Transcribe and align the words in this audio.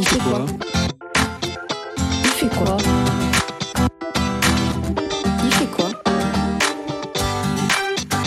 Il 0.00 0.06
fait 0.06 0.18
quoi 0.18 0.46
Il 2.24 2.30
fait 2.30 2.48
quoi 2.56 2.76
Il 5.44 5.52
fait 5.52 5.66
quoi 5.66 5.90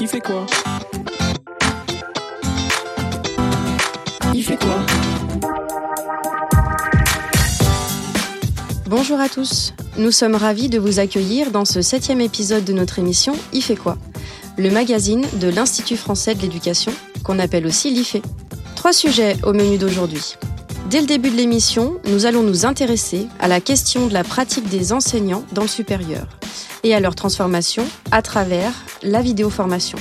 Il 0.02 0.07
fait 0.07 0.20
quoi 0.20 0.46
Il 4.34 4.44
fait 4.44 4.57
quoi 4.57 4.79
Bonjour 8.88 9.22
à 9.22 9.30
tous, 9.30 9.74
nous 9.98 10.12
sommes 10.12 10.36
ravis 10.36 10.68
de 10.68 10.78
vous 10.78 11.00
accueillir 11.00 11.52
dans 11.52 11.64
ce 11.64 11.82
septième 11.82 12.20
épisode 12.20 12.66
de 12.66 12.74
notre 12.74 13.00
émission 13.00 13.34
Il 13.54 13.62
fait 13.62 13.78
quoi? 13.78 13.98
Le 14.58 14.70
magazine 14.70 15.26
de 15.40 15.48
l'Institut 15.48 15.96
français 15.96 16.36
de 16.36 16.42
l'éducation, 16.42 16.92
qu'on 17.24 17.40
appelle 17.40 17.66
aussi 17.66 17.92
l'IFE. 17.92 18.18
Trois 18.76 18.92
sujets 18.92 19.38
au 19.44 19.54
menu 19.54 19.78
d'aujourd'hui. 19.78 20.36
Dès 20.92 21.00
le 21.00 21.08
début 21.08 21.30
de 21.30 21.38
l'émission, 21.38 22.02
nous 22.04 22.25
allons 22.25 22.43
nous 22.43 22.65
intéresser 22.65 23.29
à 23.39 23.47
la 23.47 23.61
question 23.61 24.07
de 24.07 24.14
la 24.14 24.25
pratique 24.25 24.68
des 24.68 24.92
enseignants 24.92 25.46
dans 25.54 25.61
le 25.61 25.70
supérieur 25.70 26.28
et 26.84 26.93
à 26.93 27.00
leur 27.00 27.15
transformation 27.15 27.86
à 28.11 28.21
travers 28.21 28.74
la 29.01 29.21
vidéoformation. 29.21 29.98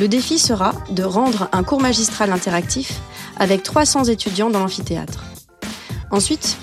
Le 0.00 0.08
défi 0.08 0.40
sera 0.40 0.72
de 0.90 1.04
rendre 1.04 1.48
un 1.52 1.62
cours 1.62 1.80
magistral 1.80 2.32
interactif 2.32 3.00
avec 3.38 3.62
300 3.62 4.06
étudiants 4.06 4.50
dans 4.50 4.58
l'amphithéâtre. 4.58 5.22
Ensuite, 6.10 6.56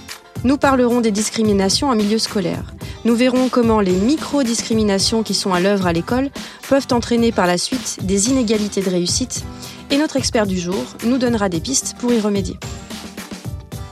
nous 0.43 0.57
parlerons 0.57 0.99
des 0.99 1.11
discriminations 1.11 1.87
en 1.87 1.95
milieu 1.95 2.19
scolaire. 2.19 2.73
Nous 3.05 3.15
verrons 3.15 3.47
comment 3.47 3.79
les 3.79 3.93
micro-discriminations 3.93 5.23
qui 5.23 5.33
sont 5.33 5.53
à 5.53 5.61
l'œuvre 5.61 5.87
à 5.87 5.93
l'école 5.93 6.29
peuvent 6.67 6.87
entraîner 6.91 7.31
par 7.31 7.47
la 7.47 7.57
suite 7.57 7.99
des 8.01 8.31
inégalités 8.31 8.81
de 8.81 8.89
réussite 8.89 9.45
et 9.91 9.97
notre 9.97 10.17
expert 10.17 10.45
du 10.45 10.59
jour 10.59 10.83
nous 11.05 11.17
donnera 11.17 11.47
des 11.47 11.61
pistes 11.61 11.95
pour 11.99 12.11
y 12.11 12.19
remédier. 12.19 12.57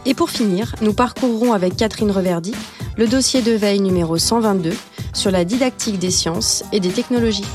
Et 0.07 0.13
pour 0.13 0.29
finir, 0.29 0.73
nous 0.79 0.93
parcourrons 0.93 1.52
avec 1.52 1.75
Catherine 1.75 2.11
Reverdy 2.11 2.53
le 2.95 3.07
dossier 3.07 3.41
de 3.41 3.51
veille 3.51 3.82
numéro 3.82 4.18
122 4.18 4.71
sur 5.13 5.32
la 5.32 5.43
didactique 5.43 5.99
des 5.99 6.12
sciences 6.12 6.63
et 6.71 6.79
des 6.79 6.91
technologies. 6.91 7.45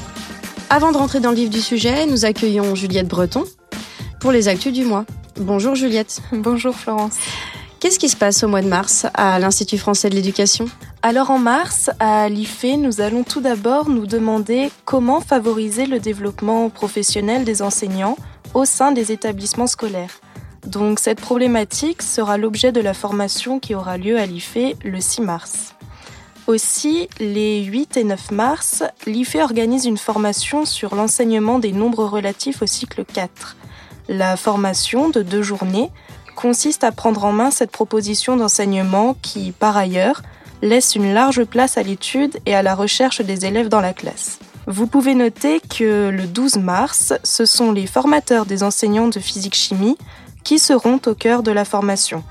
Avant 0.69 0.93
de 0.93 0.99
rentrer 0.99 1.21
dans 1.21 1.31
le 1.31 1.37
vif 1.37 1.49
du 1.49 1.63
sujet, 1.63 2.05
nous 2.05 2.27
accueillons 2.27 2.75
Juliette 2.75 3.09
Breton 3.09 3.45
pour 4.21 4.33
les 4.33 4.49
actus 4.49 4.71
du 4.71 4.85
mois. 4.85 5.07
Bonjour 5.41 5.75
Juliette. 5.75 6.21
Bonjour 6.33 6.75
Florence. 6.75 7.17
Qu'est-ce 7.81 7.99
qui 7.99 8.11
se 8.11 8.19
passe 8.19 8.45
au 8.45 8.49
mois 8.49 8.61
de 8.61 8.69
mars 8.69 9.07
à 9.15 9.39
l'Institut 9.39 9.79
français 9.79 10.11
de 10.11 10.15
l'éducation? 10.15 10.67
Alors 11.01 11.31
en 11.31 11.39
mars, 11.39 11.89
à 12.01 12.29
l'IFE, 12.29 12.77
nous 12.77 13.01
allons 13.01 13.25
tout 13.25 13.41
d'abord 13.41 13.89
nous 13.89 14.07
demander 14.07 14.71
comment 14.85 15.23
favoriser 15.23 15.87
le 15.87 16.01
développement 16.01 16.69
professionnel 16.69 17.45
des 17.45 17.63
enseignants 17.63 18.19
au 18.53 18.67
sein 18.67 18.93
des 18.93 19.11
établissements 19.11 19.67
scolaires. 19.67 20.21
Donc 20.67 21.01
cette 21.01 21.21
problématique 21.21 22.03
sera 22.03 22.39
l'objet 22.39 22.73
de 22.73 22.81
la 22.81 22.95
formation 22.95 23.59
qui 23.59 23.75
aura 23.75 23.99
lieu 23.99 24.19
à 24.19 24.27
l'IFE 24.27 24.77
le 24.85 25.01
6 25.01 25.21
mars. 25.23 25.75
Aussi, 26.47 27.09
les 27.21 27.63
8 27.63 27.97
et 27.97 28.05
9 28.05 28.31
mars, 28.33 28.83
l'IFE 29.07 29.37
organise 29.37 29.87
une 29.87 29.97
formation 29.97 30.65
sur 30.65 30.95
l'enseignement 30.95 31.59
des 31.59 31.73
nombres 31.73 32.05
relatifs 32.05 32.63
au 32.63 32.67
cycle 32.67 33.05
4. 33.05 33.57
La 34.09 34.37
formation 34.37 35.09
de 35.09 35.23
deux 35.23 35.43
journées 35.43 35.91
consiste 36.35 36.83
à 36.85 36.93
prendre 36.93 37.25
en 37.25 37.33
main 37.33 37.51
cette 37.51 37.71
proposition 37.71 38.37
d'enseignement 38.37 39.17
qui, 39.23 39.53
par 39.53 39.77
ailleurs, 39.77 40.23
laisse 40.63 40.95
une 40.95 41.13
large 41.13 41.45
place 41.45 41.77
à 41.77 41.83
l'étude 41.83 42.39
et 42.47 42.55
à 42.55 42.63
la 42.63 42.75
recherche 42.75 43.21
des 43.21 43.47
élèves 43.47 43.69
dans 43.69 43.81
la 43.81 43.93
classe. 43.93 44.39
Vous 44.67 44.87
pouvez 44.87 45.15
noter 45.15 45.61
que 45.61 46.09
le 46.09 46.27
12 46.27 46.57
mars, 46.59 47.13
ce 47.25 47.45
sont 47.45 47.73
les 47.73 47.87
formateurs 47.87 48.47
des 48.47 48.63
enseignants 48.63 49.09
de 49.09 49.19
physique-chimie 49.19 49.97
qui 50.45 50.59
seront 50.59 51.01
au 51.07 51.15
cœur 51.15 51.43
de 51.43 51.53
la 51.53 51.65
formation. 51.65 52.23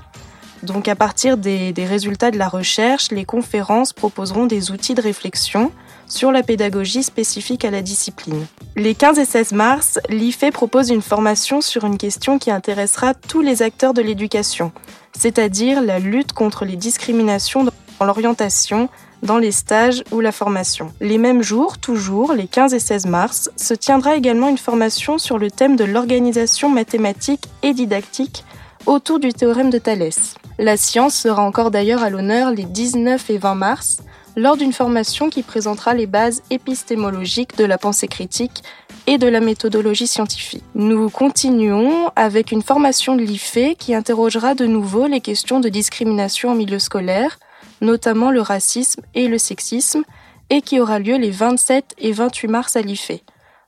Donc 0.62 0.86
à 0.86 0.94
partir 0.94 1.36
des, 1.36 1.72
résultats 1.76 2.30
de 2.30 2.38
la 2.38 2.48
recherche, 2.48 3.10
les 3.10 3.24
conférences 3.24 3.92
proposeront 3.92 4.46
des 4.46 4.70
outils 4.70 4.94
de 4.94 5.02
réflexion 5.02 5.72
sur 6.06 6.30
la 6.30 6.42
pédagogie 6.42 7.02
spécifique 7.02 7.64
à 7.64 7.70
la 7.70 7.82
discipline. 7.82 8.46
Les 8.76 8.94
15 8.94 9.18
et 9.18 9.24
16 9.24 9.52
mars, 9.52 9.98
l'IFE 10.08 10.50
propose 10.52 10.90
une 10.90 11.02
formation 11.02 11.60
sur 11.60 11.84
une 11.84 11.98
question 11.98 12.38
qui 12.38 12.50
intéressera 12.50 13.14
tous 13.14 13.40
les 13.40 13.62
acteurs 13.62 13.94
de 13.94 14.02
l'éducation, 14.02 14.72
c'est-à-dire 15.18 15.82
la 15.82 15.98
lutte 15.98 16.32
contre 16.32 16.64
les 16.64 16.76
discriminations 16.76 17.64
dans 17.64 18.06
l'orientation, 18.06 18.88
dans 19.22 19.38
les 19.38 19.52
stages 19.52 20.02
ou 20.10 20.20
la 20.20 20.32
formation. 20.32 20.92
Les 21.00 21.18
mêmes 21.18 21.42
jours, 21.42 21.78
toujours, 21.78 22.32
les 22.32 22.46
15 22.46 22.74
et 22.74 22.80
16 22.80 23.06
mars, 23.06 23.50
se 23.56 23.74
tiendra 23.74 24.16
également 24.16 24.48
une 24.48 24.58
formation 24.58 25.18
sur 25.18 25.38
le 25.38 25.50
thème 25.50 25.76
de 25.76 25.84
l'organisation 25.84 26.68
mathématique 26.68 27.44
et 27.62 27.72
didactique 27.72 28.44
autour 28.86 29.20
du 29.20 29.32
théorème 29.32 29.70
de 29.70 29.78
Thalès. 29.78 30.34
La 30.58 30.76
science 30.76 31.14
sera 31.14 31.42
encore 31.42 31.70
d'ailleurs 31.70 32.02
à 32.02 32.10
l'honneur 32.10 32.50
les 32.50 32.64
19 32.64 33.30
et 33.30 33.38
20 33.38 33.54
mars, 33.54 33.98
lors 34.36 34.56
d'une 34.56 34.72
formation 34.72 35.30
qui 35.30 35.42
présentera 35.42 35.94
les 35.94 36.06
bases 36.06 36.42
épistémologiques 36.50 37.56
de 37.56 37.64
la 37.64 37.78
pensée 37.78 38.08
critique 38.08 38.62
et 39.06 39.18
de 39.18 39.26
la 39.26 39.40
méthodologie 39.40 40.06
scientifique. 40.06 40.64
Nous 40.74 41.10
continuons 41.10 42.10
avec 42.16 42.52
une 42.52 42.62
formation 42.62 43.14
de 43.14 43.22
l'IFE 43.22 43.76
qui 43.78 43.94
interrogera 43.94 44.54
de 44.54 44.66
nouveau 44.66 45.06
les 45.06 45.20
questions 45.20 45.60
de 45.60 45.68
discrimination 45.68 46.50
en 46.50 46.54
milieu 46.54 46.78
scolaire, 46.78 47.38
notamment 47.82 48.30
le 48.30 48.40
racisme 48.40 49.02
et 49.14 49.28
le 49.28 49.36
sexisme, 49.36 50.04
et 50.48 50.62
qui 50.62 50.80
aura 50.80 50.98
lieu 50.98 51.16
les 51.16 51.30
27 51.30 51.94
et 51.98 52.12
28 52.12 52.48
mars 52.48 52.76
à 52.76 52.80
l'IFE. 52.82 53.20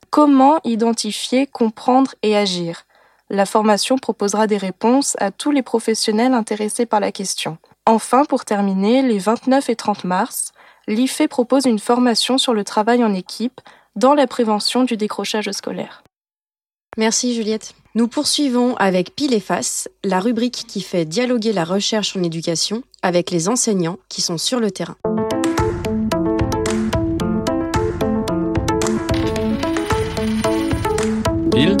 Comment 0.09 0.59
identifier, 0.63 1.45
comprendre 1.45 2.15
et 2.23 2.35
agir? 2.35 2.85
La 3.29 3.45
formation 3.45 3.97
proposera 3.97 4.47
des 4.47 4.57
réponses 4.57 5.15
à 5.19 5.31
tous 5.31 5.51
les 5.51 5.63
professionnels 5.63 6.33
intéressés 6.33 6.85
par 6.85 6.99
la 6.99 7.11
question. 7.11 7.57
Enfin, 7.85 8.23
pour 8.23 8.45
terminer, 8.45 9.01
les 9.01 9.19
29 9.19 9.69
et 9.69 9.75
30 9.75 10.05
mars, 10.05 10.53
l'IFE 10.87 11.27
propose 11.27 11.65
une 11.65 11.79
formation 11.79 12.37
sur 12.37 12.53
le 12.53 12.63
travail 12.63 13.03
en 13.03 13.13
équipe 13.13 13.61
dans 13.95 14.13
la 14.13 14.27
prévention 14.27 14.83
du 14.83 14.95
décrochage 14.95 15.51
scolaire. 15.51 16.04
Merci 16.97 17.35
Juliette. 17.35 17.75
Nous 17.93 18.07
poursuivons 18.07 18.75
avec 18.75 19.15
Pile 19.15 19.33
et 19.33 19.41
Face, 19.41 19.89
la 20.03 20.21
rubrique 20.21 20.63
qui 20.67 20.81
fait 20.81 21.03
dialoguer 21.03 21.51
la 21.51 21.65
recherche 21.65 22.15
en 22.15 22.23
éducation 22.23 22.83
avec 23.01 23.31
les 23.31 23.49
enseignants 23.49 23.99
qui 24.07 24.21
sont 24.21 24.37
sur 24.37 24.61
le 24.61 24.71
terrain. 24.71 24.95
Pile? 31.51 31.77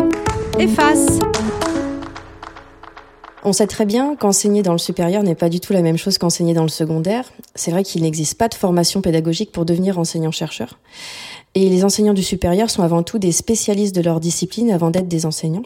Et 0.59 0.67
Face. 0.67 1.19
On 3.47 3.53
sait 3.53 3.67
très 3.67 3.85
bien 3.85 4.15
qu'enseigner 4.15 4.63
dans 4.63 4.71
le 4.71 4.79
supérieur 4.79 5.21
n'est 5.21 5.35
pas 5.35 5.49
du 5.49 5.59
tout 5.59 5.71
la 5.71 5.83
même 5.83 5.97
chose 5.97 6.17
qu'enseigner 6.17 6.55
dans 6.55 6.63
le 6.63 6.67
secondaire. 6.67 7.31
C'est 7.53 7.69
vrai 7.69 7.83
qu'il 7.83 8.01
n'existe 8.01 8.39
pas 8.39 8.47
de 8.47 8.55
formation 8.55 9.01
pédagogique 9.01 9.51
pour 9.51 9.65
devenir 9.65 9.99
enseignant-chercheur. 9.99 10.79
Et 11.53 11.69
les 11.69 11.85
enseignants 11.85 12.15
du 12.15 12.23
supérieur 12.23 12.71
sont 12.71 12.81
avant 12.81 13.03
tout 13.03 13.19
des 13.19 13.31
spécialistes 13.31 13.95
de 13.95 14.01
leur 14.01 14.19
discipline 14.19 14.71
avant 14.71 14.89
d'être 14.89 15.07
des 15.07 15.27
enseignants. 15.27 15.61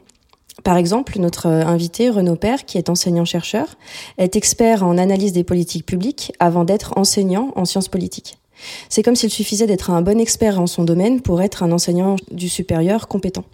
Par 0.66 0.75
exemple, 0.75 1.18
notre 1.19 1.47
invité, 1.47 2.09
Renaud 2.09 2.35
Père, 2.35 2.66
qui 2.66 2.78
est 2.78 2.89
enseignant-chercheur, 2.89 3.78
est 4.18 4.35
expert 4.35 4.84
en 4.84 4.97
analyse 4.97 5.31
des 5.31 5.45
politiques 5.45 5.85
publiques 5.85 6.34
avant 6.39 6.66
d'être 6.66 6.97
enseignant 6.97 7.53
en 7.56 7.63
sciences 7.63 7.88
politiques. 7.88 8.39
C'est 8.89 9.03
comme 9.03 9.16
s'il 9.16 9.29
suffisait 9.29 9.68
d'être 9.68 9.89
un 9.89 10.01
bon 10.01 10.19
expert 10.19 10.59
en 10.59 10.68
son 10.68 10.84
domaine 10.84 11.22
pour 11.22 11.41
être 11.41 11.63
un 11.63 11.72
enseignant 11.72 12.18
du 12.29 12.50
supérieur 12.50 13.07
compétent. 13.07 13.45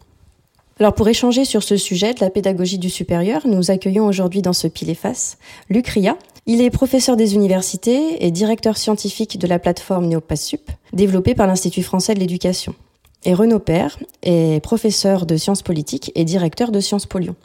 Alors 0.77 0.93
pour 0.93 1.07
échanger 1.07 1.45
sur 1.45 1.63
ce 1.63 1.77
sujet 1.77 2.13
de 2.13 2.19
la 2.19 2.29
pédagogie 2.29 2.77
du 2.77 2.89
supérieur, 2.89 3.47
nous 3.47 3.71
accueillons 3.71 4.05
aujourd'hui 4.05 4.41
dans 4.41 4.51
ce 4.51 4.67
pile 4.67 4.89
et 4.89 4.95
face 4.95 5.37
Luc 5.69 5.87
Ria. 5.87 6.17
Il 6.47 6.61
est 6.61 6.69
professeur 6.69 7.15
des 7.15 7.33
universités 7.33 8.25
et 8.25 8.29
directeur 8.29 8.77
scientifique 8.77 9.39
de 9.39 9.47
la 9.47 9.57
plateforme 9.57 10.07
NeoPassUp, 10.07 10.69
développée 10.91 11.33
par 11.33 11.47
l'Institut 11.47 11.81
français 11.81 12.13
de 12.13 12.19
l'éducation. 12.19 12.75
Et 13.23 13.33
Renaud 13.33 13.59
Père 13.59 13.97
est 14.21 14.61
professeur 14.61 15.25
de 15.25 15.37
sciences 15.37 15.61
politiques 15.61 16.11
et 16.13 16.25
directeur 16.25 16.71
de 16.71 16.81
Sciences 16.81 17.05
Po 17.05 17.19
Lyon. 17.19 17.37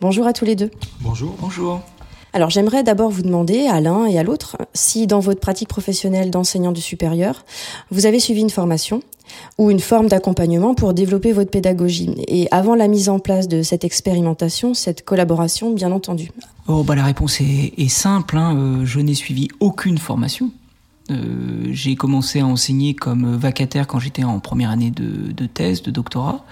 Bonjour 0.00 0.26
à 0.26 0.32
tous 0.32 0.46
les 0.46 0.56
deux. 0.56 0.70
Bonjour. 1.02 1.36
Bonjour. 1.38 1.82
Alors 2.32 2.50
j'aimerais 2.50 2.82
d'abord 2.82 3.10
vous 3.10 3.22
demander, 3.22 3.66
à 3.66 3.80
l'un 3.80 4.06
et 4.06 4.18
à 4.18 4.22
l'autre, 4.22 4.56
si 4.74 5.06
dans 5.06 5.20
votre 5.20 5.40
pratique 5.40 5.68
professionnelle 5.68 6.30
d'enseignant 6.30 6.72
du 6.72 6.80
supérieur, 6.80 7.44
vous 7.90 8.06
avez 8.06 8.20
suivi 8.20 8.40
une 8.40 8.50
formation 8.50 9.02
ou 9.58 9.70
une 9.70 9.80
forme 9.80 10.08
d'accompagnement 10.08 10.74
pour 10.74 10.94
développer 10.94 11.32
votre 11.32 11.50
pédagogie. 11.50 12.10
Et 12.28 12.48
avant 12.50 12.74
la 12.74 12.88
mise 12.88 13.08
en 13.08 13.18
place 13.18 13.48
de 13.48 13.62
cette 13.62 13.84
expérimentation, 13.84 14.74
cette 14.74 15.04
collaboration, 15.04 15.72
bien 15.72 15.92
entendu. 15.92 16.30
Oh, 16.68 16.82
bah 16.82 16.94
la 16.94 17.04
réponse 17.04 17.40
est, 17.40 17.88
simple. 17.88 18.36
Hein. 18.36 18.56
Euh, 18.56 18.84
je 18.84 19.00
n'ai 19.00 19.14
suivi 19.14 19.48
aucune 19.60 19.98
formation. 19.98 20.50
Euh, 21.10 21.68
j'ai 21.72 21.96
commencé 21.96 22.40
à 22.40 22.46
enseigner 22.46 22.94
comme 22.94 23.36
vacataire 23.36 23.86
quand 23.86 23.98
j'étais 23.98 24.24
en 24.24 24.38
première 24.38 24.70
année 24.70 24.90
de, 24.90 25.46
thèse, 25.46 25.82
de 25.82 25.90
doctorat. 25.90 26.44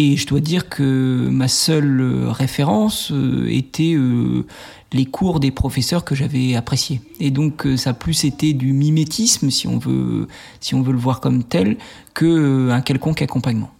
Et 0.00 0.16
je 0.16 0.28
dois 0.28 0.38
dire 0.38 0.68
que 0.68 1.28
ma 1.28 1.48
seule 1.48 2.28
référence 2.28 3.10
euh, 3.10 3.48
était 3.50 3.94
euh, 3.94 4.46
les 4.92 5.06
cours 5.06 5.40
des 5.40 5.50
professeurs 5.50 6.04
que 6.04 6.14
j'avais 6.14 6.54
appréciés. 6.54 7.00
Et 7.18 7.32
donc 7.32 7.66
euh, 7.66 7.76
ça 7.76 7.90
a 7.90 7.94
plus 7.94 8.24
été 8.24 8.52
du 8.52 8.72
mimétisme, 8.72 9.50
si 9.50 9.66
on 9.66 9.76
veut, 9.76 10.28
si 10.60 10.76
on 10.76 10.82
veut 10.82 10.92
le 10.92 10.98
voir 10.98 11.18
comme 11.18 11.42
tel, 11.42 11.78
que 12.14 12.70
un 12.70 12.80
quelconque 12.80 13.22
accompagnement. 13.22 13.72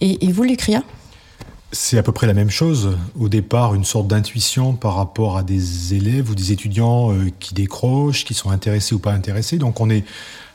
Et, 0.00 0.24
et 0.24 0.32
vous, 0.32 0.44
Lucria? 0.44 0.82
C'est 1.70 1.98
à 1.98 2.02
peu 2.02 2.12
près 2.12 2.26
la 2.26 2.34
même 2.34 2.50
chose. 2.50 2.96
Au 3.18 3.28
départ, 3.28 3.74
une 3.74 3.84
sorte 3.84 4.08
d'intuition 4.08 4.72
par 4.72 4.94
rapport 4.94 5.36
à 5.36 5.42
des 5.42 5.92
élèves 5.92 6.30
ou 6.30 6.34
des 6.34 6.52
étudiants 6.52 7.12
euh, 7.12 7.28
qui 7.40 7.52
décrochent, 7.52 8.24
qui 8.24 8.32
sont 8.32 8.50
intéressés 8.50 8.94
ou 8.94 8.98
pas 8.98 9.12
intéressés. 9.12 9.58
Donc 9.58 9.80
on 9.80 9.90
est 9.90 10.04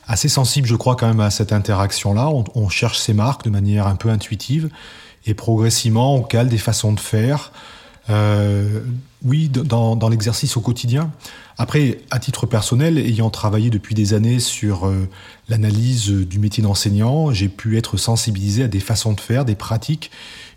assez 0.07 0.30
sensible, 0.30 0.68
je 0.68 0.75
crois, 0.75 0.95
quand 0.95 1.07
même 1.07 1.19
à 1.19 1.30
cette 1.30 1.51
interaction-là. 1.51 2.30
On, 2.56 2.69
cherche 2.69 3.00
ces 3.00 3.13
marques 3.13 3.44
de 3.44 3.50
manière 3.50 3.88
un 3.88 3.95
peu 3.95 4.09
intuitive 4.09 4.69
et 5.25 5.33
progressivement, 5.33 6.15
on 6.15 6.24
cale 6.24 6.48
des 6.48 6.57
façons 6.57 6.94
de 6.94 7.00
faire. 7.00 7.51
Euh, 8.09 8.81
oui, 9.25 9.50
dans, 9.50 10.09
l'exercice 10.09 10.56
au 10.56 10.62
quotidien. 10.62 11.12
Après, 11.57 12.00
à 12.12 12.19
titre 12.19 12.45
personnel, 12.45 12.98
ayant 12.98 13.30
travaillé 13.30 13.69
depuis 13.69 13.95
des 13.95 14.13
années 14.13 14.39
sur 14.39 14.88
euh, 14.88 15.09
l'analyse 15.50 16.09
du 16.09 16.39
métier 16.39 16.63
d'enseignant, 16.63 17.31
j'ai 17.31 17.50
pu 17.50 17.77
être 17.77 17.98
sensibilisé 17.98 18.63
à 18.63 18.68
des 18.68 18.80
façons 18.80 19.12
de 19.12 19.19
faire, 19.19 19.44
des 19.44 19.56
pratiques 19.56 20.12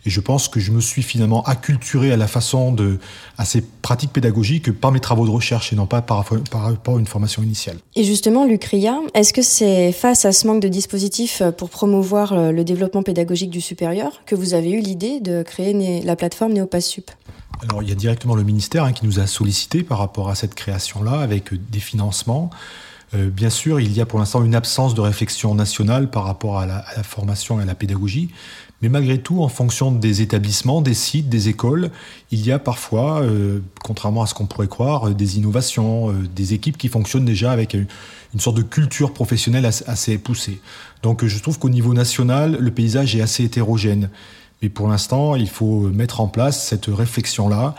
et 0.07 0.11
je 0.11 0.21
pense 0.21 0.49
que 0.49 0.61
je 0.61 0.73
me 0.73 0.81
suis 0.81 1.03
finalement 1.03 1.43
acculturé 1.45 2.13
à 2.13 2.17
la 2.17 2.27
façon 2.27 2.73
de, 2.73 2.99
à 3.39 3.45
ces 3.45 3.63
pratiques 3.63 4.13
pédagogiques 4.13 4.73
par 4.73 4.93
mes 4.93 5.01
travaux 5.01 5.27
de 5.27 5.31
recherche 5.31 5.73
et 5.73 5.77
non 5.77 5.87
pas 5.87 6.03
par, 6.03 6.25
par 6.51 6.63
rapport 6.63 6.97
à 6.97 7.01
une 7.01 7.07
formation 7.07 7.43
initiale. 7.43 7.77
Et 7.97 8.05
justement, 8.05 8.45
Lucria, 8.45 8.99
est-ce 9.15 9.33
que 9.33 9.43
c'est 9.43 9.93
face 9.93 10.25
à 10.25 10.33
ce 10.33 10.47
manque 10.47 10.63
de 10.63 10.69
dispositifs 10.69 11.43
pour 11.57 11.71
promouvoir 11.71 12.53
le 12.53 12.65
développement 12.65 13.03
pédagogique 13.03 13.51
du 13.51 13.61
supérieur 13.61 14.23
que 14.27 14.35
vous 14.35 14.55
avez 14.55 14.71
eu 14.71 14.81
l'idée 14.81 15.21
de 15.21 15.43
créer 15.43 16.03
la 16.03 16.17
plateforme 16.17 16.53
NeoPassSup 16.53 17.11
alors, 17.63 17.83
il 17.83 17.91
y 17.91 17.93
a 17.93 17.95
directement 17.95 18.35
le 18.35 18.43
ministère 18.43 18.85
hein, 18.85 18.93
qui 18.93 19.05
nous 19.05 19.21
a 19.21 19.27
sollicité 19.27 19.83
par 19.83 19.99
rapport 19.99 20.31
à 20.31 20.35
cette 20.35 20.55
création-là 20.55 21.21
avec 21.21 21.53
des 21.71 21.81
financements. 21.81 22.49
Euh, 23.15 23.29
bien 23.29 23.51
sûr, 23.51 23.81
il 23.81 23.93
y 23.93 24.01
a 24.01 24.07
pour 24.07 24.19
l'instant 24.19 24.45
une 24.45 24.55
absence 24.55 24.95
de 24.95 25.01
réflexion 25.01 25.55
nationale 25.55 26.11
par 26.11 26.25
rapport 26.25 26.59
à 26.59 26.67
la, 26.67 26.83
formation 27.03 27.59
et 27.59 27.65
à 27.65 27.67
la 27.67 27.75
pédagogie, 27.75 28.31
mais 28.83 28.89
malgré 28.89 29.19
tout, 29.19 29.43
en 29.43 29.49
fonction 29.49 29.91
des 29.91 30.23
établissements, 30.23 30.81
des 30.81 30.95
sites, 30.95 31.29
des 31.29 31.49
écoles, 31.49 31.91
il 32.31 32.45
y 32.47 32.53
a 32.53 32.59
parfois, 32.59 33.21
euh, 33.23 33.61
contrairement 33.83 34.23
à 34.23 34.27
ce 34.27 34.35
qu'on 34.35 34.47
pourrait 34.47 34.69
croire, 34.69 35.09
euh, 35.09 35.15
des 35.15 35.39
innovations, 35.39 36.15
des 36.35 36.55
équipes 36.55 36.79
qui 36.79 36.89
fonctionnent 36.89 37.25
déjà 37.25 37.51
avec 37.51 37.75
une, 37.75 37.87
sorte 38.39 38.57
de 38.57 38.63
culture 38.63 39.13
professionnelle 39.13 39.67
assez, 39.67 40.17
poussée. 40.17 40.61
Donc 41.03 41.25
je 41.25 41.39
trouve 41.41 41.59
qu'au 41.59 41.69
niveau 41.69 41.95
national, 41.95 42.57
le 42.61 42.71
paysage 42.71 43.17
est 43.17 43.23
assez 43.23 43.43
hétérogène. 43.45 44.09
Mais 44.63 44.69
pour 44.69 44.89
l'instant, 44.89 45.35
il 45.35 45.49
faut 45.49 45.89
mettre 45.89 46.21
en 46.21 46.29
place 46.29 46.65
cette 46.69 46.87
réflexion-là 46.87 47.75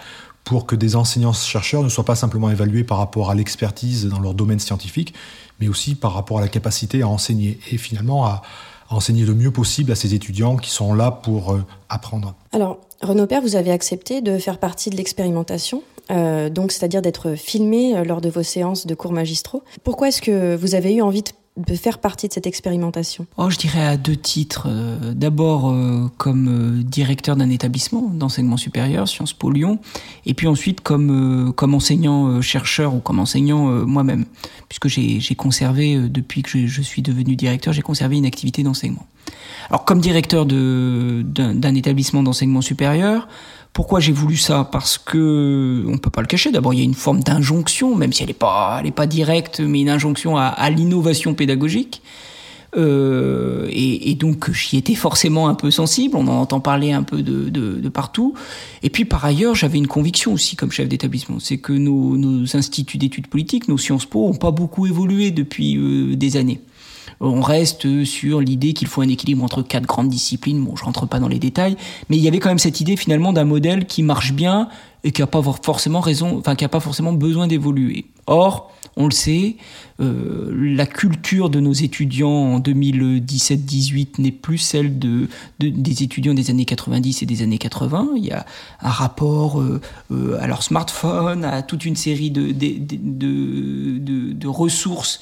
pour 0.51 0.65
que 0.65 0.75
des 0.75 0.97
enseignants-chercheurs 0.97 1.81
ne 1.81 1.87
soient 1.87 2.03
pas 2.03 2.15
simplement 2.15 2.49
évalués 2.49 2.83
par 2.83 2.97
rapport 2.97 3.29
à 3.29 3.35
l'expertise 3.35 4.09
dans 4.09 4.19
leur 4.19 4.33
domaine 4.33 4.59
scientifique, 4.59 5.13
mais 5.61 5.69
aussi 5.69 5.95
par 5.95 6.11
rapport 6.13 6.39
à 6.39 6.41
la 6.41 6.49
capacité 6.49 7.03
à 7.03 7.07
enseigner 7.07 7.57
et 7.71 7.77
finalement 7.77 8.25
à, 8.25 8.41
enseigner 8.89 9.23
le 9.23 9.33
mieux 9.33 9.51
possible 9.51 9.93
à 9.93 9.95
ces 9.95 10.13
étudiants 10.13 10.57
qui 10.57 10.69
sont 10.69 10.93
là 10.93 11.09
pour 11.09 11.53
euh, 11.53 11.63
apprendre. 11.87 12.35
Alors, 12.51 12.79
Renaud 13.01 13.27
Père, 13.27 13.41
vous 13.41 13.55
avez 13.55 13.71
accepté 13.71 14.19
de 14.19 14.37
faire 14.39 14.57
partie 14.57 14.89
de 14.89 14.97
l'expérimentation, 14.97 15.83
euh, 16.11 16.49
donc 16.49 16.73
c'est-à-dire 16.73 17.01
d'être 17.01 17.35
filmé 17.35 17.95
euh, 17.95 18.03
lors 18.03 18.19
de 18.19 18.27
vos 18.27 18.43
séances 18.43 18.85
de 18.85 18.93
cours 18.93 19.13
magistraux. 19.13 19.63
Pourquoi 19.85 20.09
est-ce 20.09 20.21
que 20.21 20.57
vous 20.57 20.75
avez 20.75 20.95
eu 20.95 21.01
envie 21.01 21.23
de 21.23 21.29
de 21.57 21.75
faire 21.75 21.99
partie 21.99 22.27
de 22.27 22.33
cette 22.33 22.47
expérimentation? 22.47 23.27
Oh, 23.37 23.49
Je 23.49 23.57
dirais 23.57 23.85
à 23.85 23.97
deux 23.97 24.15
titres. 24.15 24.67
Euh, 24.69 25.13
d'abord 25.13 25.69
euh, 25.69 26.09
comme 26.17 26.47
euh, 26.79 26.83
directeur 26.83 27.35
d'un 27.35 27.49
établissement 27.49 28.01
d'enseignement 28.01 28.57
supérieur, 28.57 29.07
Sciences 29.07 29.33
Po 29.33 29.51
Lyon, 29.51 29.79
et 30.25 30.33
puis 30.33 30.47
ensuite 30.47 30.81
comme, 30.81 31.51
comme 31.55 31.73
enseignant-chercheur 31.73 32.95
ou 32.95 32.99
comme 32.99 33.19
enseignant 33.19 33.65
moi-même, 33.85 34.25
puisque 34.69 34.87
j'ai 34.87 35.35
conservé, 35.35 35.97
depuis 35.97 36.41
que 36.41 36.49
je, 36.49 36.67
je 36.67 36.81
suis 36.81 37.01
devenu 37.01 37.35
directeur, 37.35 37.73
j'ai 37.73 37.81
conservé 37.81 38.17
une 38.17 38.25
activité 38.25 38.63
d'enseignement. 38.63 39.05
Alors 39.69 39.85
comme 39.85 39.99
directeur 39.99 40.45
d'un 40.45 41.75
établissement 41.75 42.23
d'enseignement 42.23 42.61
supérieur, 42.61 43.27
pourquoi 43.73 43.99
j'ai 43.99 44.11
voulu 44.11 44.35
ça? 44.35 44.67
Parce 44.69 44.97
que 44.97 45.85
on 45.87 45.97
peut 45.97 46.09
pas 46.09 46.21
le 46.21 46.27
cacher. 46.27 46.51
D'abord, 46.51 46.73
il 46.73 46.79
y 46.79 46.81
a 46.81 46.85
une 46.85 46.93
forme 46.93 47.21
d'injonction, 47.21 47.95
même 47.95 48.11
si 48.11 48.23
elle 48.23 48.29
n'est 48.29 48.33
pas, 48.33 48.77
elle 48.79 48.87
est 48.87 48.91
pas 48.91 49.07
directe, 49.07 49.61
mais 49.61 49.81
une 49.81 49.89
injonction 49.89 50.37
à, 50.37 50.69
l'innovation 50.69 51.33
pédagogique. 51.33 52.01
Euh, 52.77 53.67
et, 53.69 54.11
et, 54.11 54.15
donc 54.15 54.49
j'y 54.53 54.77
étais 54.77 54.95
forcément 54.95 55.49
un 55.49 55.55
peu 55.55 55.71
sensible. 55.71 56.15
On 56.15 56.27
en 56.27 56.41
entend 56.41 56.59
parler 56.59 56.91
un 56.91 57.03
peu 57.03 57.21
de, 57.21 57.89
partout. 57.89 58.33
Et 58.83 58.89
puis 58.89 59.05
par 59.05 59.23
ailleurs, 59.23 59.55
j'avais 59.55 59.77
une 59.77 59.87
conviction 59.87 60.33
aussi 60.33 60.55
comme 60.55 60.71
chef 60.71 60.87
d'établissement, 60.87 61.39
c'est 61.39 61.57
que 61.57 61.73
nos, 61.73 62.17
nos 62.17 62.55
instituts 62.55 62.97
d'études 62.97 63.27
politiques, 63.27 63.67
nos 63.67 63.77
Sciences 63.77 64.05
Po, 64.05 64.27
ont 64.27 64.35
pas 64.35 64.51
beaucoup 64.51 64.85
évolué 64.85 65.31
depuis 65.31 65.77
euh, 65.77 66.15
des 66.15 66.37
années 66.37 66.61
on 67.21 67.41
reste 67.41 68.03
sur 68.03 68.41
l'idée 68.41 68.73
qu'il 68.73 68.87
faut 68.87 69.01
un 69.01 69.07
équilibre 69.07 69.43
entre 69.43 69.61
quatre 69.61 69.85
grandes 69.85 70.09
disciplines. 70.09 70.63
Bon, 70.63 70.75
je 70.75 70.83
rentre 70.83 71.05
pas 71.05 71.19
dans 71.19 71.27
les 71.27 71.39
détails, 71.39 71.77
mais 72.09 72.17
il 72.17 72.23
y 72.23 72.27
avait 72.27 72.39
quand 72.39 72.49
même 72.49 72.59
cette 72.59 72.81
idée 72.81 72.97
finalement 72.97 73.31
d'un 73.31 73.45
modèle 73.45 73.85
qui 73.85 74.01
marche 74.01 74.33
bien 74.33 74.69
et 75.03 75.11
qui 75.11 75.21
a 75.21 75.27
pas 75.27 75.41
forcément 75.41 75.99
raison, 75.99 76.37
enfin 76.39 76.55
qui 76.55 76.65
a 76.65 76.69
pas 76.69 76.79
forcément 76.79 77.13
besoin 77.13 77.47
d'évoluer. 77.47 78.05
Or, 78.27 78.71
on 78.97 79.05
le 79.05 79.11
sait, 79.11 79.55
euh, 79.99 80.51
la 80.53 80.85
culture 80.85 81.49
de 81.49 81.59
nos 81.59 81.73
étudiants 81.73 82.29
en 82.29 82.59
2017-18 82.59 84.19
n'est 84.19 84.31
plus 84.31 84.57
celle 84.57 84.99
de, 84.99 85.27
des 85.59 86.03
étudiants 86.03 86.33
des 86.33 86.49
années 86.49 86.65
90 86.65 87.23
et 87.23 87.25
des 87.25 87.41
années 87.41 87.57
80. 87.57 88.09
Il 88.17 88.25
y 88.25 88.31
a 88.31 88.45
un 88.81 88.89
rapport 88.89 89.61
euh, 89.61 89.79
euh, 90.11 90.37
à 90.41 90.47
leur 90.47 90.63
smartphone, 90.63 91.45
à 91.45 91.61
toute 91.61 91.85
une 91.85 91.95
série 91.95 92.31
de 92.31 92.47
ressources 94.47 95.21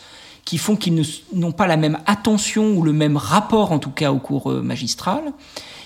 qui 0.50 0.58
font 0.58 0.76
qu'ils 0.76 1.06
n'ont 1.32 1.52
pas 1.52 1.68
la 1.68 1.78
même 1.78 2.00
attention 2.08 2.72
ou 2.72 2.82
le 2.82 2.92
même 2.92 3.18
rapport, 3.18 3.72
en 3.72 3.78
tout 3.78 3.92
cas, 3.92 4.12
au 4.12 4.18
cours 4.18 4.50
euh, 4.50 4.64
magistral. 4.64 5.22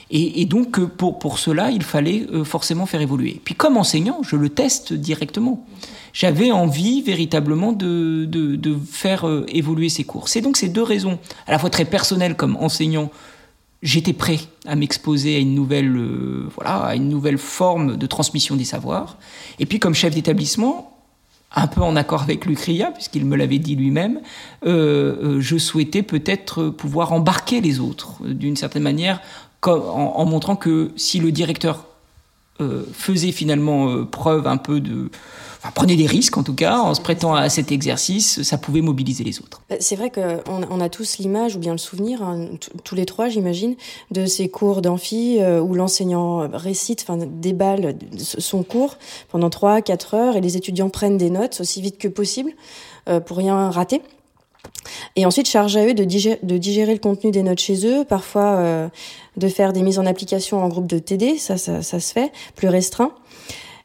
Et, 0.10 0.46
donc, 0.46 0.80
euh, 0.80 0.88
pour, 0.88 1.38
cela, 1.38 1.70
il 1.70 1.84
fallait 1.84 2.26
euh, 2.32 2.46
forcément 2.46 2.86
faire 2.86 3.02
évoluer. 3.02 3.42
Puis, 3.44 3.56
comme 3.56 3.76
enseignant, 3.76 4.22
je 4.24 4.38
le 4.38 4.48
teste 4.48 4.94
directement. 4.94 5.66
J'avais 6.14 6.54
envie 6.54 7.02
véritablement 7.02 7.74
de, 7.74 8.80
faire 8.90 9.26
évoluer 9.50 9.90
ces 9.90 10.06
cours. 10.06 10.30
C'est 10.30 10.40
donc 10.40 10.56
ces 10.56 10.70
deux 10.70 10.84
raisons, 10.84 11.20
à 11.46 11.52
la 11.52 11.60
fois 11.60 11.70
très 11.70 11.84
personnelles 11.84 12.38
comme 12.38 12.56
enseignant, 12.56 13.12
j'étais 13.82 14.14
prêt 14.14 14.40
à 14.66 14.78
m'exposer 14.78 15.36
à 15.36 15.82
voilà, 16.56 16.86
à 16.86 16.96
une 16.96 17.10
nouvelle 17.10 17.38
forme 17.38 17.98
de 17.98 18.08
transmission 18.08 18.56
des 18.56 18.64
savoirs. 18.64 19.18
Et 19.60 19.66
puis, 19.66 19.80
comme 19.80 19.94
chef 19.94 20.16
d'établissement, 20.16 20.93
un 21.56 21.68
peu 21.68 21.82
en 21.82 21.96
accord 21.96 22.24
avec 22.24 22.46
Lucria, 22.46 22.92
puisqu'il 22.92 23.26
me 23.26 23.36
l'avait 23.36 23.60
dit 23.60 23.76
lui-même, 23.76 24.22
euh, 24.66 25.16
euh, 25.38 25.42
je 25.42 25.58
souhaitais 25.58 26.02
peut-être 26.02 26.70
pouvoir 26.70 27.14
embarquer 27.14 27.62
les 27.62 27.80
autres 27.80 28.16
euh, 28.24 28.34
d'une 28.34 28.56
certaine 28.56 28.84
manière, 28.84 29.22
en, 29.66 30.26
montrant 30.26 30.58
que 30.58 30.92
si 30.98 31.20
le 31.20 31.32
directeur 31.32 31.86
faisait 32.92 33.32
finalement 33.32 34.04
preuve 34.04 34.46
un 34.46 34.58
peu 34.58 34.82
de, 34.82 35.10
prenez 35.72 35.96
des 35.96 36.06
risques 36.06 36.38
en 36.38 36.44
tout 36.44 36.54
cas, 36.54 36.80
en 36.80 36.94
se 36.94 37.02
prêtant 37.02 37.36
à 37.36 37.50
cet 37.50 37.72
exercice, 37.72 38.42
ça 38.44 38.58
pouvait 38.58 38.82
mobiliser 38.82 39.24
les 39.24 39.40
autres. 39.40 39.62
Euh, 39.72 39.78
c'est 39.80 39.96
vrai 39.96 40.10
qu'on 40.10 40.62
on 40.70 40.82
a 40.82 40.90
tous 40.90 41.18
l'image 41.18 41.56
ou 41.56 41.60
bien 41.60 41.72
le 41.72 41.78
souvenir, 41.78 42.22
hein, 42.22 42.50
tous 42.84 42.96
les 42.96 43.06
trois 43.06 43.30
j'imagine, 43.30 43.76
de 44.12 44.26
ces 44.26 44.50
cours 44.50 44.82
d'amphi 44.82 45.38
euh, 45.40 45.62
où 45.62 45.76
l'enseignant 45.76 46.50
récite, 46.52 47.06
enfin 47.08 47.26
déballe 47.26 47.96
son 48.18 48.64
cours 48.64 48.98
pendant 49.30 49.50
3-4 49.50 50.16
heures 50.16 50.36
et 50.36 50.42
les 50.42 50.58
étudiants 50.58 50.90
prennent 50.90 51.18
des 51.18 51.30
notes 51.30 51.60
aussi 51.62 51.82
vite 51.82 51.98
que 51.98 52.08
possible 52.08 52.52
euh, 53.08 53.20
pour 53.20 53.38
rien 53.38 53.70
rater. 53.70 54.02
Et 55.16 55.26
ensuite, 55.26 55.48
charge 55.48 55.78
à 55.78 55.86
eux 55.86 55.94
de 55.94 56.04
digérer, 56.04 56.40
de 56.44 56.58
digérer 56.58 56.94
le 56.94 57.00
contenu 57.00 57.32
des 57.32 57.44
notes 57.44 57.60
chez 57.60 57.86
eux, 57.86 58.04
parfois 58.04 58.90
de 59.38 59.48
faire 59.48 59.72
des 59.72 59.82
mises 59.82 60.00
en 60.00 60.06
application 60.06 60.64
en 60.64 60.68
groupe 60.68 60.88
de 60.88 61.00
TD, 61.00 61.38
ça, 61.38 61.58
ça, 61.58 61.82
ça 61.82 62.00
se 62.00 62.12
fait, 62.12 62.32
plus 62.56 62.70
restreint. 62.70 63.14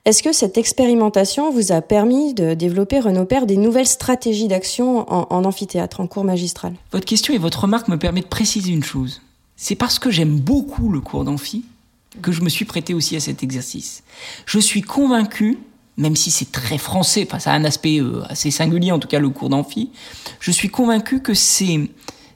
Est-ce 0.08 0.22
que 0.22 0.32
cette 0.32 0.56
expérimentation 0.56 1.52
vous 1.52 1.70
a 1.70 1.82
permis 1.82 2.32
de 2.32 2.54
développer, 2.54 2.98
Renaud 2.98 3.26
Père, 3.26 3.44
des 3.44 3.58
nouvelles 3.58 3.86
stratégies 3.86 4.48
d'action 4.48 5.04
en, 5.12 5.44
amphithéâtre, 5.44 6.00
en 6.00 6.06
cours 6.06 6.24
magistral? 6.24 6.72
Votre 6.92 7.04
question 7.04 7.34
et 7.34 7.38
votre 7.38 7.64
remarque 7.64 7.88
me 7.88 7.98
permettent 7.98 8.24
de 8.24 8.30
préciser 8.30 8.70
une 8.72 8.82
chose. 8.82 9.20
C'est 9.56 9.74
parce 9.74 9.98
que 9.98 10.10
j'aime 10.10 10.40
beaucoup 10.40 10.88
le 10.88 11.02
cours 11.02 11.24
d'amphi 11.24 11.66
que 12.22 12.32
je 12.32 12.40
me 12.40 12.48
suis 12.48 12.64
prêté 12.64 12.94
aussi 12.94 13.16
à 13.16 13.20
cet 13.20 13.42
exercice. 13.42 14.02
Je 14.46 14.58
suis 14.58 14.80
convaincu, 14.80 15.58
même 15.98 16.16
si 16.16 16.30
c'est 16.30 16.52
très 16.52 16.78
français, 16.78 17.26
enfin 17.28 17.38
ça 17.38 17.52
a 17.52 17.56
un 17.56 17.66
aspect 17.66 18.00
euh, 18.00 18.22
assez 18.30 18.50
singulier 18.50 18.92
en 18.92 18.98
tout 18.98 19.08
cas 19.08 19.18
le 19.18 19.28
cours 19.28 19.50
d'amphi, 19.50 19.90
je 20.40 20.50
suis 20.50 20.70
convaincu 20.70 21.20
que 21.20 21.34
c'est 21.34 21.80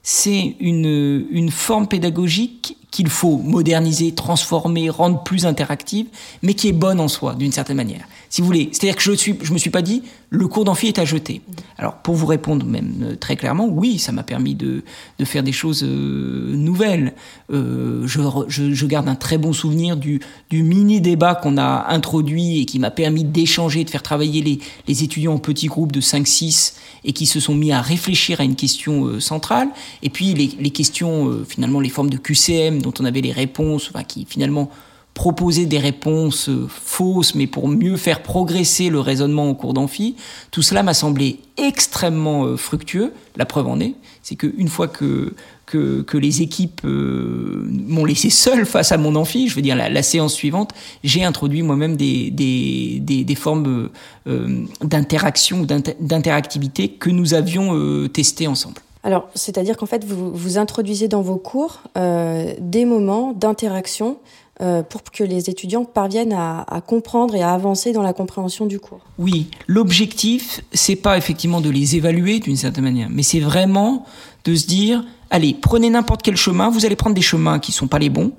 c'est 0.03 0.57
une, 0.61 1.27
une 1.31 1.51
forme 1.51 1.89
pédagogique 1.89 2.62
qu'il 2.93 3.09
faut 3.09 3.39
moderniser, 3.39 4.15
transformer, 4.15 4.89
rendre 4.89 5.25
plus 5.25 5.47
interactive, 5.47 6.07
mais 6.43 6.55
qui 6.55 6.69
est 6.69 6.73
bonne 6.73 7.01
en 7.01 7.09
soi, 7.09 7.35
d'une 7.35 7.51
certaine 7.51 7.79
manière. 7.79 8.07
Si 8.33 8.41
vous 8.41 8.47
voulez, 8.47 8.71
c'est-à-dire 8.73 8.97
que 8.97 9.03
je 9.03 9.13
suis, 9.13 9.37
je 9.43 9.53
me 9.53 9.59
suis 9.59 9.69
pas 9.69 9.83
dit, 9.83 10.03
le 10.31 10.49
cours 10.49 10.65
d'amphi 10.65 10.87
est 10.87 10.99
à 10.99 11.05
jeter. 11.05 11.43
Alors, 11.77 11.97
pour 11.97 12.15
vous 12.15 12.25
répondre 12.25 12.65
même 12.65 12.95
euh, 13.03 13.15
très 13.15 13.37
clairement, 13.37 13.67
oui, 13.67 13.99
ça 13.99 14.11
m'a 14.11 14.23
permis 14.23 14.55
de, 14.55 14.85
de 15.19 15.25
faire 15.27 15.43
des 15.43 15.53
choses 15.53 15.85
euh, 15.85 16.57
nouvelles. 16.57 17.13
Euh, 17.53 18.07
je, 18.07 18.23
je, 18.49 18.73
je, 18.73 18.87
garde 18.87 19.07
un 19.07 19.17
très 19.17 19.37
bon 19.37 19.53
souvenir 19.53 19.99
du, 19.99 20.21
du 20.49 20.63
mini-débat 20.63 21.35
qu'on 21.35 21.59
a 21.59 21.89
introduit 21.91 22.63
et 22.63 22.65
qui 22.65 22.79
m'a 22.79 22.91
permis 22.91 23.23
d'échanger, 23.23 23.85
de 23.85 23.91
faire 23.91 24.03
travailler 24.03 24.41
les, 24.41 24.61
les 24.89 25.05
étudiants 25.05 25.35
en 25.35 25.39
petits 25.39 25.67
groupes 25.67 25.93
de 25.93 26.01
5-6 26.01 26.77
et 27.05 27.13
qui 27.13 27.27
se 27.27 27.39
sont 27.39 27.55
mis 27.55 27.71
à 27.71 27.83
réfléchir 27.83 28.41
à 28.41 28.45
une 28.45 28.57
question 28.57 29.09
euh, 29.09 29.21
centrale. 29.21 29.69
Et 30.03 30.09
puis, 30.09 30.33
les, 30.33 30.53
les 30.59 30.71
questions, 30.71 31.45
finalement, 31.47 31.81
les 31.81 31.91
formes 31.91 32.09
de 32.09 32.17
QCM 32.17 32.81
dont 32.81 32.95
on 32.99 33.05
avait 33.05 33.21
les 33.21 33.33
réponses, 33.33 33.91
enfin, 33.93 34.05
qui 34.05 34.25
finalement 34.27 34.71
proposer 35.15 35.67
des 35.67 35.79
réponses 35.79 36.49
fausses, 36.69 37.35
mais 37.35 37.47
pour 37.47 37.69
mieux 37.69 37.97
faire 37.97 38.23
progresser 38.23 38.89
le 38.89 38.99
raisonnement 38.99 39.49
au 39.49 39.55
cours 39.55 39.75
d'amphi. 39.75 40.17
Tout 40.51 40.63
cela 40.63 40.83
m'a 40.83 40.95
semblé 40.95 41.41
extrêmement 41.59 42.45
euh, 42.45 42.57
fructueux. 42.57 43.13
La 43.37 43.45
preuve 43.45 43.69
en 43.69 43.79
est, 43.79 43.95
c'est 44.23 44.37
qu'une 44.37 44.69
fois 44.69 44.89
que, 44.89 45.35
que, 45.67 46.17
les 46.17 46.43
équipes 46.43 46.83
euh, 46.85 47.67
m'ont 47.67 48.05
laissé 48.05 48.31
seul 48.31 48.67
face 48.67 48.93
à 48.93 48.99
mon 48.99 49.15
amphi, 49.17 49.49
je 49.49 49.55
veux 49.55 49.63
dire 49.63 49.77
la, 49.77 50.03
séance 50.03 50.35
suivante, 50.35 50.73
j'ai 51.05 51.25
introduit 51.25 51.63
moi-même 51.63 51.97
des, 51.97 52.31
des, 52.31 53.01
des, 53.01 53.35
formes 53.35 53.91
euh, 54.27 54.65
d'interaction 54.83 55.61
ou 55.61 55.67
d'interactivité 55.67 56.89
que 56.89 57.11
nous 57.11 57.35
avions 57.35 58.09
testées 58.09 58.47
ensemble. 58.47 58.77
Alors, 59.03 59.29
c'est-à-dire 59.35 59.77
qu'en 59.77 59.87
fait, 59.87 60.05
vous, 60.05 60.31
vous 60.33 60.59
introduisez 60.59 61.09
dans 61.09 61.23
vos 61.23 61.37
cours 61.37 61.81
des 61.97 62.85
moments 62.85 63.33
d'interaction 63.33 64.19
pour 64.59 65.03
que 65.03 65.25
les 65.25 65.51
étudiants 65.51 65.85
parviennent 65.85 66.35
à, 66.35 66.81
comprendre 66.87 67.35
et 67.35 67.43
à 67.43 67.53
avancer 67.53 67.93
dans 67.93 68.03
la 68.03 68.13
compréhension 68.13 68.67
du 68.67 68.79
cours. 68.79 69.01
Oui, 69.19 69.51
l'objectif, 69.67 70.61
c'est 70.73 70.97
pas 70.97 71.17
effectivement 71.19 71.61
de 71.61 71.71
les 71.71 71.97
évaluer 71.97 72.39
d'une 72.39 72.57
certaine 72.57 72.85
manière, 72.85 73.09
mais 73.11 73.23
c'est 73.23 73.41
vraiment 73.41 74.07
de 74.45 74.55
se 74.55 74.67
dire, 74.67 75.05
allez, 75.31 75.55
prenez 75.55 75.91
n'importe 75.91 76.23
quel 76.23 76.37
chemin, 76.37 76.71
vous 76.71 76.87
allez 76.87 76.97
prendre 76.97 77.15
des 77.15 77.23
chemins 77.23 77.59
qui 77.59 77.73
sont 77.73 77.89
pas 77.89 77.99
les 77.99 78.11
bons, 78.11 78.33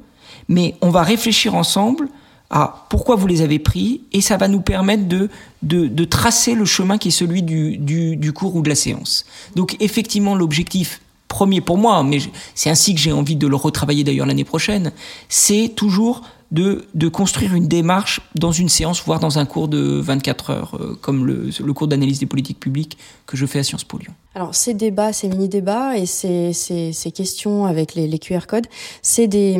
mais 0.48 0.75
on 0.82 0.89
va 0.89 1.03
réfléchir 1.03 1.55
ensemble 1.55 2.10
à 2.50 2.86
pourquoi 2.89 3.15
vous 3.15 3.25
les 3.25 3.41
avez 3.41 3.58
pris, 3.58 4.01
et 4.12 4.22
ça 4.22 4.38
va 4.38 4.48
nous 4.48 4.62
permettre 4.62 5.08
de, 5.08 5.29
de, 5.63 6.05
tracer 6.05 6.53
le 6.53 6.65
chemin 6.65 7.00
qui 7.00 7.08
est 7.08 7.12
celui 7.12 7.41
du, 7.41 7.77
du 7.77 8.34
cours 8.34 8.55
ou 8.55 8.62
de 8.62 8.70
la 8.70 8.75
séance. 8.75 9.25
Donc 9.55 9.75
effectivement, 9.79 10.36
l'objectif, 10.36 11.01
premier 11.33 11.61
pour 11.61 11.77
moi, 11.79 12.03
mais 12.03 12.19
c'est 12.53 12.69
ainsi 12.69 12.93
que 12.93 13.01
j'ai 13.01 13.11
envie 13.11 13.35
de 13.35 13.47
le 13.47 13.55
retravailler 13.55 14.03
d'ailleurs 14.03 14.27
l'année 14.27 14.43
prochaine, 14.43 14.91
c'est 15.29 15.71
toujours 15.75 16.21
de, 16.51 16.85
de, 16.93 17.07
construire 17.07 17.55
une 17.55 17.67
démarche 17.67 18.21
dans 18.35 18.51
une 18.51 18.69
séance, 18.69 19.01
voire 19.03 19.19
dans 19.19 19.39
un 19.39 19.45
cours 19.45 19.67
de 19.67 19.99
24 19.99 20.49
heures, 20.51 20.77
euh, 20.79 20.95
comme 21.01 21.25
le, 21.25 21.73
cours 21.73 21.87
d'analyse 21.87 22.19
des 22.19 22.27
politiques 22.27 22.59
publiques 22.59 22.99
que 23.25 23.35
je 23.35 23.47
fais 23.47 23.57
à 23.57 23.63
Sciences 23.63 23.83
Po 23.83 23.97
Lyon. 23.97 24.13
Alors 24.35 24.53
ces 24.53 24.75
débats, 24.75 25.13
ces 25.13 25.29
mini-débats 25.29 25.97
et 25.97 26.05
ces, 26.05 26.53
ces, 26.53 27.11
questions 27.11 27.65
avec 27.65 27.95
les, 27.95 28.19
QR 28.19 28.45
codes, 28.47 28.67
c'est 29.01 29.25
des, 29.25 29.57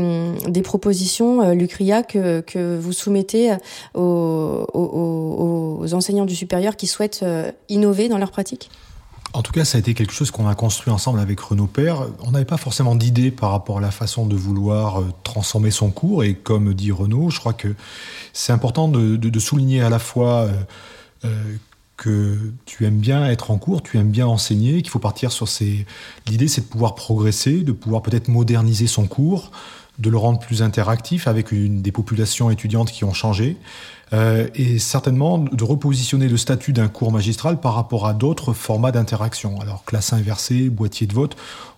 des 0.48 0.62
propositions, 0.62 1.42
euh, 1.42 1.54
Lucria, 1.56 2.04
que, 2.04 2.42
que 2.42 2.78
vous 2.78 2.94
soumettez 2.94 3.56
aux, 3.96 4.66
aux, 4.74 5.80
aux 5.82 5.94
enseignants 5.96 6.26
du 6.26 6.36
supérieur 6.36 6.76
qui 6.76 6.86
souhaitent 6.86 7.22
euh, 7.24 7.52
innover 7.70 8.08
dans 8.08 8.20
leur 8.20 8.30
pratique? 8.30 8.70
En 9.34 9.42
tout 9.42 9.52
cas, 9.52 9.66
ça 9.66 9.78
a 9.78 9.80
été 9.80 9.96
quelque 9.96 10.14
chose 10.14 10.30
qu'on 10.30 10.48
a 10.48 10.54
construit 10.54 10.92
ensemble 10.92 11.20
avec 11.20 11.40
Renaud 11.40 11.66
Père. 11.66 12.08
On 12.22 12.32
n'avait 12.32 12.46
pas 12.46 12.58
forcément 12.58 12.96
d'idée 12.96 13.32
par 13.32 13.52
rapport 13.52 13.80
à 13.80 13.82
la 13.82 13.90
façon 13.90 14.28
de 14.28 14.36
vouloir 14.36 15.02
euh, 15.02 15.08
transformer 15.24 15.72
son 15.72 15.90
cours. 15.90 16.24
Et 16.24 16.36
comme 16.36 16.74
dit 16.76 16.92
Renaud, 16.92 17.32
je 17.32 17.40
crois 17.40 17.54
que 17.54 17.74
c'est 18.32 18.54
important 18.54 18.88
de, 18.88 19.40
souligner 19.40 19.82
à 19.82 19.90
la 19.90 19.98
fois 19.98 20.42
euh, 20.42 20.54
euh, 21.26 21.56
que 21.98 22.38
tu 22.66 22.86
aimes 22.86 23.00
bien 23.00 23.28
être 23.28 23.50
en 23.50 23.58
cours, 23.58 23.82
tu 23.82 23.98
aimes 23.98 24.12
bien 24.12 24.28
enseigner, 24.28 24.84
qu'il 24.84 24.92
faut 24.92 25.00
partir 25.00 25.32
sur 25.32 25.48
ces... 25.48 25.86
L'idée, 26.28 26.48
c'est 26.48 26.62
de 26.62 26.68
pouvoir 26.68 26.94
progresser, 26.94 27.64
de 27.64 27.72
pouvoir 27.72 28.04
peut-être 28.04 28.28
moderniser 28.28 28.88
son 28.88 29.08
cours, 29.08 29.52
de 30.00 30.10
le 30.10 30.18
rendre 30.18 30.40
plus 30.40 30.62
interactif 30.62 31.28
avec 31.28 31.54
des 31.54 31.92
populations 31.92 32.50
étudiantes 32.50 32.92
qui 32.92 33.04
ont 33.04 33.14
changé 33.14 33.58
euh, 34.14 34.48
et 34.54 34.78
certainement 34.78 35.40
de 35.40 35.64
repositionner 35.64 36.28
le 36.28 36.38
statut 36.38 36.72
d'un 36.72 36.88
cours 36.88 37.12
magistral 37.12 37.60
par 37.60 37.74
rapport 37.74 38.06
à 38.06 38.14
d'autres 38.14 38.54
formats 38.54 38.92
d'interaction. 38.92 39.60
Alors 39.60 39.84
classe 39.86 40.14
inversée, 40.14 40.70
boîtier 40.70 41.08
de 41.08 41.14
vote, 41.14 41.36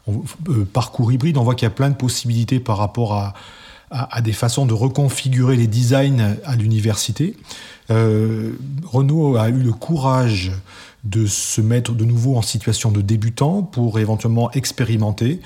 euh, 0.10 0.66
parcours 0.72 1.14
hybride, 1.14 1.38
on 1.38 1.44
voit 1.44 1.56
qu'il 1.56 1.66
y 1.66 1.72
a 1.72 1.74
plein 1.74 1.90
de 1.90 1.96
possibilités 1.96 2.60
par 2.60 2.78
rapport 2.78 3.14
à, 3.14 3.34
des 4.22 4.34
façons 4.34 4.66
de 4.66 4.74
reconfigurer 4.74 5.56
les 5.56 5.68
designs 5.68 6.36
à 6.44 6.56
l'université. 6.56 7.38
Euh, 7.92 8.54
Renault 8.84 9.38
a 9.38 9.48
eu 9.48 9.60
le 9.60 9.72
courage 9.72 10.52
de 11.06 11.28
se 11.28 11.62
mettre 11.62 11.94
de 11.94 12.04
nouveau 12.04 12.36
en 12.36 12.42
situation 12.42 12.92
de 12.92 13.00
débutant 13.00 13.62
pour 13.62 14.00
éventuellement 14.00 14.52
expérimenter. 14.52 15.40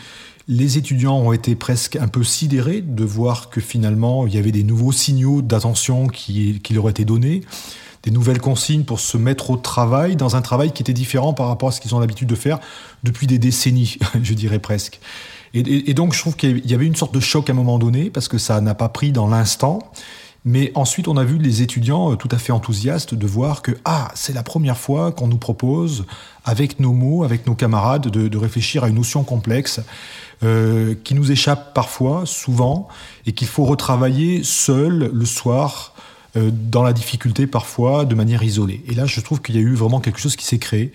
Les 0.51 0.79
étudiants 0.79 1.15
ont 1.15 1.31
été 1.31 1.55
presque 1.55 1.95
un 1.95 2.07
peu 2.07 2.23
sidérés 2.23 2.81
de 2.81 3.03
voir 3.03 3.51
que 3.51 3.61
finalement 3.61 4.25
il 4.25 4.33
y 4.33 4.37
avait 4.39 4.51
des 4.51 4.63
nouveaux 4.63 4.91
signaux 4.91 5.43
d'attention 5.43 6.07
qui, 6.07 6.59
qui 6.63 6.73
leur 6.73 6.89
étaient 6.89 7.05
donnés, 7.05 7.43
des 8.01 8.09
nouvelles 8.09 8.41
consignes 8.41 8.83
pour 8.83 8.99
se 8.99 9.15
mettre 9.15 9.51
au 9.51 9.57
travail, 9.57 10.15
dans 10.15 10.35
un 10.35 10.41
travail 10.41 10.71
qui 10.71 10.81
était 10.81 10.91
différent 10.91 11.35
par 11.35 11.49
rapport 11.49 11.69
à 11.69 11.71
ce 11.71 11.79
qu'ils 11.79 11.93
ont 11.93 11.99
l'habitude 11.99 12.27
de 12.27 12.33
faire 12.33 12.57
depuis 13.03 13.27
des 13.27 13.37
décennies, 13.37 13.99
je 14.23 14.33
dirais 14.33 14.57
presque. 14.57 14.99
Et, 15.53 15.93
donc 15.93 16.15
je 16.15 16.19
trouve 16.19 16.35
qu'il 16.35 16.67
y 16.67 16.73
avait 16.73 16.87
une 16.87 16.95
sorte 16.95 17.13
de 17.13 17.19
choc 17.19 17.47
à 17.47 17.53
un 17.53 17.55
moment 17.55 17.77
donné, 17.77 18.09
parce 18.09 18.27
que 18.27 18.39
ça 18.39 18.59
n'a 18.59 18.73
pas 18.73 18.89
pris 18.89 19.11
dans 19.11 19.27
l'instant. 19.27 19.91
Mais 20.45 20.71
ensuite, 20.73 21.09
on 21.09 21.17
a 21.17 21.25
vu 21.25 21.37
les 21.37 21.61
étudiants 21.61 22.15
tout 22.15 22.29
à 22.31 22.37
fait 22.37 22.53
enthousiastes 22.53 23.13
de 23.13 23.27
voir 23.27 23.61
que 23.61 23.71
ah, 23.83 24.09
c'est 24.15 24.31
la 24.31 24.41
première 24.41 24.77
fois 24.77 25.11
qu'on 25.11 25.27
nous 25.27 25.37
propose, 25.37 26.05
avec 26.45 26.79
nos 26.79 26.93
mots, 26.93 27.23
avec 27.23 27.45
nos 27.45 27.55
camarades, 27.55 28.07
de, 28.07 28.29
de 28.29 28.37
réfléchir 28.37 28.83
à 28.83 28.89
une 28.89 28.95
notion 28.95 29.23
complexe 29.23 29.81
euh, 30.43 30.96
qui 31.03 31.15
nous 31.15 31.31
échappe 31.31 31.74
parfois, 31.74 32.24
souvent, 32.25 32.88
et 33.25 33.34
qu'il 33.34 33.48
faut 33.48 33.65
retravailler 33.65 34.43
seul 34.43 35.12
le 35.13 35.25
soir, 35.25 35.93
euh, 36.38 36.51
dans 36.53 36.84
la 36.84 36.93
difficulté 36.93 37.48
parfois, 37.48 38.05
de 38.05 38.15
manière 38.15 38.43
isolée. 38.43 38.84
Et 38.88 38.93
là, 38.93 39.05
je 39.05 39.19
trouve 39.19 39.41
qu'il 39.41 39.55
y 39.55 39.58
a 39.58 39.62
eu 39.62 39.74
vraiment 39.74 40.00
quelque 40.00 40.19
chose 40.19 40.36
qui 40.36 40.46
s'est 40.46 40.60
créé 40.60 40.91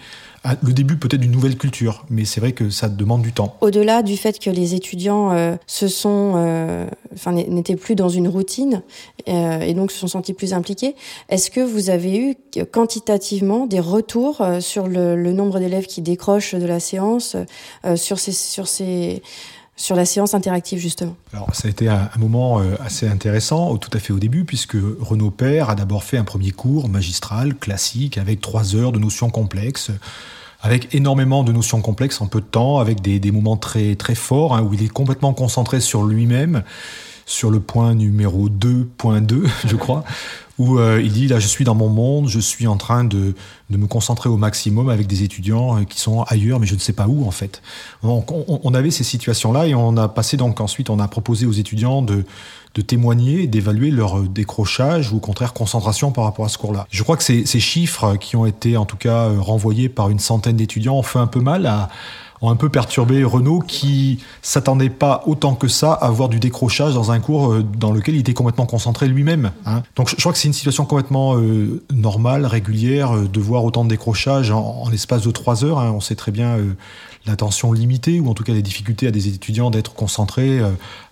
le 0.62 0.72
début 0.72 0.96
peut-être 0.96 1.20
d'une 1.20 1.30
nouvelle 1.30 1.56
culture, 1.56 2.04
mais 2.10 2.24
c'est 2.24 2.40
vrai 2.40 2.52
que 2.52 2.68
ça 2.68 2.88
demande 2.88 3.22
du 3.22 3.32
temps. 3.32 3.56
Au-delà 3.60 4.02
du 4.02 4.16
fait 4.16 4.38
que 4.38 4.50
les 4.50 4.74
étudiants 4.74 5.32
euh, 5.32 5.56
se 5.66 5.88
sont, 5.88 6.34
euh, 6.36 6.86
enfin, 7.14 7.32
n'étaient 7.32 7.76
plus 7.76 7.94
dans 7.94 8.10
une 8.10 8.28
routine 8.28 8.82
euh, 9.28 9.60
et 9.60 9.72
donc 9.72 9.90
se 9.90 9.98
sont 9.98 10.08
sentis 10.08 10.34
plus 10.34 10.52
impliqués, 10.52 10.94
est-ce 11.30 11.50
que 11.50 11.60
vous 11.60 11.88
avez 11.88 12.18
eu 12.18 12.34
quantitativement 12.72 13.66
des 13.66 13.80
retours 13.80 14.42
euh, 14.42 14.60
sur 14.60 14.86
le, 14.86 15.16
le 15.16 15.32
nombre 15.32 15.58
d'élèves 15.60 15.86
qui 15.86 16.02
décrochent 16.02 16.54
de 16.54 16.66
la 16.66 16.80
séance, 16.80 17.36
euh, 17.86 17.96
sur 17.96 18.18
ces, 18.18 18.32
sur 18.32 18.68
ces 18.68 19.22
sur 19.76 19.96
la 19.96 20.04
séance 20.04 20.34
interactive 20.34 20.78
justement. 20.78 21.16
Alors 21.32 21.54
ça 21.54 21.68
a 21.68 21.70
été 21.70 21.88
un, 21.88 22.08
moment 22.18 22.60
euh, 22.60 22.74
assez 22.84 23.08
intéressant, 23.08 23.76
tout 23.76 23.90
à 23.92 23.98
fait 23.98 24.12
au 24.12 24.18
début, 24.18 24.44
puisque 24.44 24.76
Renaud 25.00 25.30
Père 25.30 25.70
a 25.70 25.74
d'abord 25.74 26.04
fait 26.04 26.16
un 26.16 26.24
premier 26.24 26.50
cours 26.50 26.88
magistral, 26.88 27.54
classique, 27.54 28.18
avec 28.18 28.40
trois 28.40 28.76
heures 28.76 28.92
de 28.92 28.98
notions 28.98 29.30
complexes, 29.30 29.90
avec 30.62 30.94
énormément 30.94 31.44
de 31.44 31.52
notions 31.52 31.80
complexes 31.80 32.20
en 32.20 32.26
peu 32.26 32.40
de 32.40 32.46
temps, 32.46 32.78
avec 32.78 33.00
des, 33.00 33.18
des 33.18 33.32
moments 33.32 33.56
très, 33.56 33.96
très 33.96 34.14
forts, 34.14 34.56
hein, 34.56 34.62
où 34.62 34.74
il 34.74 34.82
est 34.82 34.88
complètement 34.88 35.34
concentré 35.34 35.80
sur 35.80 36.04
lui-même, 36.04 36.62
sur 37.26 37.50
le 37.50 37.60
point 37.60 37.94
numéro 37.94 38.48
2.2, 38.48 39.48
je 39.66 39.76
crois, 39.76 40.04
où 40.58 40.78
euh, 40.78 41.00
il 41.02 41.12
dit 41.12 41.28
là 41.28 41.40
je 41.40 41.48
suis 41.48 41.64
dans 41.64 41.74
mon 41.74 41.88
monde, 41.88 42.28
je 42.28 42.40
suis 42.40 42.66
en 42.66 42.76
train 42.76 43.04
de, 43.04 43.34
de 43.70 43.76
me 43.76 43.86
concentrer 43.86 44.28
au 44.28 44.36
maximum 44.36 44.88
avec 44.88 45.06
des 45.06 45.22
étudiants 45.22 45.78
euh, 45.78 45.84
qui 45.84 46.00
sont 46.00 46.22
ailleurs, 46.22 46.60
mais 46.60 46.66
je 46.66 46.74
ne 46.74 46.80
sais 46.80 46.92
pas 46.92 47.06
où 47.08 47.26
en 47.26 47.30
fait. 47.30 47.62
Donc 48.02 48.30
on, 48.30 48.60
on 48.62 48.74
avait 48.74 48.90
ces 48.90 49.04
situations-là 49.04 49.66
et 49.66 49.74
on 49.74 49.96
a 49.96 50.08
passé 50.08 50.36
donc 50.36 50.60
ensuite 50.60 50.90
on 50.90 50.98
a 50.98 51.08
proposé 51.08 51.46
aux 51.46 51.52
étudiants 51.52 52.02
de, 52.02 52.24
de 52.74 52.82
témoigner, 52.82 53.46
d'évaluer 53.46 53.90
leur 53.90 54.20
décrochage 54.22 55.12
ou 55.12 55.16
au 55.16 55.20
contraire 55.20 55.52
concentration 55.52 56.10
par 56.10 56.24
rapport 56.24 56.44
à 56.44 56.48
ce 56.48 56.58
cours-là. 56.58 56.86
Je 56.90 57.02
crois 57.02 57.16
que 57.16 57.22
ces, 57.22 57.46
ces 57.46 57.60
chiffres 57.60 58.16
qui 58.16 58.36
ont 58.36 58.46
été 58.46 58.76
en 58.76 58.84
tout 58.84 58.96
cas 58.96 59.28
euh, 59.28 59.40
renvoyés 59.40 59.88
par 59.88 60.10
une 60.10 60.18
centaine 60.18 60.56
d'étudiants 60.56 60.96
ont 60.96 61.02
fait 61.02 61.20
un 61.20 61.28
peu 61.28 61.40
mal 61.40 61.66
à 61.66 61.88
ont 62.40 62.50
un 62.50 62.56
peu 62.56 62.68
perturbé 62.68 63.24
Renault 63.24 63.60
qui 63.60 64.18
s'attendait 64.42 64.90
pas 64.90 65.22
autant 65.26 65.54
que 65.54 65.68
ça 65.68 65.92
à 65.92 66.06
avoir 66.06 66.28
du 66.28 66.40
décrochage 66.40 66.94
dans 66.94 67.12
un 67.12 67.20
cours 67.20 67.52
euh, 67.52 67.62
dans 67.62 67.92
lequel 67.92 68.14
il 68.14 68.20
était 68.20 68.34
complètement 68.34 68.66
concentré 68.66 69.08
lui-même. 69.08 69.52
Hein. 69.66 69.82
Donc 69.96 70.08
je, 70.08 70.16
crois 70.16 70.32
que 70.32 70.38
c'est 70.38 70.48
une 70.48 70.54
situation 70.54 70.84
complètement 70.84 71.36
euh, 71.36 71.82
normale, 71.92 72.46
régulière, 72.46 73.16
euh, 73.16 73.28
de 73.28 73.40
voir 73.40 73.64
autant 73.64 73.84
de 73.84 73.88
décrochage 73.88 74.50
en, 74.50 74.88
l'espace 74.90 75.22
de 75.22 75.30
trois 75.30 75.64
heures. 75.64 75.78
Hein. 75.78 75.92
On 75.94 76.00
sait 76.00 76.16
très 76.16 76.32
bien 76.32 76.56
l'attention 77.26 77.72
limitée 77.72 78.20
ou 78.20 78.28
en 78.28 78.34
tout 78.34 78.44
cas 78.44 78.52
les 78.52 78.62
difficultés 78.62 79.06
à 79.06 79.10
des 79.10 79.28
étudiants 79.28 79.70
d'être 79.70 79.94
concentrés 79.94 80.60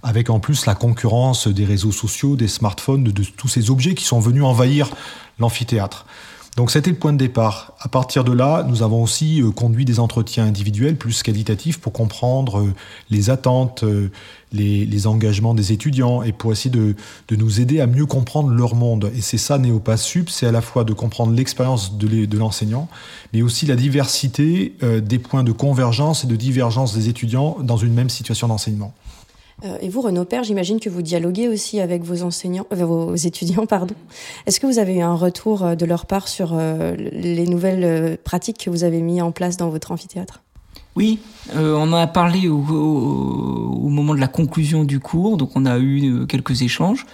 avec 0.03 0.31
en 0.31 0.41
plus 0.41 0.67
la 0.67 0.75
concurrence 0.75 1.49
des 1.49 1.65
réseaux 1.65 1.93
sociaux, 1.93 2.37
des 2.37 2.49
smartphones, 2.49 3.05
de 3.05 3.25
tous 3.25 3.49
ces 3.49 3.71
objets 3.71 3.95
qui 3.95 4.05
sont 4.05 4.21
venus 4.21 4.43
envahir 4.43 4.91
l'amphithéâtre. 5.39 6.07
Donc 6.57 6.71
c'était 6.71 6.91
le 6.91 6.97
point 6.97 7.15
de 7.15 7.19
départ. 7.19 7.73
À 7.81 7.89
partir 7.89 8.25
de 8.25 8.33
là, 8.33 8.63
nous 8.69 8.83
avons 8.83 9.03
aussi 9.03 9.41
euh, 9.41 9.51
conduit 9.51 9.87
des 9.87 9.99
entretiens 9.99 10.45
individuels 10.45 10.97
plus 10.97 11.23
qualitatifs 11.23 11.81
pour 11.81 11.95
comprendre 11.95 12.59
euh, 12.59 12.75
les 13.09 13.31
attentes, 13.31 13.85
euh, 13.85 14.11
les, 14.53 14.85
les, 14.85 15.07
engagements 15.07 15.55
des 15.55 15.73
étudiants 15.73 16.23
et 16.23 16.33
pour 16.33 16.53
essayer 16.53 16.69
de, 16.69 16.95
de, 17.29 17.37
nous 17.37 17.63
aider 17.63 17.81
à 17.81 17.87
mieux 17.87 18.05
comprendre 18.05 18.51
leur 18.51 18.75
monde. 18.75 19.11
Et 19.17 19.23
c'est 19.23 19.39
ça 19.39 19.57
Néopasup, 19.57 20.29
c'est 20.29 20.47
à 20.47 20.53
la 20.53 20.61
fois 20.61 20.85
de 20.85 20.93
comprendre 20.93 21.33
l'expérience 21.33 21.97
de 21.97 22.37
l'enseignant, 22.37 22.91
mais 23.33 23.41
aussi 23.41 23.65
la 23.65 23.77
diversité 23.77 24.77
des 25.03 25.19
points 25.19 25.45
de 25.45 25.53
convergence 25.53 26.25
et 26.25 26.27
de 26.27 26.37
divergence 26.37 26.95
des 26.95 27.09
étudiants 27.09 27.57
dans 27.63 27.79
une 27.79 27.95
même 27.95 28.11
situation 28.11 28.47
d'enseignement. 28.49 28.93
Euh, 29.65 29.77
et 29.81 29.89
vous, 29.89 30.01
Renaud 30.01 30.25
Père, 30.25 30.45
j'imagine 30.45 30.81
que 30.81 30.89
vous 30.89 31.03
dialoguez 31.03 31.49
aussi 31.49 31.81
avec 31.81 32.03
vos 32.03 32.23
enseignants, 32.23 32.67
euh, 32.73 32.85
vos 32.85 33.15
étudiants, 33.15 33.67
pardon. 33.69 33.95
Est-ce 34.47 34.61
que 34.61 34.67
vous 34.67 34.79
avez 34.79 34.97
eu 34.97 35.01
un 35.01 35.15
retour 35.15 35.65
euh, 35.65 35.75
de 35.75 35.85
leur 35.85 36.07
part 36.07 36.29
sur 36.29 36.53
euh, 36.55 36.95
les 36.97 37.47
nouvelles 37.47 38.19
pratiques 38.19 38.59
que 38.65 38.71
vous 38.71 38.85
avez 38.85 39.01
mis 39.01 39.21
en 39.21 39.33
place 39.33 39.57
dans 39.57 39.71
votre 39.71 39.93
amphithéâtre? 39.93 40.43
Oui, 40.95 41.21
euh, 41.55 41.75
on 41.75 41.85
en 41.85 41.95
a 41.95 42.07
parlé 42.07 42.49
au, 42.49 42.59
au, 42.59 43.85
au, 43.85 43.89
moment 43.89 44.15
de 44.15 44.21
la 44.21 44.29
conclusion 44.29 44.85
du 44.85 45.01
cours, 45.01 45.39
donc 45.39 45.53
on 45.55 45.65
a 45.65 45.79
eu 45.79 46.27
quelques 46.27 46.63
échanges. 46.63 47.07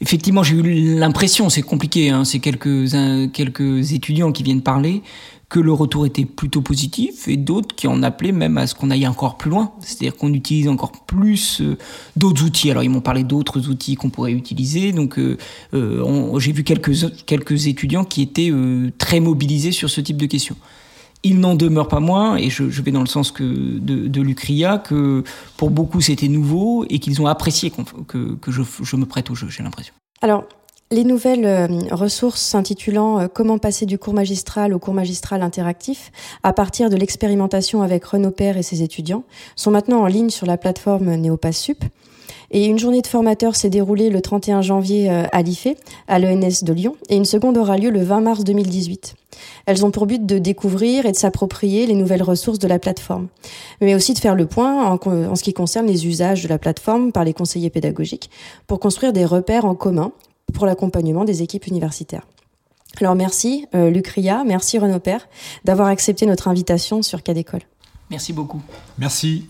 Effectivement, 0.00 0.42
j'ai 0.42 0.56
eu 0.56 0.98
l'impression, 0.98 1.48
c'est 1.48 1.62
compliqué, 1.62 2.10
hein, 2.10 2.24
c'est 2.24 2.38
quelques, 2.38 2.90
quelques 3.32 3.92
étudiants 3.92 4.30
qui 4.30 4.42
viennent 4.42 4.60
parler, 4.60 5.02
que 5.48 5.60
le 5.60 5.72
retour 5.72 6.06
était 6.06 6.24
plutôt 6.24 6.60
positif 6.60 7.28
et 7.28 7.36
d'autres 7.36 7.74
qui 7.74 7.86
en 7.86 8.02
appelaient 8.02 8.32
même 8.32 8.58
à 8.58 8.66
ce 8.66 8.74
qu'on 8.74 8.90
aille 8.90 9.06
encore 9.06 9.36
plus 9.36 9.50
loin, 9.50 9.72
c'est-à-dire 9.80 10.16
qu'on 10.16 10.32
utilise 10.32 10.68
encore 10.68 10.92
plus 11.06 11.60
euh, 11.60 11.76
d'autres 12.16 12.44
outils. 12.44 12.70
Alors 12.70 12.82
ils 12.82 12.90
m'ont 12.90 13.00
parlé 13.00 13.22
d'autres 13.22 13.68
outils 13.68 13.94
qu'on 13.94 14.10
pourrait 14.10 14.32
utiliser, 14.32 14.92
donc 14.92 15.18
euh, 15.18 15.36
euh, 15.74 16.38
j'ai 16.40 16.50
vu 16.50 16.64
quelques, 16.64 17.24
quelques 17.26 17.68
étudiants 17.68 18.04
qui 18.04 18.22
étaient 18.22 18.52
très 18.98 19.20
mobilisés 19.20 19.72
sur 19.72 19.88
ce 19.88 20.00
type 20.00 20.16
de 20.16 20.26
questions. 20.26 20.56
Il 21.22 21.40
n'en 21.40 21.54
demeure 21.54 21.88
pas 21.88 22.00
moins, 22.00 22.36
et 22.36 22.50
je, 22.50 22.64
vais 22.64 22.90
dans 22.90 23.00
le 23.00 23.06
sens 23.06 23.30
que 23.30 23.42
de, 23.42 24.06
de 24.06 24.20
l'UCRIA, 24.20 24.78
que 24.78 25.24
pour 25.56 25.70
beaucoup 25.70 26.00
c'était 26.00 26.28
nouveau 26.28 26.84
et 26.90 26.98
qu'ils 26.98 27.22
ont 27.22 27.26
apprécié 27.26 27.72
que, 28.06 28.34
que 28.34 28.50
je, 28.52 28.62
je 28.82 28.96
me 28.96 29.06
prête 29.06 29.30
au 29.30 29.34
jeu, 29.34 29.48
j'ai 29.48 29.62
l'impression. 29.62 29.94
Alors, 30.22 30.44
les 30.90 31.04
nouvelles 31.04 31.44
euh, 31.44 31.66
ressources 31.90 32.40
s'intitulant 32.40 33.20
euh, 33.20 33.26
Comment 33.32 33.58
passer 33.58 33.86
du 33.86 33.98
cours 33.98 34.14
magistral 34.14 34.72
au 34.72 34.78
cours 34.78 34.94
magistral 34.94 35.42
interactif 35.42 36.12
à 36.42 36.52
partir 36.52 36.90
de 36.90 36.96
l'expérimentation 36.96 37.82
avec 37.82 38.04
Renaud 38.04 38.30
Père 38.30 38.56
et 38.56 38.62
ses 38.62 38.82
étudiants 38.82 39.24
sont 39.56 39.70
maintenant 39.70 40.02
en 40.02 40.06
ligne 40.06 40.30
sur 40.30 40.46
la 40.46 40.56
plateforme 40.56 41.16
NeopasSup. 41.16 41.84
Et 42.52 42.66
une 42.66 42.78
journée 42.78 43.02
de 43.02 43.06
formateurs 43.08 43.56
s'est 43.56 43.70
déroulée 43.70 44.08
le 44.08 44.20
31 44.20 44.62
janvier 44.62 45.10
euh, 45.10 45.24
à 45.32 45.42
l'IFE, 45.42 45.74
à 46.06 46.20
l'ENS 46.20 46.62
de 46.62 46.72
Lyon, 46.72 46.94
et 47.08 47.16
une 47.16 47.24
seconde 47.24 47.58
aura 47.58 47.76
lieu 47.76 47.90
le 47.90 48.02
20 48.02 48.20
mars 48.20 48.44
2018. 48.44 49.16
Elles 49.66 49.84
ont 49.84 49.90
pour 49.90 50.06
but 50.06 50.24
de 50.24 50.38
découvrir 50.38 51.06
et 51.06 51.12
de 51.12 51.16
s'approprier 51.16 51.86
les 51.86 51.94
nouvelles 51.94 52.22
ressources 52.22 52.60
de 52.60 52.68
la 52.68 52.78
plateforme, 52.78 53.26
mais 53.80 53.96
aussi 53.96 54.14
de 54.14 54.20
faire 54.20 54.36
le 54.36 54.46
point 54.46 54.84
en, 54.84 55.34
ce 55.34 55.42
qui 55.42 55.52
concerne 55.52 55.86
les 55.86 56.06
usages 56.06 56.44
de 56.44 56.48
la 56.48 56.58
plateforme 56.58 57.10
par 57.10 57.24
les 57.24 57.34
conseillers 57.34 57.70
pédagogiques 57.70 58.30
pour 58.68 58.78
construire 58.78 59.12
des 59.12 59.24
repères 59.24 59.64
en 59.64 59.74
commun 59.74 60.12
pour 60.52 60.66
l'accompagnement 60.66 61.24
des 61.24 61.42
équipes 61.42 61.66
universitaires. 61.66 62.26
Alors 63.00 63.14
merci 63.14 63.66
euh, 63.74 63.90
Lucria, 63.90 64.42
merci 64.44 64.78
Renaud 64.78 65.00
Père 65.00 65.28
d'avoir 65.64 65.88
accepté 65.88 66.26
notre 66.26 66.48
invitation 66.48 67.02
sur 67.02 67.22
Cadécole. 67.22 67.62
Merci 68.10 68.32
beaucoup. 68.32 68.62
Merci. 68.98 69.46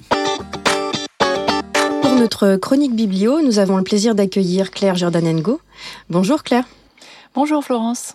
Pour 2.03 2.15
notre 2.15 2.57
chronique 2.57 2.97
biblio, 2.97 3.43
nous 3.43 3.59
avons 3.59 3.77
le 3.77 3.85
plaisir 3.85 4.15
d'accueillir 4.15 4.71
Claire 4.71 4.97
Jordanengo. 4.97 5.61
Bonjour 6.11 6.43
Claire. 6.43 6.67
Bonjour 7.35 7.63
Florence. 7.63 8.15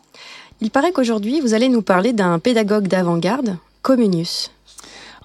Il 0.61 0.71
paraît 0.71 0.91
qu'aujourd'hui, 0.91 1.41
vous 1.41 1.53
allez 1.53 1.69
nous 1.69 1.81
parler 1.81 2.13
d'un 2.13 2.39
pédagogue 2.39 2.88
d'avant-garde, 2.88 3.57
Comenius. 3.81 4.51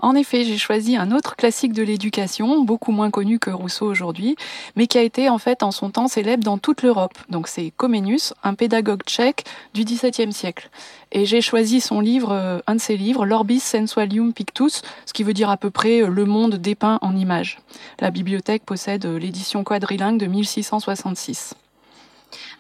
En 0.01 0.15
effet, 0.15 0.45
j'ai 0.45 0.59
choisi 0.59 0.97
un 0.97 1.11
autre 1.11 1.37
classique 1.37 1.73
de 1.73 1.83
l'éducation, 1.83 2.63
beaucoup 2.63 2.93
moins 2.93 3.11
connu 3.11 3.39
que 3.39 3.51
Rousseau 3.51 3.87
aujourd'hui, 3.87 4.37
mais 4.77 4.87
qui 4.87 4.99
a 4.99 5.03
été 5.03 5.31
en 5.31 5.39
fait 5.39 5.63
en 5.63 5.71
son 5.71 5.91
temps 5.91 6.07
célèbre 6.07 6.45
dans 6.45 6.59
toute 6.59 6.83
l'Europe. 6.83 7.17
Donc 7.31 7.49
c'est 7.49 7.73
Comenius, 7.77 8.35
un 8.43 8.55
pédagogue 8.55 9.03
tchèque 9.05 9.45
du 9.73 9.85
XVIIe 9.85 10.33
siècle. 10.33 10.69
Et 11.13 11.25
j'ai 11.25 11.41
choisi 11.41 11.81
son 11.81 12.01
livre, 12.01 12.33
euh, 12.33 12.59
un 12.67 12.75
de 12.75 12.81
ses 12.81 12.97
livres, 12.97 13.25
L'Orbis 13.25 13.61
Sensualium 13.61 14.35
Pictus, 14.35 14.83
ce 15.07 15.13
qui 15.15 15.23
veut 15.23 15.33
dire 15.33 15.49
à 15.49 15.57
peu 15.57 15.71
près 15.71 16.03
euh, 16.03 16.09
le 16.09 16.27
monde 16.27 16.57
dépeint 16.57 16.99
en 17.01 17.17
images. 17.17 17.59
La 18.01 18.11
bibliothèque 18.11 18.65
possède 18.67 19.07
euh, 19.07 19.19
l'édition 19.19 19.65
quadrilingue 19.65 20.19
de 20.19 20.27
1666. 20.27 21.55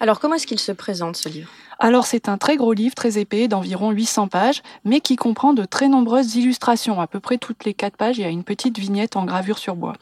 Alors 0.00 0.20
comment 0.20 0.34
est-ce 0.34 0.46
qu'il 0.46 0.58
se 0.58 0.72
présente 0.72 1.16
ce 1.16 1.28
livre? 1.28 1.50
Alors 1.78 2.06
c'est 2.06 2.28
un 2.28 2.38
très 2.38 2.56
gros 2.56 2.72
livre, 2.72 2.94
très 2.94 3.18
épais, 3.18 3.48
d'environ 3.48 3.90
800 3.90 4.28
pages, 4.28 4.62
mais 4.84 5.00
qui 5.00 5.16
comprend 5.16 5.52
de 5.52 5.64
très 5.64 5.88
nombreuses 5.88 6.34
illustrations. 6.34 7.00
À 7.00 7.06
peu 7.06 7.20
près 7.20 7.36
toutes 7.36 7.64
les 7.64 7.74
quatre 7.74 7.96
pages, 7.96 8.16
il 8.16 8.22
y 8.22 8.24
a 8.24 8.30
une 8.30 8.44
petite 8.44 8.78
vignette 8.78 9.16
en 9.16 9.24
gravure 9.24 9.58
sur 9.58 9.76
bois. 9.76 9.92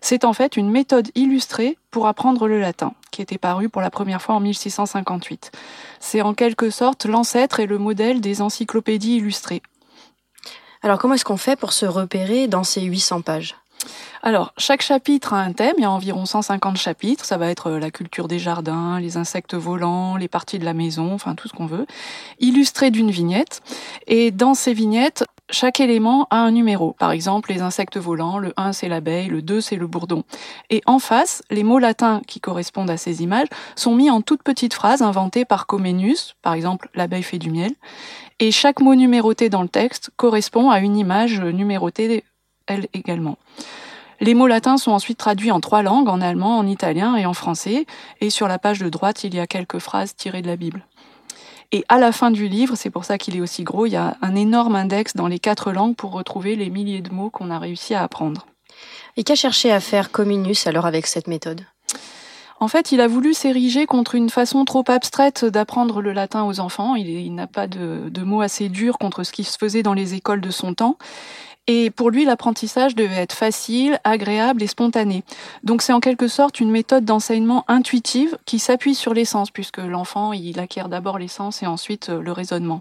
C'est 0.00 0.24
en 0.24 0.32
fait 0.32 0.56
une 0.56 0.70
méthode 0.70 1.10
illustrée 1.14 1.76
pour 1.90 2.06
apprendre 2.06 2.48
le 2.48 2.58
latin, 2.58 2.94
qui 3.10 3.20
était 3.20 3.36
paru 3.36 3.68
pour 3.68 3.82
la 3.82 3.90
première 3.90 4.22
fois 4.22 4.36
en 4.36 4.40
1658. 4.40 5.52
C'est 6.00 6.22
en 6.22 6.32
quelque 6.32 6.70
sorte 6.70 7.04
l'ancêtre 7.04 7.60
et 7.60 7.66
le 7.66 7.78
modèle 7.78 8.22
des 8.22 8.40
encyclopédies 8.40 9.16
illustrées. 9.16 9.62
Alors 10.82 10.98
comment 10.98 11.14
est-ce 11.14 11.24
qu'on 11.24 11.36
fait 11.36 11.56
pour 11.56 11.72
se 11.72 11.84
repérer 11.86 12.46
dans 12.46 12.64
ces 12.64 12.80
800 12.82 13.20
pages? 13.20 13.56
Alors, 14.22 14.52
chaque 14.58 14.82
chapitre 14.82 15.32
a 15.32 15.38
un 15.38 15.52
thème, 15.52 15.74
il 15.78 15.82
y 15.82 15.84
a 15.84 15.90
environ 15.90 16.26
150 16.26 16.76
chapitres, 16.76 17.24
ça 17.24 17.36
va 17.36 17.48
être 17.50 17.68
euh, 17.68 17.78
la 17.78 17.90
culture 17.90 18.26
des 18.26 18.38
jardins, 18.38 18.98
les 18.98 19.16
insectes 19.16 19.54
volants, 19.54 20.16
les 20.16 20.28
parties 20.28 20.58
de 20.58 20.64
la 20.64 20.74
maison, 20.74 21.14
enfin 21.14 21.34
tout 21.34 21.48
ce 21.48 21.52
qu'on 21.52 21.66
veut, 21.66 21.86
illustré 22.40 22.90
d'une 22.90 23.10
vignette. 23.10 23.62
Et 24.06 24.30
dans 24.30 24.54
ces 24.54 24.74
vignettes, 24.74 25.24
chaque 25.50 25.80
élément 25.80 26.26
a 26.30 26.38
un 26.38 26.50
numéro. 26.50 26.92
Par 26.98 27.12
exemple, 27.12 27.52
les 27.52 27.62
insectes 27.62 27.96
volants, 27.96 28.38
le 28.38 28.52
1 28.56 28.72
c'est 28.72 28.88
l'abeille, 28.88 29.28
le 29.28 29.40
2 29.40 29.60
c'est 29.60 29.76
le 29.76 29.86
bourdon. 29.86 30.24
Et 30.68 30.82
en 30.86 30.98
face, 30.98 31.42
les 31.50 31.62
mots 31.62 31.78
latins 31.78 32.20
qui 32.26 32.40
correspondent 32.40 32.90
à 32.90 32.96
ces 32.96 33.22
images 33.22 33.48
sont 33.76 33.94
mis 33.94 34.10
en 34.10 34.20
toutes 34.20 34.42
petites 34.42 34.74
phrases 34.74 35.00
inventées 35.00 35.44
par 35.44 35.66
Comenius, 35.66 36.34
par 36.42 36.54
exemple 36.54 36.90
l'abeille 36.94 37.22
fait 37.22 37.38
du 37.38 37.50
miel. 37.50 37.72
Et 38.40 38.50
chaque 38.52 38.80
mot 38.80 38.94
numéroté 38.94 39.48
dans 39.48 39.62
le 39.62 39.68
texte 39.68 40.10
correspond 40.16 40.70
à 40.70 40.80
une 40.80 40.96
image 40.96 41.40
numérotée 41.40 42.24
elle 42.68 42.86
également. 42.94 43.36
Les 44.20 44.34
mots 44.34 44.46
latins 44.46 44.78
sont 44.78 44.92
ensuite 44.92 45.18
traduits 45.18 45.52
en 45.52 45.60
trois 45.60 45.82
langues, 45.82 46.08
en 46.08 46.20
allemand, 46.20 46.58
en 46.58 46.66
italien 46.66 47.16
et 47.16 47.26
en 47.26 47.34
français, 47.34 47.86
et 48.20 48.30
sur 48.30 48.48
la 48.48 48.58
page 48.58 48.80
de 48.80 48.88
droite, 48.88 49.24
il 49.24 49.34
y 49.34 49.40
a 49.40 49.46
quelques 49.46 49.78
phrases 49.78 50.14
tirées 50.16 50.42
de 50.42 50.48
la 50.48 50.56
Bible. 50.56 50.84
Et 51.70 51.84
à 51.88 51.98
la 51.98 52.12
fin 52.12 52.30
du 52.30 52.48
livre, 52.48 52.74
c'est 52.76 52.90
pour 52.90 53.04
ça 53.04 53.18
qu'il 53.18 53.36
est 53.36 53.40
aussi 53.40 53.62
gros, 53.62 53.86
il 53.86 53.92
y 53.92 53.96
a 53.96 54.16
un 54.22 54.34
énorme 54.34 54.74
index 54.74 55.14
dans 55.14 55.28
les 55.28 55.38
quatre 55.38 55.70
langues 55.70 55.94
pour 55.94 56.12
retrouver 56.12 56.56
les 56.56 56.70
milliers 56.70 57.02
de 57.02 57.12
mots 57.12 57.30
qu'on 57.30 57.50
a 57.50 57.58
réussi 57.58 57.94
à 57.94 58.02
apprendre. 58.02 58.46
Et 59.16 59.24
qu'a 59.24 59.34
cherché 59.34 59.70
à 59.70 59.80
faire 59.80 60.10
Comenius 60.10 60.66
alors 60.66 60.86
avec 60.86 61.06
cette 61.06 61.26
méthode? 61.26 61.62
En 62.60 62.66
fait, 62.66 62.90
il 62.90 63.00
a 63.00 63.06
voulu 63.06 63.34
s'ériger 63.34 63.86
contre 63.86 64.16
une 64.16 64.30
façon 64.30 64.64
trop 64.64 64.82
abstraite 64.88 65.44
d'apprendre 65.44 66.02
le 66.02 66.12
latin 66.12 66.42
aux 66.44 66.58
enfants. 66.58 66.96
Il, 66.96 67.32
n'a 67.34 67.46
pas 67.46 67.68
de, 67.68 68.08
de 68.08 68.22
mots 68.22 68.40
assez 68.40 68.68
durs 68.68 68.98
contre 68.98 69.22
ce 69.22 69.30
qui 69.30 69.44
se 69.44 69.56
faisait 69.56 69.84
dans 69.84 69.94
les 69.94 70.14
écoles 70.14 70.40
de 70.40 70.50
son 70.50 70.74
temps. 70.74 70.96
Et 71.70 71.90
pour 71.90 72.10
lui, 72.10 72.24
l'apprentissage 72.24 72.94
devait 72.94 73.16
être 73.16 73.34
facile, 73.34 74.00
agréable 74.02 74.62
et 74.62 74.66
spontané. 74.66 75.22
Donc 75.62 75.82
c'est 75.82 75.92
en 75.92 76.00
quelque 76.00 76.26
sorte 76.26 76.60
une 76.60 76.70
méthode 76.70 77.04
d'enseignement 77.04 77.64
intuitive 77.68 78.38
qui 78.46 78.58
s'appuie 78.58 78.94
sur 78.94 79.12
l'essence, 79.12 79.50
puisque 79.50 79.76
l'enfant, 79.76 80.32
il 80.32 80.58
acquiert 80.60 80.88
d'abord 80.88 81.18
l'essence 81.18 81.62
et 81.62 81.66
ensuite 81.66 82.08
euh, 82.08 82.22
le 82.22 82.32
raisonnement. 82.32 82.78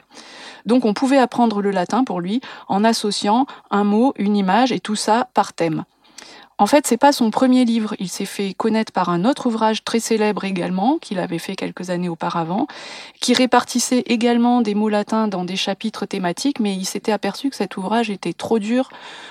Donc 0.65 0.86
on 0.86 0.93
pouvait 0.93 1.17
apprendre 1.17 1.62
le 1.62 1.71
latin 1.71 2.06
pour 2.06 2.21
lui 2.21 2.39
en 2.69 2.86
associant 2.86 3.45
un 3.71 3.84
mot, 3.84 4.13
une 4.17 4.38
image 4.38 4.71
et 4.71 4.80
tout 4.80 4.95
ça 4.95 5.28
par 5.34 5.52
thème. 5.52 5.84
En 6.60 6.65
fait, 6.65 6.88
c'est 6.88 6.98
pas 6.98 7.12
son 7.12 7.30
premier 7.30 7.65
livre. 7.65 7.93
Il 8.00 8.10
s'est 8.10 8.26
fait 8.26 8.56
connaître 8.56 8.91
par 8.91 9.10
un 9.10 9.26
autre 9.26 9.46
ouvrage 9.46 9.84
très 9.84 10.00
célèbre 10.00 10.43
également, 10.43 10.98
qu'il 10.98 11.20
avait 11.20 11.38
fait 11.38 11.56
quelques 11.56 11.91
années 11.91 12.10
auparavant, 12.10 12.65
qui 13.20 13.36
répartissait 13.36 14.04
également 14.08 14.62
des 14.62 14.74
mots 14.74 14.89
latins 14.89 15.28
dans 15.28 15.46
des 15.46 15.56
chapitres 15.56 16.08
thématiques, 16.08 16.60
mais 16.60 16.74
il 16.74 16.86
s'était 16.86 17.12
aperçu 17.12 17.52
que 17.52 17.56
cet 17.56 17.78
ouvrage 17.78 18.10
était 18.10 18.34
trop 18.34 18.58
dur 18.58 18.89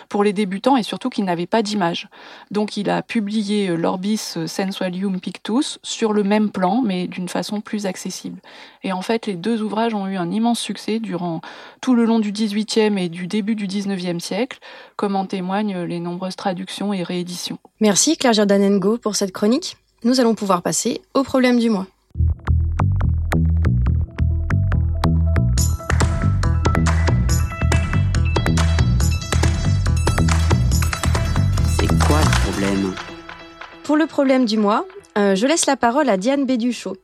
pour 0.09 0.23
les 0.23 0.33
débutants 0.33 0.77
et 0.77 0.85
surtout 0.85 1.11
qu'il 1.11 1.25
n'avait 1.25 1.47
pas 1.47 1.63
d'image. 1.63 2.09
Donc 2.53 2.77
il 2.77 2.91
a 2.91 3.03
publié 3.03 3.71
euh, 3.71 3.77
l'Orbis 3.77 4.37
Sensualium 4.47 5.19
Pictus 5.19 5.81
sur 5.83 6.13
le 6.13 6.23
même 6.23 6.51
plan, 6.51 6.81
mais 6.81 7.09
d'une 7.09 7.29
façon 7.29 7.61
plus 7.61 7.87
accessible. 7.87 8.41
Et 8.85 8.93
en 8.93 9.03
fait, 9.03 9.27
les 9.27 9.35
deux 9.35 9.63
ouvrages 9.63 9.95
ont 9.95 10.07
eu 10.07 10.17
un 10.17 10.31
immense 10.31 10.61
succès 10.61 11.01
durant 11.01 11.41
tout 11.81 11.97
le 11.97 12.05
long 12.05 12.21
du 12.21 12.31
XVIIIe 12.31 12.97
et 12.99 13.09
du 13.09 13.27
début 13.27 13.57
du 13.57 13.67
XIXe 13.67 14.23
siècle, 14.23 14.61
comme 14.95 15.17
en 15.17 15.27
témoignent 15.27 15.83
les 15.83 15.99
nombreuses 15.99 16.37
traductions 16.37 16.93
et 16.93 17.03
Merci 17.81 18.17
Claire 18.17 18.33
Jordanengo 18.33 18.99
pour 18.99 19.17
cette 19.17 19.33
chronique. 19.33 19.77
Nous 20.05 20.21
allons 20.21 20.35
pouvoir 20.35 20.63
passer 20.63 21.01
au 21.15 21.23
problème 21.23 21.59
du 21.59 21.71
mois. 21.71 21.87
C'est 31.79 31.87
quoi 32.07 32.21
le 32.21 32.51
problème? 32.51 32.95
Pour 33.85 33.97
le 33.97 34.07
problème 34.07 34.45
du 34.45 34.59
mois, 34.59 34.87
euh, 35.17 35.35
je 35.35 35.47
laisse 35.47 35.67
la 35.67 35.77
parole 35.77 36.09
à 36.09 36.17
Diane 36.17 36.45
Béduchot. 36.45 36.97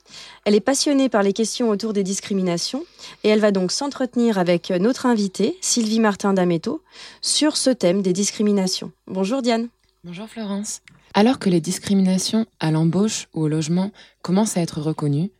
Elle 0.45 0.55
est 0.55 0.61
passionnée 0.61 1.09
par 1.09 1.23
les 1.23 1.33
questions 1.33 1.71
autour 1.71 1.93
des 1.93 2.03
discriminations 2.03 2.85
et 3.25 3.29
elle 3.29 3.41
va 3.41 3.53
donc 3.53 3.73
s'entretenir 3.73 4.39
avec 4.39 4.71
notre 4.71 5.07
invitée, 5.07 5.57
Sylvie 5.61 6.01
Martin 6.01 6.35
d'Ameto, 6.35 6.83
sur 7.23 7.57
ce 7.57 7.71
thème 7.71 8.03
des 8.03 8.13
discriminations. 8.13 8.93
Bonjour 9.07 9.41
Diane. 9.41 9.69
Bonjour 10.05 10.27
Florence. 10.27 10.81
Alors 11.15 11.39
que 11.39 11.49
les 11.49 11.61
discriminations 11.61 12.45
à 12.59 12.73
l'embauche 12.73 13.29
ou 13.35 13.43
au 13.43 13.49
logement 13.49 13.93
commencent 14.21 14.57
à 14.57 14.61
être 14.61 14.81
reconnues, 14.81 15.31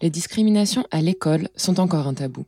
les 0.00 0.10
discriminations 0.10 0.86
à 0.92 1.02
l'école 1.02 1.48
sont 1.56 1.80
encore 1.80 2.06
un 2.06 2.14
tabou. 2.14 2.44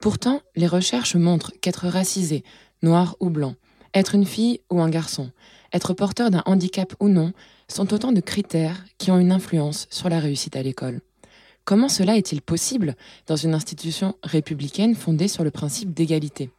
Pourtant, 0.00 0.42
les 0.54 0.66
recherches 0.66 1.16
montrent 1.16 1.54
qu'être 1.62 1.88
racisé, 1.88 2.44
noir 2.82 3.16
ou 3.20 3.30
blanc, 3.30 3.54
être 3.94 4.14
une 4.14 4.26
fille 4.26 4.60
ou 4.68 4.82
un 4.82 4.90
garçon, 4.90 5.30
être 5.72 5.94
porteur 5.94 6.30
d'un 6.30 6.42
handicap 6.44 6.94
ou 7.00 7.08
non, 7.08 7.32
sont 7.68 7.94
autant 7.94 8.12
de 8.12 8.20
critères 8.20 8.84
qui 8.98 9.10
ont 9.10 9.18
une 9.18 9.32
influence 9.32 9.86
sur 9.88 10.10
la 10.10 10.20
réussite 10.20 10.56
à 10.56 10.62
l'école. 10.62 11.00
Comment 11.64 11.88
cela 11.88 12.18
est-il 12.18 12.42
possible 12.42 12.96
dans 13.26 13.36
une 13.36 13.54
institution 13.54 14.14
républicaine 14.22 14.94
fondée 14.94 15.28
sur 15.28 15.42
le 15.42 15.50
principe 15.50 15.94
d'égalité? 15.94 16.50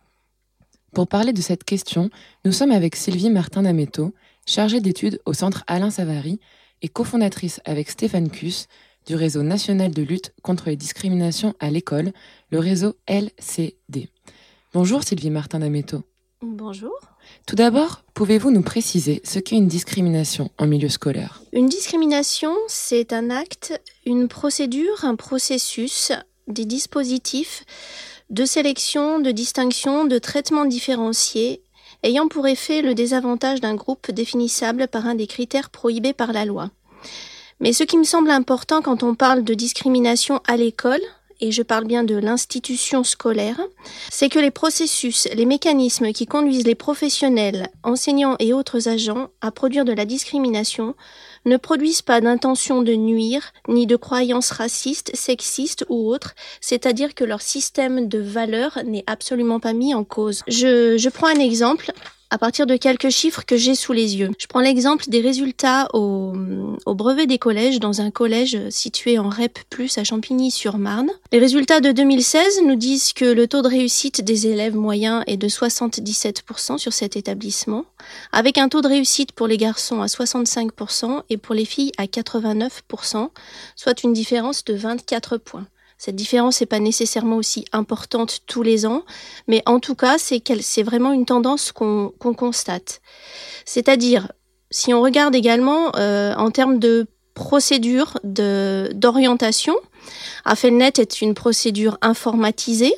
Pour 0.91 1.07
parler 1.07 1.33
de 1.33 1.41
cette 1.41 1.65
question, 1.65 2.09
nous 2.45 2.51
sommes 2.51 2.71
avec 2.71 2.95
Sylvie 2.95 3.29
Martin 3.29 3.61
d'Ameto, 3.61 4.15
chargée 4.49 4.81
d'études 4.81 5.21
au 5.25 5.33
Centre 5.33 5.63
Alain 5.67 5.91
Savary 5.91 6.39
et 6.81 6.87
cofondatrice 6.87 7.61
avec 7.65 7.89
Stéphane 7.89 8.31
Kuss 8.31 8.67
du 9.05 9.15
réseau 9.15 9.43
national 9.43 9.91
de 9.91 10.01
lutte 10.01 10.33
contre 10.41 10.69
les 10.69 10.75
discriminations 10.75 11.53
à 11.59 11.69
l'école, 11.69 12.11
le 12.49 12.59
réseau 12.59 12.95
LCD. 13.07 14.09
Bonjour 14.73 15.03
Sylvie 15.03 15.29
Martin 15.29 15.59
d'Ameto. 15.59 16.01
Bonjour. 16.41 16.97
Tout 17.45 17.55
d'abord, 17.55 18.03
pouvez-vous 18.15 18.49
nous 18.49 18.63
préciser 18.63 19.21
ce 19.23 19.39
qu'est 19.39 19.57
une 19.57 19.67
discrimination 19.67 20.49
en 20.57 20.65
milieu 20.65 20.89
scolaire? 20.89 21.43
Une 21.53 21.67
discrimination, 21.67 22.55
c'est 22.67 23.13
un 23.13 23.29
acte, 23.29 23.79
une 24.05 24.27
procédure, 24.27 25.05
un 25.05 25.15
processus, 25.15 26.11
des 26.47 26.65
dispositifs 26.65 27.65
de 28.29 28.45
sélection, 28.45 29.19
de 29.19 29.31
distinction, 29.31 30.05
de 30.05 30.17
traitement 30.17 30.65
différencié 30.65 31.61
ayant 32.03 32.27
pour 32.27 32.47
effet 32.47 32.81
le 32.81 32.93
désavantage 32.93 33.61
d'un 33.61 33.75
groupe 33.75 34.11
définissable 34.11 34.87
par 34.87 35.07
un 35.07 35.15
des 35.15 35.27
critères 35.27 35.69
prohibés 35.69 36.13
par 36.13 36.33
la 36.33 36.45
loi. 36.45 36.69
Mais 37.59 37.73
ce 37.73 37.83
qui 37.83 37.97
me 37.97 38.03
semble 38.03 38.31
important 38.31 38.81
quand 38.81 39.03
on 39.03 39.15
parle 39.15 39.43
de 39.43 39.53
discrimination 39.53 40.41
à 40.47 40.55
l'école, 40.55 41.01
et 41.41 41.51
je 41.51 41.61
parle 41.61 41.85
bien 41.85 42.03
de 42.03 42.15
l'institution 42.15 43.03
scolaire, 43.03 43.59
c'est 44.09 44.29
que 44.29 44.39
les 44.39 44.51
processus, 44.51 45.27
les 45.33 45.45
mécanismes 45.45 46.11
qui 46.11 46.25
conduisent 46.25 46.65
les 46.65 46.75
professionnels, 46.75 47.69
enseignants 47.83 48.35
et 48.39 48.53
autres 48.53 48.89
agents 48.89 49.29
à 49.41 49.51
produire 49.51 49.85
de 49.85 49.93
la 49.93 50.05
discrimination 50.05 50.95
ne 51.45 51.57
produisent 51.57 52.01
pas 52.01 52.21
d'intention 52.21 52.81
de 52.81 52.93
nuire, 52.93 53.51
ni 53.67 53.87
de 53.87 53.95
croyances 53.95 54.51
racistes, 54.51 55.15
sexistes 55.15 55.85
ou 55.89 56.09
autres, 56.09 56.35
c'est-à-dire 56.61 57.15
que 57.15 57.23
leur 57.23 57.41
système 57.41 58.07
de 58.07 58.19
valeurs 58.19 58.79
n'est 58.85 59.03
absolument 59.07 59.59
pas 59.59 59.73
mis 59.73 59.93
en 59.93 60.03
cause. 60.03 60.43
Je, 60.47 60.97
je 60.97 61.09
prends 61.09 61.27
un 61.27 61.39
exemple 61.39 61.91
à 62.29 62.37
partir 62.37 62.67
de 62.67 62.77
quelques 62.77 63.09
chiffres 63.09 63.43
que 63.45 63.57
j'ai 63.57 63.75
sous 63.75 63.93
les 63.93 64.17
yeux. 64.17 64.29
Je 64.37 64.47
prends 64.47 64.59
l'exemple 64.59 65.05
des 65.07 65.21
résultats 65.21 65.87
au, 65.93 66.33
brevet 66.85 67.27
des 67.27 67.37
collèges 67.37 67.79
dans 67.79 68.01
un 68.01 68.11
collège 68.11 68.57
situé 68.69 69.17
en 69.17 69.29
REP+, 69.29 69.59
à 69.95 70.03
Champigny-sur-Marne. 70.03 71.09
Les 71.31 71.39
résultats 71.39 71.79
de 71.79 71.91
2016 71.91 72.61
nous 72.65 72.75
disent 72.75 73.13
que 73.13 73.25
le 73.25 73.47
taux 73.47 73.61
de 73.61 73.67
réussite 73.67 74.23
des 74.23 74.47
élèves 74.47 74.75
moyens 74.75 75.23
est 75.27 75.37
de 75.37 75.47
77% 75.47 76.77
sur 76.77 76.93
cet 76.93 77.15
établissement, 77.15 77.85
avec 78.31 78.57
un 78.57 78.69
taux 78.69 78.81
de 78.81 78.87
réussite 78.87 79.31
pour 79.31 79.47
les 79.47 79.57
garçons 79.57 80.01
à 80.01 80.07
65% 80.07 81.23
et 81.29 81.37
pour 81.37 81.55
les 81.55 81.65
filles 81.65 81.91
à 81.97 82.05
89%, 82.05 83.29
soit 83.75 84.03
une 84.03 84.13
différence 84.13 84.65
de 84.65 84.73
24 84.73 85.37
points. 85.37 85.67
Cette 85.99 86.15
différence 86.15 86.61
n'est 86.61 86.67
pas 86.67 86.79
nécessairement 86.79 87.35
aussi 87.35 87.65
importante 87.73 88.39
tous 88.47 88.63
les 88.63 88.85
ans, 88.85 89.03
mais 89.47 89.61
en 89.65 89.81
tout 89.81 89.95
cas, 89.95 90.15
c'est 90.17 90.81
vraiment 90.81 91.11
une 91.11 91.25
tendance 91.25 91.73
qu'on 91.73 92.13
constate. 92.19 93.01
C'est-à-dire, 93.65 94.31
si 94.71 94.93
on 94.93 95.01
regarde 95.01 95.35
également 95.35 95.91
euh, 95.97 96.33
en 96.35 96.51
termes 96.51 96.79
de 96.79 97.05
procédure 97.33 98.17
d'orientation, 98.23 99.75
AFELNET 100.45 100.93
est 100.99 101.21
une 101.21 101.33
procédure 101.33 101.97
informatisée, 102.01 102.93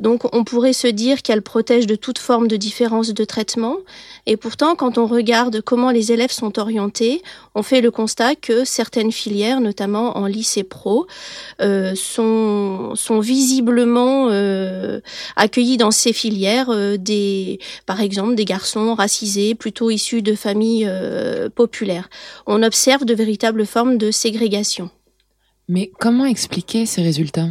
donc 0.00 0.22
on 0.34 0.44
pourrait 0.44 0.72
se 0.72 0.86
dire 0.86 1.22
qu'elle 1.22 1.42
protège 1.42 1.86
de 1.86 1.96
toute 1.96 2.18
forme 2.18 2.48
de 2.48 2.56
différence 2.56 3.12
de 3.12 3.24
traitement. 3.24 3.76
Et 4.26 4.36
pourtant, 4.36 4.74
quand 4.74 4.98
on 4.98 5.06
regarde 5.06 5.60
comment 5.60 5.90
les 5.90 6.12
élèves 6.12 6.30
sont 6.30 6.58
orientés, 6.58 7.22
on 7.54 7.62
fait 7.62 7.80
le 7.80 7.90
constat 7.90 8.34
que 8.34 8.64
certaines 8.64 9.12
filières, 9.12 9.60
notamment 9.60 10.16
en 10.16 10.26
lycée 10.26 10.64
pro, 10.64 11.06
euh, 11.60 11.94
sont, 11.94 12.94
visiblement 13.20 14.28
euh, 14.30 15.00
accueillies 15.36 15.78
dans 15.78 15.90
ces 15.90 16.12
filières 16.12 16.70
euh, 16.70 16.96
des, 16.96 17.58
par 17.86 18.00
exemple, 18.00 18.34
des 18.34 18.44
garçons 18.44 18.94
racisés, 18.94 19.54
plutôt 19.54 19.90
issus 19.90 20.22
de 20.22 20.34
familles 20.34 20.90
populaires. 21.54 22.08
On 22.46 22.62
observe 22.62 23.04
de 23.04 23.14
véritables 23.14 23.66
formes 23.66 23.98
de 23.98 24.10
ségrégation. 24.10 24.90
Mais 25.68 25.90
comment 25.98 26.24
expliquer 26.24 26.86
ces 26.86 27.02
résultats? 27.02 27.48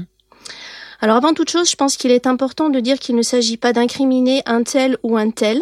Alors 1.02 1.18
avant 1.18 1.34
toute 1.34 1.50
chose, 1.50 1.70
je 1.70 1.76
pense 1.76 1.98
qu'il 1.98 2.12
est 2.12 2.26
important 2.26 2.70
de 2.70 2.80
dire 2.80 3.00
qu'il 3.00 3.16
ne 3.16 3.22
s'agit 3.22 3.58
pas 3.58 3.74
d'incriminer 3.74 4.42
un 4.46 4.64
tel 4.64 4.98
ou 5.04 5.18
un 5.18 5.30
tel. 5.30 5.62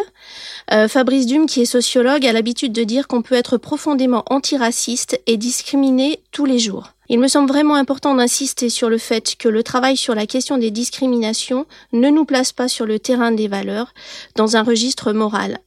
Euh, 0.71 0.87
Fabrice 0.87 1.25
Dume, 1.25 1.47
qui 1.47 1.61
est 1.61 1.65
sociologue, 1.65 2.25
a 2.25 2.31
l'habitude 2.31 2.71
de 2.71 2.83
dire 2.83 3.07
qu'on 3.07 3.21
peut 3.21 3.35
être 3.35 3.57
profondément 3.57 4.23
antiraciste 4.29 5.19
et 5.27 5.37
discriminer 5.37 6.21
tous 6.31 6.45
les 6.45 6.59
jours. 6.59 6.92
Il 7.09 7.19
me 7.19 7.27
semble 7.27 7.49
vraiment 7.49 7.75
important 7.75 8.15
d'insister 8.15 8.69
sur 8.69 8.89
le 8.89 8.97
fait 8.97 9.35
que 9.37 9.49
le 9.49 9.61
travail 9.61 9.97
sur 9.97 10.15
la 10.15 10.25
question 10.25 10.57
des 10.57 10.71
discriminations 10.71 11.65
ne 11.91 12.09
nous 12.09 12.23
place 12.23 12.53
pas 12.53 12.69
sur 12.69 12.85
le 12.85 12.97
terrain 12.97 13.31
des 13.31 13.49
valeurs, 13.49 13.93
dans 14.35 14.55
un 14.55 14.63
registre 14.63 15.11
moral. 15.11 15.59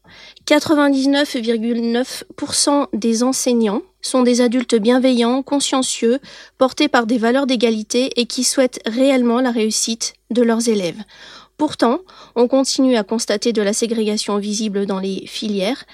99,9% 0.47 2.87
des 2.95 3.23
enseignants 3.23 3.83
sont 4.01 4.23
des 4.23 4.41
adultes 4.41 4.77
bienveillants, 4.77 5.43
consciencieux, 5.43 6.21
portés 6.57 6.89
par 6.89 7.05
des 7.07 7.19
valeurs 7.19 7.47
d'égalité 7.47 8.19
et 8.19 8.25
qui 8.27 8.45
souhaitent 8.45 8.81
réellement 8.87 9.41
la 9.41 9.51
réussite 9.51 10.15
de 10.31 10.43
leurs 10.43 10.69
élèves. 10.69 11.03
Pourtant, 11.57 12.01
on 12.35 12.49
continue 12.49 12.97
à 12.97 13.03
constater 13.03 13.53
de 13.53 13.63
la 13.63 13.73
ségrégation 13.73 14.37
visible 14.37 14.85
dans 14.85 15.01
les 15.01 15.27
filières, 15.27 15.85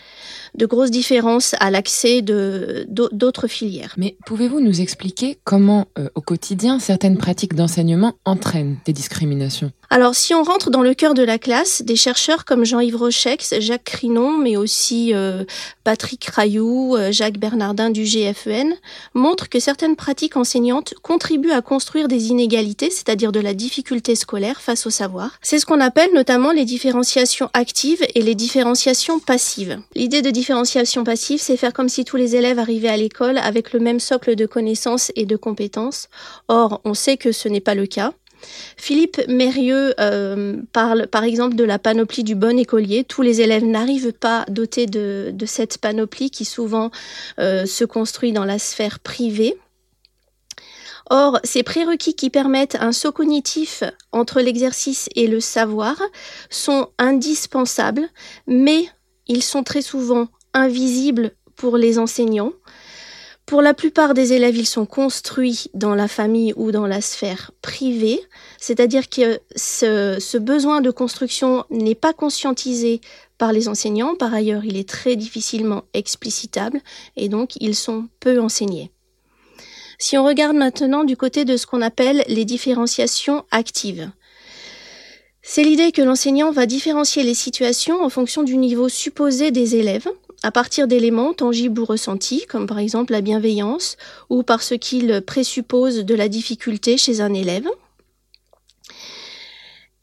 de 0.56 0.66
grosses 0.66 0.90
différences 0.90 1.54
à 1.60 1.70
l'accès 1.70 2.22
de 2.22 2.86
d'autres 2.88 3.46
filières. 3.46 3.94
Mais 3.96 4.16
pouvez-vous 4.26 4.60
nous 4.60 4.80
expliquer 4.80 5.38
comment, 5.44 5.86
euh, 5.98 6.08
au 6.14 6.20
quotidien, 6.20 6.78
certaines 6.78 7.16
pratiques 7.16 7.54
d'enseignement 7.54 8.14
entraînent 8.24 8.76
des 8.84 8.92
discriminations? 8.92 9.72
Alors, 9.92 10.14
si 10.14 10.32
on 10.32 10.42
rentre 10.42 10.70
dans 10.70 10.80
le 10.80 10.94
cœur 10.94 11.12
de 11.12 11.22
la 11.22 11.38
classe, 11.38 11.82
des 11.82 11.96
chercheurs 11.96 12.46
comme 12.46 12.64
Jean-Yves 12.64 12.96
Rochex, 12.96 13.60
Jacques 13.60 13.84
Crinon, 13.84 14.38
mais 14.38 14.56
aussi 14.56 15.12
euh, 15.12 15.44
Patrick 15.84 16.24
Rayou, 16.24 16.96
euh, 16.96 17.12
Jacques 17.12 17.36
Bernardin 17.36 17.90
du 17.90 18.04
GFEN, 18.04 18.72
montrent 19.12 19.50
que 19.50 19.60
certaines 19.60 19.94
pratiques 19.94 20.38
enseignantes 20.38 20.94
contribuent 21.02 21.50
à 21.50 21.60
construire 21.60 22.08
des 22.08 22.28
inégalités, 22.28 22.88
c'est-à-dire 22.88 23.32
de 23.32 23.40
la 23.40 23.52
difficulté 23.52 24.14
scolaire 24.14 24.62
face 24.62 24.86
au 24.86 24.90
savoir. 24.90 25.32
C'est 25.42 25.58
ce 25.58 25.66
qu'on 25.66 25.80
appelle 25.80 26.14
notamment 26.14 26.52
les 26.52 26.64
différenciations 26.64 27.50
actives 27.52 28.02
et 28.14 28.22
les 28.22 28.34
différenciations 28.34 29.18
passives. 29.18 29.78
L'idée 29.94 30.22
de 30.22 30.30
différenciation 30.30 31.04
passive, 31.04 31.38
c'est 31.38 31.58
faire 31.58 31.74
comme 31.74 31.90
si 31.90 32.06
tous 32.06 32.16
les 32.16 32.34
élèves 32.34 32.58
arrivaient 32.58 32.88
à 32.88 32.96
l'école 32.96 33.36
avec 33.36 33.74
le 33.74 33.78
même 33.78 34.00
socle 34.00 34.36
de 34.36 34.46
connaissances 34.46 35.12
et 35.16 35.26
de 35.26 35.36
compétences. 35.36 36.08
Or, 36.48 36.80
on 36.86 36.94
sait 36.94 37.18
que 37.18 37.30
ce 37.30 37.46
n'est 37.46 37.60
pas 37.60 37.74
le 37.74 37.84
cas. 37.84 38.14
Philippe 38.76 39.20
Mérieux 39.28 39.94
euh, 40.00 40.56
parle 40.72 41.06
par 41.06 41.24
exemple 41.24 41.54
de 41.54 41.64
la 41.64 41.78
panoplie 41.78 42.24
du 42.24 42.34
bon 42.34 42.58
écolier. 42.58 43.04
Tous 43.04 43.22
les 43.22 43.40
élèves 43.40 43.64
n'arrivent 43.64 44.12
pas 44.12 44.44
dotés 44.48 44.86
de, 44.86 45.34
cette 45.46 45.78
panoplie 45.78 46.30
qui 46.30 46.44
souvent 46.44 46.90
euh, 47.38 47.66
se 47.66 47.84
construit 47.84 48.32
dans 48.32 48.44
la 48.44 48.58
sphère 48.58 49.00
privée. 49.00 49.56
Or, 51.10 51.40
ces 51.44 51.62
prérequis 51.62 52.14
qui 52.14 52.30
permettent 52.30 52.76
un 52.80 52.92
saut 52.92 53.12
cognitif 53.12 53.82
entre 54.12 54.40
l'exercice 54.40 55.08
et 55.14 55.26
le 55.26 55.40
savoir 55.40 56.00
sont 56.48 56.88
indispensables, 56.98 58.08
mais 58.46 58.86
ils 59.26 59.42
sont 59.42 59.62
très 59.62 59.82
souvent 59.82 60.28
invisibles 60.54 61.32
pour 61.56 61.76
les 61.76 61.98
enseignants. 61.98 62.52
Pour 63.46 63.60
la 63.60 63.74
plupart 63.74 64.14
des 64.14 64.32
élèves, 64.32 64.56
ils 64.56 64.66
sont 64.66 64.86
construits 64.86 65.66
dans 65.74 65.94
la 65.94 66.08
famille 66.08 66.54
ou 66.56 66.70
dans 66.70 66.86
la 66.86 67.00
sphère 67.00 67.50
privée, 67.60 68.20
c'est-à-dire 68.58 69.08
que 69.08 69.40
ce, 69.56 70.38
besoin 70.38 70.80
de 70.80 70.90
construction 70.90 71.64
n'est 71.70 71.96
pas 71.96 72.12
conscientisé 72.12 73.00
par 73.38 73.52
les 73.52 73.68
enseignants. 73.68 74.14
Par 74.14 74.32
ailleurs, 74.32 74.64
il 74.64 74.76
est 74.76 74.88
très 74.88 75.16
difficilement 75.16 75.82
explicitable 75.92 76.80
et 77.16 77.28
donc 77.28 77.56
ils 77.60 77.74
sont 77.74 78.08
peu 78.20 78.40
enseignés. 78.40 78.90
Si 79.98 80.16
on 80.16 80.24
regarde 80.24 80.56
maintenant 80.56 81.04
du 81.04 81.16
côté 81.16 81.44
de 81.44 81.56
ce 81.56 81.66
qu'on 81.66 81.82
appelle 81.82 82.24
les 82.28 82.44
différenciations 82.44 83.44
actives, 83.50 84.10
c'est 85.42 85.64
l'idée 85.64 85.90
que 85.90 86.02
l'enseignant 86.02 86.52
va 86.52 86.66
différencier 86.66 87.24
les 87.24 87.34
situations 87.34 88.02
en 88.02 88.08
fonction 88.08 88.44
du 88.44 88.56
niveau 88.56 88.88
supposé 88.88 89.50
des 89.50 89.74
élèves 89.74 90.08
à 90.42 90.50
partir 90.50 90.88
d'éléments 90.88 91.34
tangibles 91.34 91.80
ou 91.80 91.84
ressentis, 91.84 92.46
comme 92.48 92.66
par 92.66 92.78
exemple 92.78 93.12
la 93.12 93.20
bienveillance, 93.20 93.96
ou 94.30 94.42
parce 94.42 94.76
qu'il 94.78 95.22
présuppose 95.22 96.04
de 96.04 96.14
la 96.14 96.28
difficulté 96.28 96.96
chez 96.96 97.20
un 97.20 97.32
élève. 97.32 97.68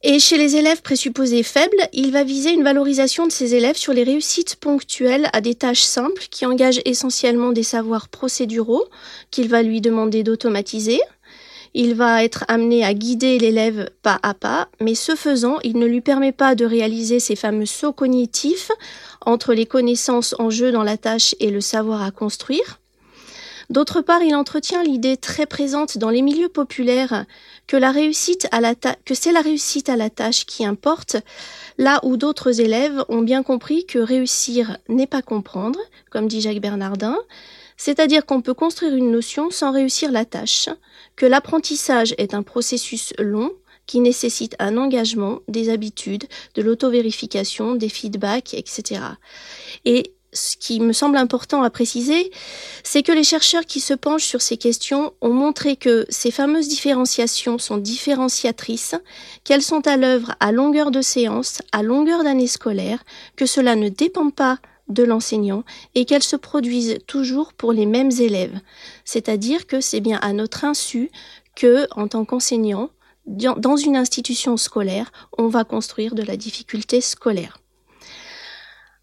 Et 0.01 0.19
chez 0.19 0.37
les 0.37 0.55
élèves 0.55 0.81
présupposés 0.81 1.43
faibles, 1.43 1.89
il 1.91 2.11
va 2.11 2.23
viser 2.23 2.51
une 2.51 2.63
valorisation 2.63 3.27
de 3.27 3.33
ces 3.33 3.53
élèves 3.53 3.75
sur 3.75 3.91
les 3.91 4.03
réussites 4.03 4.55
ponctuelles 4.55 5.29
à 5.33 5.41
des 5.41 5.55
tâches 5.55 5.81
simples 5.81 6.27
qui 6.31 6.45
engagent 6.45 6.81
essentiellement 6.85 7.51
des 7.51 7.63
savoirs 7.63 8.07
procéduraux 8.07 8.85
qu'il 9.29 9.49
va 9.49 9.61
lui 9.61 9.81
demander 9.81 10.23
d'automatiser, 10.23 11.01
il 11.73 11.93
va 11.93 12.23
être 12.23 12.45
amené 12.47 12.83
à 12.83 12.93
guider 12.93 13.37
l'élève 13.37 13.89
pas 14.01 14.19
à 14.23 14.33
pas, 14.33 14.69
mais 14.81 14.95
ce 14.95 15.15
faisant, 15.15 15.59
il 15.63 15.77
ne 15.77 15.85
lui 15.85 16.01
permet 16.01 16.31
pas 16.31 16.55
de 16.55 16.65
réaliser 16.65 17.19
ces 17.19 17.35
fameux 17.35 17.65
sauts 17.65 17.93
cognitifs 17.93 18.71
entre 19.29 19.53
les 19.53 19.65
connaissances 19.65 20.35
en 20.39 20.49
jeu 20.49 20.71
dans 20.71 20.83
la 20.83 20.97
tâche 20.97 21.35
et 21.39 21.51
le 21.51 21.61
savoir 21.61 22.01
à 22.01 22.11
construire. 22.11 22.79
D'autre 23.69 24.01
part, 24.01 24.23
il 24.23 24.35
entretient 24.35 24.81
l'idée 24.81 25.15
très 25.15 25.45
présente 25.45 25.99
dans 25.99 26.09
les 26.09 26.23
milieux 26.23 26.49
populaires 26.49 27.25
que 27.67 27.77
que 29.05 29.13
c'est 29.13 29.31
la 29.31 29.41
réussite 29.41 29.89
à 29.89 29.95
la 29.95 30.09
tâche 30.09 30.47
qui 30.47 30.65
importe, 30.65 31.17
là 31.77 31.99
où 32.01 32.17
d'autres 32.17 32.61
élèves 32.61 33.03
ont 33.09 33.21
bien 33.21 33.43
compris 33.43 33.85
que 33.85 33.99
réussir 33.99 34.77
n'est 34.87 35.05
pas 35.05 35.21
comprendre, 35.21 35.79
comme 36.09 36.27
dit 36.27 36.41
Jacques 36.41 36.61
Bernardin, 36.61 37.17
C'est-à-dire 37.77 38.25
qu'on 38.25 38.41
peut 38.41 38.55
construire 38.55 38.95
une 38.95 39.11
notion 39.11 39.51
sans 39.51 39.71
réussir 39.71 40.11
la 40.11 40.25
tâche, 40.25 40.67
que 41.15 41.27
l'apprentissage 41.27 42.15
est 42.17 42.33
un 42.33 42.41
processus 42.41 43.13
long 43.19 43.51
qui 43.89 44.01
nécessite 44.01 44.55
un 44.59 44.77
engagement, 44.77 45.39
des 45.47 45.71
habitudes, 45.71 46.25
de 46.53 46.61
l'auto-vérification, 46.61 47.73
des 47.73 47.89
feedbacks, 47.89 48.53
etc. 48.53 49.01
Et 49.83 50.13
ce 50.31 50.55
qui 50.57 50.79
me 50.79 50.93
semble 50.93 51.17
important 51.17 51.63
à 51.63 51.71
préciser, 51.71 52.29
c'est 52.83 53.01
que 53.01 53.11
les 53.11 53.23
chercheurs 53.23 53.65
qui 53.65 53.79
se 53.79 53.95
penchent 53.95 54.27
sur 54.27 54.43
ces 54.43 54.57
questions 54.57 55.11
ont 55.21 55.33
montré 55.33 55.75
que 55.75 56.05
ces 56.09 56.29
fameuses 56.29 56.67
différenciations 56.67 57.57
sont 57.57 57.77
différenciatrices, 57.77 58.93
qu'elles 59.43 59.63
sont 59.63 59.87
à 59.87 59.97
l'œuvre 59.97 60.35
à 60.39 60.51
longueur 60.51 60.91
de 60.91 61.01
séance, 61.01 61.63
à 61.71 61.81
longueur 61.81 62.23
d'année 62.23 62.45
scolaire, 62.45 63.03
que 63.37 63.47
cela 63.47 63.75
ne 63.75 63.89
dépend 63.89 64.29
pas 64.29 64.59
de 64.89 65.01
l'enseignant 65.01 65.63
et 65.95 66.05
qu'elles 66.05 66.21
se 66.21 66.35
produisent 66.35 66.99
toujours 67.07 67.53
pour 67.53 67.73
les 67.73 67.87
mêmes 67.87 68.11
élèves. 68.11 68.59
C'est-à-dire 69.03 69.65
que 69.65 69.81
c'est 69.81 69.99
bien 69.99 70.19
à 70.21 70.31
notre 70.31 70.63
insu 70.63 71.09
que, 71.55 71.87
en 71.95 72.07
tant 72.07 72.23
qu'enseignant, 72.23 72.91
dans 73.29 73.75
une 73.75 73.95
institution 73.95 74.57
scolaire, 74.57 75.11
on 75.37 75.47
va 75.47 75.63
construire 75.63 76.15
de 76.15 76.23
la 76.23 76.35
difficulté 76.35 76.99
scolaire. 76.99 77.59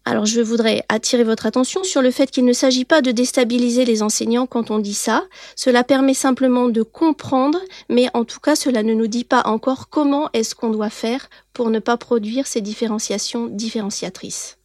Alors 0.03 0.25
je 0.25 0.39
voudrais 0.39 0.85
attirer 0.87 1.25
votre 1.25 1.45
attention 1.45 1.83
sur 1.83 2.01
le 2.01 2.11
fait 2.11 2.31
qu'il 2.31 2.45
ne 2.45 2.53
s'agit 2.53 2.85
pas 2.85 3.01
de 3.01 3.11
déstabiliser 3.11 3.83
les 3.83 4.01
enseignants 4.01 4.45
quand 4.45 4.71
on 4.71 4.79
dit 4.79 4.93
ça. 4.93 5.25
Cela 5.57 5.83
permet 5.83 6.13
simplement 6.13 6.69
de 6.69 6.81
comprendre, 6.81 7.59
mais 7.89 8.07
en 8.13 8.23
tout 8.23 8.39
cas 8.39 8.55
cela 8.55 8.83
ne 8.83 8.93
nous 8.93 9.07
dit 9.07 9.25
pas 9.25 9.41
encore 9.43 9.89
comment 9.89 10.29
est-ce 10.31 10.55
qu'on 10.55 10.69
doit 10.69 10.89
faire 10.89 11.29
pour 11.51 11.69
ne 11.69 11.79
pas 11.79 11.97
produire 11.97 12.47
ces 12.47 12.61
différenciations 12.61 13.47
différenciatrices. 13.47 14.57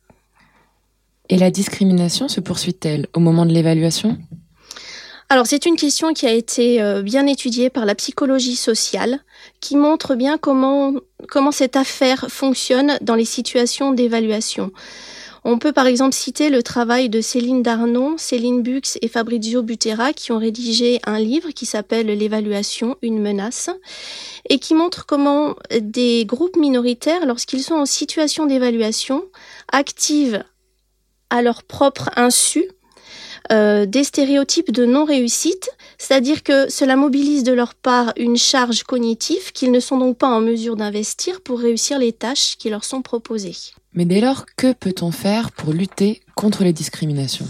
Et 1.29 1.39
la 1.39 1.51
discrimination 1.51 2.29
se 2.29 2.41
poursuit-elle 2.41 3.09
au 3.13 3.19
moment 3.19 3.45
de 3.45 3.53
l'évaluation? 3.53 4.19
Alors 5.29 5.47
c'est 5.47 5.67
une 5.67 5.77
question 5.77 6.13
qui 6.13 6.27
a 6.27 6.33
été 6.33 6.83
euh, 6.83 7.03
bien 7.03 7.27
étudiée 7.27 7.71
par 7.71 7.87
la 7.87 7.95
psychologie 7.95 8.55
sociale, 8.55 9.19
qui 9.63 9.77
montre 9.77 10.17
bien 10.17 10.37
comment, 10.37 10.93
comment 11.29 11.53
cette 11.53 11.77
affaire 11.77 12.27
fonctionne 12.29 12.99
dans 13.01 13.15
les 13.15 13.25
situations 13.25 13.93
d'évaluation. 13.93 14.73
On 15.45 15.59
peut 15.59 15.73
par 15.73 15.87
exemple 15.87 16.15
citer 16.15 16.51
le 16.51 16.63
travail 16.63 17.09
de 17.09 17.21
Céline 17.21 17.63
Darnon, 17.63 18.17
Céline 18.19 18.63
Bux 18.63 18.99
et 19.01 19.09
Fabrizio 19.09 19.63
Butera 19.63 20.13
qui 20.13 20.31
ont 20.31 20.39
rédigé 20.39 21.01
un 21.05 21.19
livre 21.19 21.51
qui 21.51 21.65
s'appelle 21.65 22.07
L'évaluation, 22.07 22.97
une 23.03 23.21
menace 23.21 23.71
et 24.49 24.59
qui 24.59 24.75
montre 24.75 25.07
comment 25.07 25.57
des 25.81 26.25
groupes 26.27 26.57
minoritaires, 26.57 27.27
lorsqu'ils 27.27 27.63
sont 27.63 27.75
en 27.75 27.87
situation 27.87 28.47
d'évaluation, 28.47 29.25
activent 29.73 30.45
à 31.31 31.41
leur 31.43 31.63
propre 31.63 32.11
insu 32.17 32.65
euh, 33.53 33.87
des 33.87 34.05
stéréotypes 34.05 34.73
de 34.73 34.87
non-réussite, 34.87 35.71
c'est-à-dire 35.99 36.43
que 36.43 36.71
cela 36.71 36.97
mobilise 36.97 37.45
de 37.45 37.53
leur 37.53 37.75
part 37.75 38.13
une 38.17 38.37
charge 38.37 38.83
cognitive 38.85 39.53
qu'ils 39.53 39.73
ne 39.73 39.81
sont 39.81 39.99
donc 39.99 40.17
pas 40.17 40.29
en 40.29 40.41
mesure 40.41 40.77
d'investir 40.77 41.41
pour 41.43 41.61
réussir 41.61 41.99
les 41.99 42.13
tâches 42.13 42.57
qui 42.57 42.71
leur 42.71 42.85
sont 42.85 43.03
proposées. 43.03 43.57
Mais 43.95 44.07
dès 44.07 44.21
lors, 44.21 44.47
que 44.57 44.73
peut-on 44.73 45.11
faire 45.11 45.53
pour 45.53 45.73
lutter 45.73 46.23
contre 46.35 46.65
les 46.65 46.73
discriminations? 46.73 47.47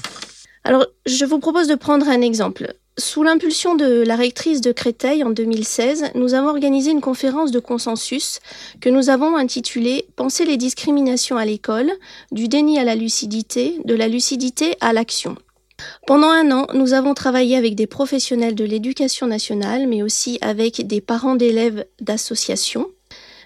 Alors, 0.65 0.87
je 1.07 1.25
vous 1.25 1.39
propose 1.39 1.69
de 1.69 1.75
prendre 1.77 2.09
un 2.09 2.21
exemple. 2.21 2.75
Sous 2.99 3.23
l'impulsion 3.23 3.75
de 3.75 4.03
la 4.03 4.17
rectrice 4.17 4.61
de 4.61 4.71
Créteil 4.71 5.25
en 5.25 5.31
2016, 5.31 6.11
nous 6.15 6.35
avons 6.35 6.49
organisé 6.49 6.91
une 6.91 7.01
conférence 7.01 7.51
de 7.51 7.59
consensus 7.59 8.41
que 8.81 8.91
nous 8.91 9.09
avons 9.09 9.37
intitulée 9.37 10.07
Penser 10.15 10.45
les 10.45 10.57
discriminations 10.59 11.37
à 11.37 11.45
l'école, 11.45 11.91
du 12.33 12.49
déni 12.49 12.79
à 12.79 12.85
la 12.85 12.95
lucidité, 12.95 13.79
de 13.85 13.95
la 13.95 14.09
lucidité 14.09 14.77
à 14.81 14.93
l'action. 14.93 15.37
Pendant 16.07 16.31
un 16.31 16.51
an, 16.51 16.67
nous 16.75 16.95
avons 16.95 17.15
travaillé 17.15 17.57
avec 17.57 17.75
des 17.75 17.87
professionnels 17.87 18.55
de 18.55 18.65
l'éducation 18.65 19.27
nationale, 19.27 19.87
mais 19.87 20.03
aussi 20.03 20.39
avec 20.41 20.87
des 20.87 21.01
parents 21.01 21.37
d'élèves 21.37 21.85
d'associations. 22.01 22.89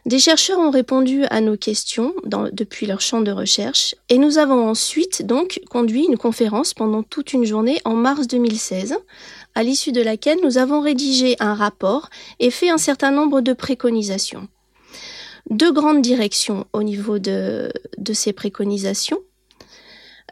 Des 0.06 0.20
chercheurs 0.20 0.60
ont 0.60 0.70
répondu 0.70 1.24
à 1.30 1.40
nos 1.40 1.56
questions 1.56 2.14
depuis 2.52 2.86
leur 2.86 3.00
champ 3.00 3.22
de 3.22 3.32
recherche 3.32 3.96
et 4.08 4.18
nous 4.18 4.38
avons 4.38 4.68
ensuite 4.68 5.26
donc 5.26 5.60
conduit 5.68 6.04
une 6.04 6.16
conférence 6.16 6.74
pendant 6.74 7.02
toute 7.02 7.32
une 7.32 7.44
journée 7.44 7.80
en 7.84 7.94
mars 7.94 8.28
2016, 8.28 8.96
à 9.56 9.62
l'issue 9.64 9.90
de 9.90 10.00
laquelle 10.00 10.38
nous 10.44 10.58
avons 10.58 10.80
rédigé 10.80 11.34
un 11.40 11.54
rapport 11.54 12.08
et 12.38 12.52
fait 12.52 12.70
un 12.70 12.78
certain 12.78 13.10
nombre 13.10 13.40
de 13.40 13.52
préconisations. 13.52 14.46
Deux 15.50 15.72
grandes 15.72 16.02
directions 16.02 16.68
au 16.72 16.84
niveau 16.84 17.18
de 17.18 17.72
ces 18.12 18.32
préconisations. 18.32 19.18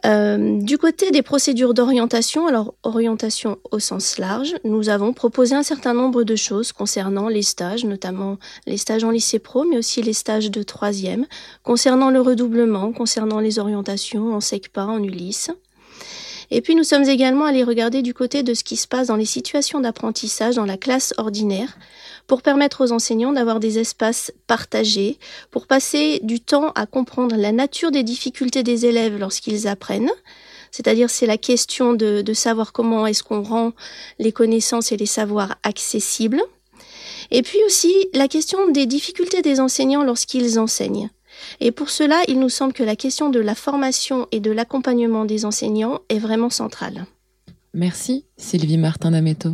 Euh, 0.05 0.61
du 0.61 0.77
côté 0.77 1.09
des 1.09 1.23
procédures 1.23 1.73
d'orientation, 1.73 2.45
alors 2.45 2.75
orientation 2.83 3.57
au 3.71 3.79
sens 3.79 4.19
large, 4.19 4.53
nous 4.63 4.89
avons 4.89 5.13
proposé 5.13 5.55
un 5.55 5.63
certain 5.63 5.95
nombre 5.95 6.23
de 6.23 6.35
choses 6.35 6.71
concernant 6.71 7.27
les 7.27 7.41
stages, 7.41 7.85
notamment 7.85 8.37
les 8.67 8.77
stages 8.77 9.03
en 9.03 9.09
lycée 9.09 9.39
pro, 9.39 9.63
mais 9.63 9.77
aussi 9.77 10.03
les 10.03 10.13
stages 10.13 10.51
de 10.51 10.61
troisième, 10.61 11.25
concernant 11.63 12.11
le 12.11 12.21
redoublement, 12.21 12.91
concernant 12.91 13.39
les 13.39 13.57
orientations 13.57 14.35
en 14.35 14.41
SECPA, 14.41 14.85
en 14.85 15.01
Ulysse. 15.01 15.49
Et 16.51 16.61
puis 16.61 16.75
nous 16.75 16.83
sommes 16.83 17.05
également 17.05 17.45
allés 17.45 17.63
regarder 17.63 18.03
du 18.03 18.13
côté 18.13 18.43
de 18.43 18.53
ce 18.53 18.63
qui 18.63 18.75
se 18.75 18.87
passe 18.87 19.07
dans 19.07 19.15
les 19.15 19.25
situations 19.25 19.79
d'apprentissage 19.79 20.55
dans 20.55 20.65
la 20.65 20.77
classe 20.77 21.15
ordinaire, 21.17 21.77
pour 22.27 22.41
permettre 22.41 22.83
aux 22.83 22.91
enseignants 22.91 23.33
d'avoir 23.33 23.59
des 23.59 23.79
espaces 23.79 24.31
partagés, 24.47 25.19
pour 25.51 25.67
passer 25.67 26.19
du 26.23 26.39
temps 26.39 26.71
à 26.75 26.85
comprendre 26.85 27.35
la 27.35 27.51
nature 27.51 27.91
des 27.91 28.03
difficultés 28.03 28.63
des 28.63 28.85
élèves 28.85 29.17
lorsqu'ils 29.17 29.67
apprennent. 29.67 30.11
C'est-à-dire 30.71 31.09
c'est 31.09 31.25
la 31.25 31.37
question 31.37 31.93
de, 31.93 32.33
savoir 32.33 32.73
comment 32.73 33.07
est-ce 33.07 33.23
qu'on 33.23 33.43
rend 33.43 33.71
les 34.19 34.31
connaissances 34.31 34.91
et 34.91 34.97
les 34.97 35.05
savoirs 35.05 35.55
accessibles. 35.63 36.41
Et 37.31 37.41
puis 37.43 37.59
aussi 37.65 37.93
la 38.13 38.27
question 38.27 38.69
des 38.69 38.85
difficultés 38.85 39.41
des 39.41 39.59
enseignants 39.59 40.03
lorsqu'ils 40.03 40.59
enseignent. 40.59 41.09
Et 41.59 41.71
pour 41.71 41.89
cela, 41.89 42.21
il 42.27 42.39
nous 42.39 42.49
semble 42.49 42.73
que 42.73 42.83
la 42.83 42.95
question 42.95 43.29
de 43.29 43.39
la 43.39 43.55
formation 43.55 44.27
et 44.31 44.39
de 44.39 44.51
l'accompagnement 44.51 45.25
des 45.25 45.45
enseignants 45.45 45.99
est 46.09 46.19
vraiment 46.19 46.49
centrale. 46.49 47.05
Merci 47.73 48.25
Sylvie 48.37 48.77
Martin 48.77 49.11
d'Ameto. 49.11 49.51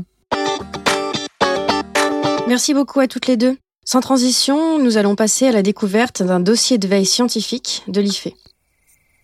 Merci 2.51 2.73
beaucoup 2.73 2.99
à 2.99 3.07
toutes 3.07 3.27
les 3.27 3.37
deux. 3.37 3.55
Sans 3.85 4.01
transition, 4.01 4.77
nous 4.77 4.97
allons 4.97 5.15
passer 5.15 5.47
à 5.47 5.53
la 5.53 5.61
découverte 5.61 6.21
d'un 6.21 6.41
dossier 6.41 6.77
de 6.77 6.85
veille 6.85 7.05
scientifique 7.05 7.81
de 7.87 8.01
l'IFE. 8.01 8.27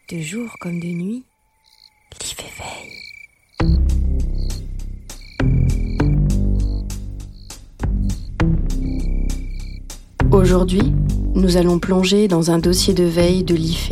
De 0.09 0.21
jour 0.21 0.49
comme 0.61 0.79
de 0.79 0.85
nuit, 0.85 1.25
l'IFE 2.21 2.37
veille. 2.57 3.81
Aujourd'hui, 10.31 10.93
nous 11.35 11.57
allons 11.57 11.79
plonger 11.79 12.29
dans 12.29 12.49
un 12.51 12.59
dossier 12.59 12.93
de 12.93 13.03
veille 13.03 13.43
de 13.43 13.55
l'IFE, 13.55 13.91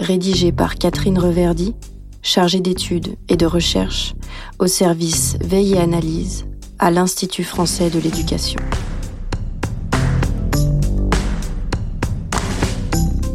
rédigé 0.00 0.52
par 0.52 0.74
Catherine 0.74 1.18
Reverdy, 1.18 1.74
chargée 2.20 2.60
d'études 2.60 3.16
et 3.30 3.38
de 3.38 3.46
recherche 3.46 4.12
au 4.58 4.66
service 4.66 5.38
Veille 5.40 5.76
et 5.76 5.78
Analyse 5.78 6.44
à 6.80 6.90
l'Institut 6.90 7.44
français 7.44 7.90
de 7.90 7.98
l'éducation. 7.98 8.58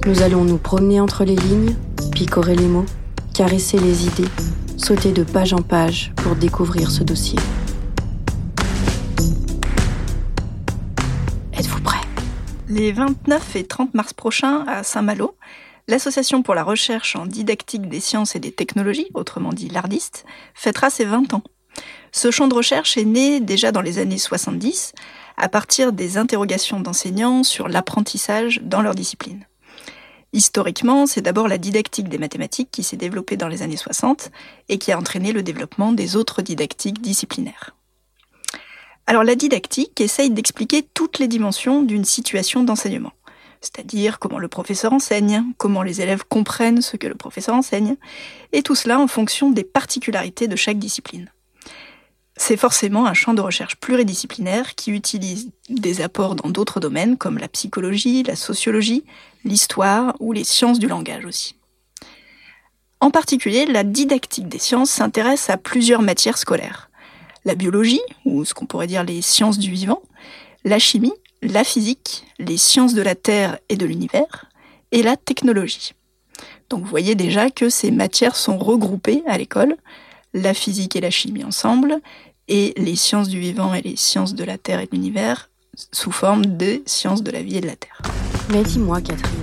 Nous 0.07 0.21
allons 0.23 0.43
nous 0.43 0.57
promener 0.57 0.99
entre 0.99 1.23
les 1.23 1.35
lignes, 1.35 1.75
picorer 2.11 2.55
les 2.55 2.67
mots, 2.67 2.87
caresser 3.35 3.77
les 3.77 4.07
idées, 4.07 4.27
sauter 4.77 5.11
de 5.11 5.23
page 5.23 5.53
en 5.53 5.61
page 5.61 6.11
pour 6.15 6.35
découvrir 6.35 6.89
ce 6.89 7.03
dossier. 7.03 7.37
Êtes-vous 11.53 11.81
prêts? 11.81 12.01
Les 12.67 12.91
29 12.91 13.55
et 13.57 13.67
30 13.67 13.93
mars 13.93 14.13
prochains 14.13 14.65
à 14.67 14.81
Saint-Malo, 14.81 15.37
l'Association 15.87 16.41
pour 16.41 16.55
la 16.55 16.63
recherche 16.63 17.15
en 17.15 17.27
didactique 17.27 17.89
des 17.89 17.99
sciences 17.99 18.35
et 18.35 18.39
des 18.39 18.51
technologies, 18.51 19.11
autrement 19.13 19.53
dit 19.53 19.69
l'ARDIST, 19.69 20.25
fêtera 20.55 20.89
ses 20.89 21.05
20 21.05 21.35
ans. 21.35 21.43
Ce 22.15 22.31
champ 22.31 22.47
de 22.47 22.53
recherche 22.53 22.97
est 22.97 23.03
né 23.03 23.41
déjà 23.41 23.73
dans 23.73 23.81
les 23.81 23.99
années 23.99 24.17
70 24.17 24.93
à 25.35 25.49
partir 25.49 25.91
des 25.91 26.15
interrogations 26.15 26.79
d'enseignants 26.79 27.43
sur 27.43 27.67
l'apprentissage 27.67 28.61
dans 28.63 28.81
leur 28.81 28.95
discipline. 28.95 29.45
Historiquement, 30.31 31.07
c'est 31.07 31.21
d'abord 31.21 31.49
la 31.49 31.57
didactique 31.57 32.07
des 32.07 32.17
mathématiques 32.17 32.69
qui 32.71 32.83
s'est 32.83 32.95
développée 32.95 33.35
dans 33.35 33.49
les 33.49 33.63
années 33.63 33.75
60 33.75 34.31
et 34.69 34.77
qui 34.77 34.93
a 34.93 34.97
entraîné 34.97 35.33
le 35.33 35.43
développement 35.43 35.91
des 35.91 36.15
autres 36.15 36.41
didactiques 36.41 37.01
disciplinaires. 37.01 37.75
Alors 39.07 39.25
la 39.25 39.35
didactique 39.35 39.99
essaye 39.99 40.29
d'expliquer 40.29 40.87
toutes 40.93 41.19
les 41.19 41.27
dimensions 41.27 41.81
d'une 41.81 42.05
situation 42.05 42.63
d'enseignement, 42.63 43.11
c'est-à-dire 43.59 44.19
comment 44.19 44.39
le 44.39 44.47
professeur 44.47 44.93
enseigne, 44.93 45.43
comment 45.57 45.83
les 45.83 45.99
élèves 45.99 46.23
comprennent 46.29 46.81
ce 46.81 46.95
que 46.95 47.07
le 47.07 47.15
professeur 47.15 47.55
enseigne, 47.55 47.97
et 48.53 48.63
tout 48.63 48.75
cela 48.75 49.01
en 49.01 49.07
fonction 49.07 49.51
des 49.51 49.65
particularités 49.65 50.47
de 50.47 50.55
chaque 50.55 50.79
discipline 50.79 51.29
c'est 52.37 52.57
forcément 52.57 53.05
un 53.05 53.13
champ 53.13 53.33
de 53.33 53.41
recherche 53.41 53.77
pluridisciplinaire 53.77 54.75
qui 54.75 54.91
utilise 54.91 55.51
des 55.69 56.01
apports 56.01 56.35
dans 56.35 56.49
d'autres 56.49 56.79
domaines 56.79 57.17
comme 57.17 57.37
la 57.37 57.47
psychologie, 57.47 58.23
la 58.23 58.35
sociologie, 58.35 59.05
l'histoire 59.45 60.15
ou 60.19 60.33
les 60.33 60.43
sciences 60.43 60.79
du 60.79 60.87
langage 60.87 61.25
aussi. 61.25 61.55
En 62.99 63.11
particulier, 63.11 63.65
la 63.65 63.83
didactique 63.83 64.49
des 64.49 64.59
sciences 64.59 64.89
s'intéresse 64.89 65.49
à 65.49 65.57
plusieurs 65.57 66.01
matières 66.01 66.37
scolaires. 66.37 66.89
La 67.45 67.55
biologie, 67.55 68.01
ou 68.25 68.43
ce 68.43 68.53
qu'on 68.53 68.65
pourrait 68.65 68.87
dire 68.87 69.03
les 69.03 69.21
sciences 69.21 69.59
du 69.59 69.71
vivant, 69.71 70.01
la 70.63 70.79
chimie, 70.79 71.13
la 71.41 71.63
physique, 71.63 72.25
les 72.39 72.57
sciences 72.57 72.93
de 72.93 73.01
la 73.01 73.15
Terre 73.15 73.59
et 73.69 73.75
de 73.75 73.85
l'univers, 73.85 74.45
et 74.91 75.03
la 75.03 75.15
technologie. 75.17 75.93
Donc 76.69 76.81
vous 76.81 76.89
voyez 76.89 77.15
déjà 77.15 77.49
que 77.49 77.69
ces 77.69 77.91
matières 77.91 78.35
sont 78.35 78.57
regroupées 78.57 79.23
à 79.27 79.37
l'école, 79.37 79.77
la 80.33 80.53
physique 80.53 80.95
et 80.95 81.01
la 81.01 81.11
chimie 81.11 81.43
ensemble, 81.43 82.01
et 82.47 82.73
les 82.77 82.95
sciences 82.95 83.29
du 83.29 83.39
vivant 83.39 83.73
et 83.73 83.81
les 83.81 83.95
sciences 83.95 84.35
de 84.35 84.43
la 84.43 84.57
Terre 84.57 84.79
et 84.79 84.85
de 84.85 84.91
l'univers 84.91 85.49
sous 85.91 86.11
forme 86.11 86.45
des 86.45 86.83
sciences 86.85 87.23
de 87.23 87.31
la 87.31 87.41
vie 87.41 87.57
et 87.57 87.61
de 87.61 87.67
la 87.67 87.75
Terre. 87.75 88.01
Mais 88.51 88.63
dis-moi 88.63 89.01
Catherine, 89.01 89.35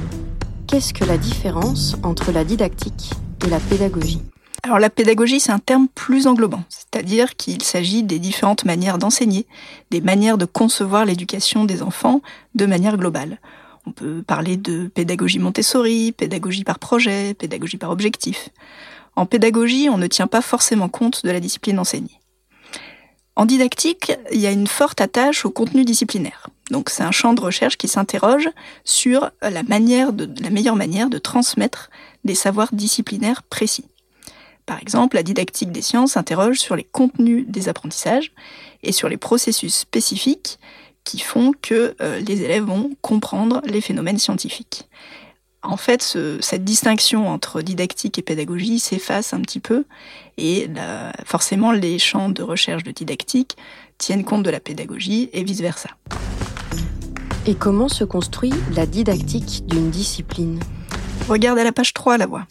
qu'est-ce 0.67 0.95
que 0.95 1.05
la 1.05 1.19
différence 1.19 1.97
entre 2.03 2.33
la 2.33 2.45
didactique 2.45 3.11
et 3.45 3.51
la 3.51 3.59
pédagogie? 3.59 4.23
Alors 4.65 4.79
la 4.79 4.91
pédagogie, 4.91 5.41
c'est 5.41 5.51
un 5.51 5.59
terme 5.59 5.89
plus 5.89 6.29
englobant, 6.29 6.63
c'est-à-dire 6.69 7.35
qu'il 7.35 7.63
s'agit 7.63 8.05
des 8.05 8.21
différentes 8.21 8.65
manières 8.65 8.99
d'enseigner, 8.99 9.47
des 9.91 10.01
manières 10.01 10.39
de 10.39 10.45
concevoir 10.45 11.05
l'éducation 11.05 11.65
des 11.65 11.83
enfants 11.83 12.23
de 12.55 12.67
manière 12.67 12.97
globale. 12.97 13.41
On 13.87 13.91
peut 13.91 14.23
parler 14.23 14.57
de 14.57 14.87
pédagogie 14.87 15.41
Montessori, 15.41 16.13
pédagogie 16.13 16.63
par 16.63 16.79
projet, 16.79 17.35
pédagogie 17.35 17.77
par 17.77 17.91
objectif. 17.91 18.51
En 19.17 19.27
pédagogie, 19.27 19.89
on 19.91 19.99
ne 19.99 20.07
tient 20.07 20.29
pas 20.29 20.41
forcément 20.41 20.89
compte 20.89 21.25
de 21.25 21.31
la 21.33 21.41
discipline 21.41 21.81
enseignée. 21.81 22.22
En 23.35 23.47
didactique, 23.47 24.13
il 24.31 24.41
y 24.41 24.47
a 24.47 24.51
une 24.51 24.67
forte 24.67 25.01
attache 25.01 25.45
au 25.47 25.51
contenu 25.51 25.85
disciplinaire. 25.85 26.49
Donc 26.71 26.91
c'est 26.91 27.03
un 27.03 27.11
champ 27.11 27.33
de 27.33 27.41
recherche 27.41 27.77
qui 27.77 27.89
s'interroge 27.89 28.49
sur 28.85 29.31
la, 29.43 29.63
meilleure 29.63 30.77
manière 30.77 31.11
de 31.11 31.19
transmettre 31.19 31.91
des 32.25 32.35
savoirs 32.35 32.69
disciplinaires 32.73 33.43
précis. 33.43 33.87
Par 34.67 34.81
exemple, 34.81 35.17
la 35.17 35.23
didactique 35.23 35.73
des 35.73 35.83
sciences 35.83 36.13
s'interroge 36.13 36.59
sur 36.59 36.77
les 36.77 36.85
contenus 36.85 37.47
des 37.49 37.69
apprentissages 37.69 38.33
et 38.83 38.93
sur 38.93 39.09
les 39.09 39.17
processus 39.17 39.75
spécifiques 39.75 40.59
qui 41.05 41.19
font 41.19 41.53
que 41.61 41.97
euh, 42.01 42.21
les 42.21 42.43
élèves 42.43 42.65
vont 42.65 42.93
comprendre 43.01 43.61
les 43.65 43.81
phénomènes 43.81 44.19
scientifiques. 44.19 44.89
En 45.65 45.77
fait, 45.77 46.19
cette 46.41 46.65
distinction 46.65 47.29
entre 47.29 47.63
didactique 47.63 48.19
et 48.19 48.23
pédagogie 48.23 48.81
s'efface 48.81 49.33
un 49.33 49.41
petit 49.41 49.61
peu, 49.61 49.85
et 50.37 50.69
forcément 51.25 51.71
les 51.73 51.99
champs 51.99 52.29
de 52.29 52.43
recherche 52.43 52.83
de 52.83 52.91
didactique 52.91 53.57
tiennent 53.99 54.25
compte 54.25 54.43
de 54.43 54.51
la 54.51 54.61
pédagogie 54.61 55.31
et 55.33 55.45
vice-versa. 55.45 55.91
Et 57.47 57.55
comment 57.55 57.89
se 57.89 58.05
construit 58.05 58.53
la 58.75 58.87
didactique 58.87 59.65
d'une 59.67 59.91
discipline? 59.91 60.61
Regarde 61.29 61.59
à 61.59 61.65
la 61.65 61.73
page 61.73 61.93
3 61.93 62.19
la 62.19 62.27
voix. 62.27 62.47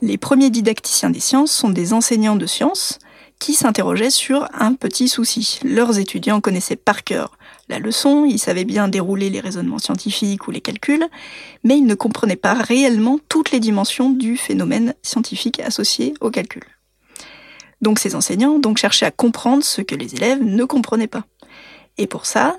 Les 0.00 0.18
premiers 0.18 0.50
didacticiens 0.50 1.10
des 1.10 1.20
sciences 1.20 1.52
sont 1.52 1.70
des 1.70 1.92
enseignants 1.92 2.36
de 2.36 2.46
sciences 2.46 2.98
qui 3.38 3.54
s'interrogeaient 3.54 4.10
sur 4.10 4.48
un 4.54 4.74
petit 4.74 5.08
souci. 5.08 5.60
Leurs 5.64 5.98
étudiants 5.98 6.40
connaissaient 6.40 6.76
par 6.76 7.04
cœur 7.04 7.36
leçon, 7.78 8.24
ils 8.24 8.38
savaient 8.38 8.64
bien 8.64 8.88
dérouler 8.88 9.30
les 9.30 9.40
raisonnements 9.40 9.78
scientifiques 9.78 10.48
ou 10.48 10.50
les 10.50 10.60
calculs, 10.60 11.06
mais 11.64 11.78
ils 11.78 11.86
ne 11.86 11.94
comprenaient 11.94 12.36
pas 12.36 12.54
réellement 12.54 13.18
toutes 13.28 13.50
les 13.50 13.60
dimensions 13.60 14.10
du 14.10 14.36
phénomène 14.36 14.94
scientifique 15.02 15.60
associé 15.60 16.14
au 16.20 16.30
calcul. 16.30 16.62
Donc 17.80 17.98
ces 17.98 18.14
enseignants 18.14 18.58
donc 18.58 18.78
cherchaient 18.78 19.06
à 19.06 19.10
comprendre 19.10 19.64
ce 19.64 19.82
que 19.82 19.94
les 19.94 20.14
élèves 20.14 20.42
ne 20.42 20.64
comprenaient 20.64 21.08
pas. 21.08 21.24
Et 21.98 22.06
pour 22.06 22.26
ça, 22.26 22.56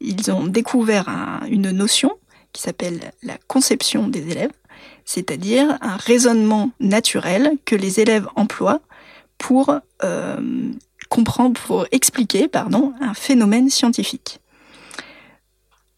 ils 0.00 0.30
ont 0.32 0.46
découvert 0.46 1.08
une 1.48 1.70
notion 1.70 2.12
qui 2.52 2.62
s'appelle 2.62 3.12
la 3.22 3.38
conception 3.48 4.08
des 4.08 4.30
élèves, 4.30 4.52
c'est-à-dire 5.04 5.78
un 5.80 5.96
raisonnement 5.96 6.70
naturel 6.80 7.52
que 7.64 7.76
les 7.76 8.00
élèves 8.00 8.26
emploient 8.34 8.80
pour 9.38 9.74
euh, 10.04 10.70
comprendre, 11.08 11.60
pour 11.60 11.86
expliquer 11.92 12.48
pardon, 12.48 12.92
un 13.00 13.14
phénomène 13.14 13.70
scientifique. 13.70 14.40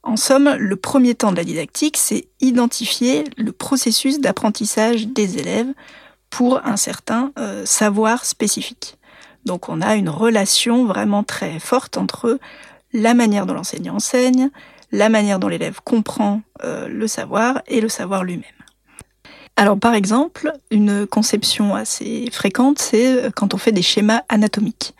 En 0.04 0.18
somme, 0.18 0.54
le 0.58 0.76
premier 0.76 1.14
temps 1.14 1.32
de 1.32 1.36
la 1.36 1.44
didactique, 1.44 1.96
c'est 1.96 2.28
identifier 2.40 3.24
le 3.38 3.52
processus 3.52 4.20
d'apprentissage 4.20 5.06
des 5.06 5.38
élèves 5.38 5.72
pour 6.28 6.60
un 6.66 6.76
certain 6.76 7.32
euh, 7.38 7.64
savoir 7.64 8.26
spécifique. 8.26 8.98
Donc 9.46 9.70
on 9.70 9.80
a 9.80 9.96
une 9.96 10.10
relation 10.10 10.84
vraiment 10.84 11.24
très 11.24 11.58
forte 11.58 11.96
entre 11.96 12.38
la 12.92 13.14
manière 13.14 13.46
dont 13.46 13.54
l'enseignant 13.54 13.96
enseigne, 13.96 14.50
la 14.92 15.08
manière 15.08 15.38
dont 15.38 15.48
l'élève 15.48 15.80
comprend 15.82 16.42
euh, 16.64 16.86
le 16.86 17.08
savoir 17.08 17.62
et 17.66 17.80
le 17.80 17.88
savoir 17.88 18.24
lui-même. 18.24 18.44
Alors 19.56 19.78
par 19.78 19.94
exemple, 19.94 20.52
une 20.70 21.06
conception 21.06 21.74
assez 21.74 22.28
fréquente, 22.30 22.78
c'est 22.78 23.32
quand 23.34 23.54
on 23.54 23.58
fait 23.58 23.72
des 23.72 23.82
schémas 23.82 24.22
anatomiques. 24.28 24.94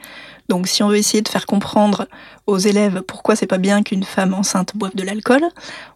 Donc 0.48 0.68
si 0.68 0.82
on 0.82 0.88
veut 0.88 0.96
essayer 0.96 1.22
de 1.22 1.28
faire 1.28 1.46
comprendre 1.46 2.06
aux 2.46 2.58
élèves 2.58 3.02
pourquoi 3.02 3.36
c'est 3.36 3.46
pas 3.46 3.58
bien 3.58 3.82
qu'une 3.82 4.04
femme 4.04 4.34
enceinte 4.34 4.76
boive 4.76 4.94
de 4.94 5.02
l'alcool, 5.02 5.42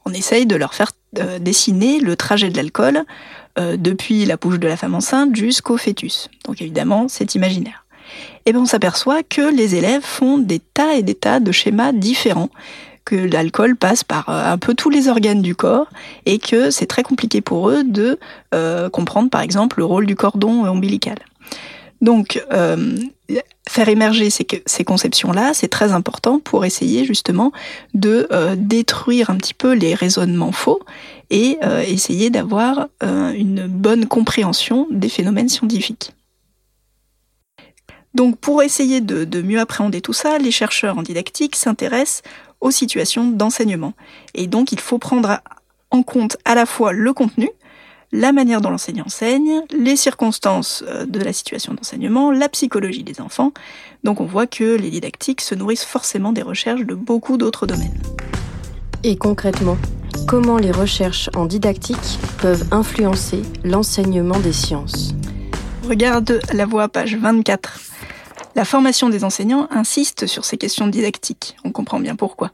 on 0.04 0.12
essaye 0.12 0.46
de 0.46 0.56
leur 0.56 0.74
faire 0.74 0.92
euh, 1.18 1.38
dessiner 1.38 2.00
le 2.00 2.16
trajet 2.16 2.50
de 2.50 2.56
l'alcool 2.56 3.04
euh, 3.58 3.76
depuis 3.76 4.24
la 4.24 4.36
bouche 4.36 4.58
de 4.58 4.68
la 4.68 4.76
femme 4.76 4.94
enceinte 4.94 5.36
jusqu'au 5.36 5.76
fœtus. 5.76 6.28
Donc 6.44 6.62
évidemment, 6.62 7.06
c'est 7.08 7.34
imaginaire. 7.34 7.84
Et 8.46 8.52
bien 8.52 8.62
on 8.62 8.66
s'aperçoit 8.66 9.22
que 9.22 9.54
les 9.54 9.74
élèves 9.74 10.02
font 10.02 10.38
des 10.38 10.60
tas 10.60 10.94
et 10.94 11.02
des 11.02 11.14
tas 11.14 11.40
de 11.40 11.52
schémas 11.52 11.92
différents 11.92 12.50
que 13.04 13.16
l'alcool 13.16 13.76
passe 13.76 14.04
par 14.04 14.28
euh, 14.30 14.52
un 14.52 14.58
peu 14.58 14.74
tous 14.74 14.88
les 14.88 15.08
organes 15.08 15.42
du 15.42 15.54
corps 15.54 15.88
et 16.24 16.38
que 16.38 16.70
c'est 16.70 16.86
très 16.86 17.02
compliqué 17.02 17.42
pour 17.42 17.68
eux 17.68 17.84
de 17.84 18.18
comprendre 18.90 19.28
par 19.28 19.42
exemple 19.42 19.78
le 19.78 19.84
rôle 19.84 20.06
du 20.06 20.16
cordon 20.16 20.66
ombilical. 20.66 21.18
Donc, 22.00 22.42
euh, 22.52 22.96
faire 23.68 23.88
émerger 23.88 24.30
ces, 24.30 24.84
conceptions-là, 24.84 25.52
c'est 25.52 25.68
très 25.68 25.92
important 25.92 26.38
pour 26.38 26.64
essayer 26.64 27.04
justement 27.04 27.52
de 27.94 28.28
euh, 28.30 28.54
détruire 28.56 29.30
un 29.30 29.36
petit 29.36 29.54
peu 29.54 29.72
les 29.72 29.94
raisonnements 29.94 30.52
faux 30.52 30.80
et 31.30 31.58
euh, 31.64 31.80
essayer 31.80 32.30
d'avoir 32.30 32.88
une 33.02 33.66
bonne 33.66 34.06
compréhension 34.06 34.86
des 34.90 35.08
phénomènes 35.08 35.48
scientifiques. 35.48 36.12
Donc, 38.14 38.38
pour 38.38 38.62
essayer 38.62 39.00
de 39.00 39.42
mieux 39.42 39.60
appréhender 39.60 40.00
tout 40.00 40.12
ça, 40.12 40.38
les 40.38 40.50
chercheurs 40.50 40.98
en 40.98 41.02
didactique 41.02 41.56
s'intéressent 41.56 42.22
aux 42.60 42.70
situations 42.70 43.30
d'enseignement. 43.30 43.92
Et 44.34 44.46
donc, 44.46 44.72
il 44.72 44.80
faut 44.80 44.98
prendre 44.98 45.40
en 45.90 46.02
compte 46.02 46.36
à 46.44 46.54
la 46.54 46.66
fois 46.66 46.92
le 46.92 47.12
contenu, 47.12 47.48
la 48.12 48.32
manière 48.32 48.60
dont 48.60 48.70
l'enseignant 48.70 49.04
enseigne, 49.06 49.62
les 49.70 49.96
circonstances 49.96 50.84
euh, 50.86 51.06
de 51.06 51.20
la 51.20 51.32
situation 51.32 51.74
d'enseignement, 51.74 52.30
la 52.30 52.48
psychologie 52.48 53.04
des 53.04 53.20
enfants. 53.20 53.52
Donc 54.04 54.20
on 54.20 54.24
voit 54.24 54.46
que 54.46 54.76
les 54.76 54.90
didactiques 54.90 55.40
se 55.40 55.54
nourrissent 55.54 55.84
forcément 55.84 56.32
des 56.32 56.42
recherches 56.42 56.84
de 56.84 56.94
beaucoup 56.94 57.36
d'autres 57.36 57.66
domaines. 57.66 58.00
Et 59.04 59.16
concrètement, 59.16 59.76
comment 60.26 60.56
les 60.56 60.72
recherches 60.72 61.30
en 61.36 61.46
didactique 61.46 62.18
peuvent 62.40 62.66
influencer 62.70 63.42
l'enseignement 63.64 64.38
des 64.40 64.52
sciences? 64.52 65.14
Regarde 65.88 66.40
la 66.52 66.66
voix 66.66 66.88
page 66.88 67.16
24. 67.16 67.80
La 68.54 68.64
formation 68.64 69.08
des 69.08 69.24
enseignants 69.24 69.68
insiste 69.70 70.26
sur 70.26 70.44
ces 70.44 70.56
questions 70.56 70.88
didactiques. 70.88 71.56
On 71.64 71.70
comprend 71.70 72.00
bien 72.00 72.16
pourquoi. 72.16 72.50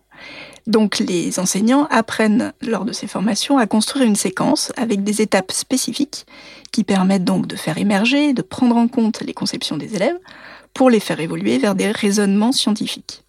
Donc 0.66 0.98
les 0.98 1.38
enseignants 1.38 1.86
apprennent 1.90 2.52
lors 2.62 2.84
de 2.84 2.92
ces 2.92 3.06
formations 3.06 3.58
à 3.58 3.66
construire 3.66 4.06
une 4.06 4.16
séquence 4.16 4.72
avec 4.76 5.04
des 5.04 5.20
étapes 5.20 5.52
spécifiques 5.52 6.26
qui 6.72 6.84
permettent 6.84 7.24
donc 7.24 7.46
de 7.46 7.56
faire 7.56 7.76
émerger, 7.76 8.32
de 8.32 8.42
prendre 8.42 8.76
en 8.76 8.88
compte 8.88 9.20
les 9.20 9.34
conceptions 9.34 9.76
des 9.76 9.94
élèves 9.94 10.18
pour 10.72 10.90
les 10.90 11.00
faire 11.00 11.20
évoluer 11.20 11.58
vers 11.58 11.74
des 11.74 11.90
raisonnements 11.90 12.52
scientifiques. 12.52 13.24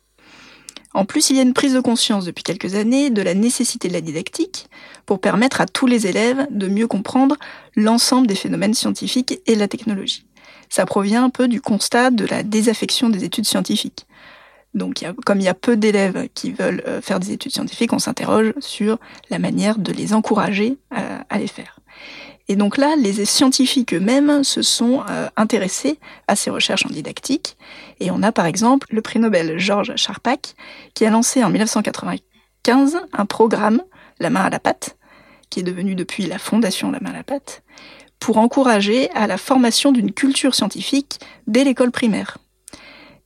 En 0.93 1.04
plus, 1.04 1.30
il 1.30 1.36
y 1.36 1.39
a 1.39 1.43
une 1.43 1.54
prise 1.54 1.74
de 1.74 1.82
conscience 1.82 2.24
depuis 2.24 2.43
quelques 2.43 2.76
années 2.76 3.10
de 3.10 3.21
la 3.21 3.34
nécessité 3.34 3.89
de 3.89 3.93
la 3.93 4.00
didactique 4.00 4.69
pour 5.06 5.19
permettre 5.19 5.60
à 5.60 5.65
tous 5.65 5.88
les 5.88 6.08
élèves 6.08 6.48
de 6.52 6.69
mieux 6.69 6.88
comprendre 6.88 7.36
l'ensemble 7.76 8.28
des 8.28 8.36
phénomènes 8.36 8.74
scientifiques 8.74 9.41
et 9.45 9.56
la 9.56 9.67
technologie. 9.67 10.26
Ça 10.69 10.86
provient 10.86 11.26
un 11.26 11.30
peu 11.30 11.50
du 11.50 11.60
constat 11.60 12.12
de 12.12 12.26
la 12.26 12.43
désaffection 12.43 13.09
des 13.09 13.26
études 13.26 13.45
scientifiques. 13.45 14.07
Donc, 14.76 15.05
comme 15.26 15.39
il 15.39 15.45
y 15.45 15.49
a 15.49 15.53
peu 15.53 15.78
d'élèves 15.78 16.28
qui 16.34 16.51
veulent 16.51 16.84
euh, 16.86 17.01
faire 17.01 17.21
des 17.21 17.32
études 17.32 17.53
scientifiques, 17.53 17.93
on 17.93 17.99
s'interroge 17.99 18.53
sur 18.59 18.99
la 19.30 19.39
manière 19.39 19.80
de 19.80 19.93
les 19.93 20.13
encourager 20.13 20.78
euh, 20.93 21.19
à, 21.30 21.39
les 21.39 21.47
faire. 21.47 21.80
Et 22.49 22.57
donc 22.57 22.78
là, 22.78 22.95
les 22.97 23.23
scientifiques 23.23 23.93
eux-mêmes 23.93 24.43
se 24.43 24.61
sont 24.61 25.01
euh, 25.09 25.30
intéressés 25.38 25.97
à 26.28 26.36
ces 26.36 26.49
recherches 26.49 26.86
en 26.86 26.89
didactique. 26.89 27.57
Et 28.01 28.11
on 28.11 28.21
a 28.21 28.34
par 28.34 28.45
exemple 28.45 28.88
le 28.91 29.01
prix 29.01 29.17
Nobel 29.17 29.57
Georges 29.57 29.95
Charpak, 29.95 30.55
qui 30.93 31.05
a 31.05 31.09
lancé 31.09 31.41
en 31.41 31.49
1995 31.49 32.97
un 33.13 33.26
programme, 33.26 33.82
La 34.19 34.30
main 34.30 34.43
à 34.43 34.49
la 34.49 34.59
pâte, 34.59 34.97
qui 35.49 35.61
est 35.61 35.63
devenu 35.63 35.95
depuis 35.95 36.26
la 36.26 36.38
fondation 36.38 36.91
La 36.91 36.99
main 36.99 37.11
à 37.11 37.17
la 37.17 37.23
pâte, 37.23 37.63
pour 38.19 38.38
encourager 38.38 39.09
à 39.11 39.26
la 39.26 39.38
formation 39.38 39.93
d'une 39.93 40.11
culture 40.11 40.53
scientifique 40.53 41.19
dès 41.47 41.63
l'école 41.63 41.91
primaire. 41.91 42.39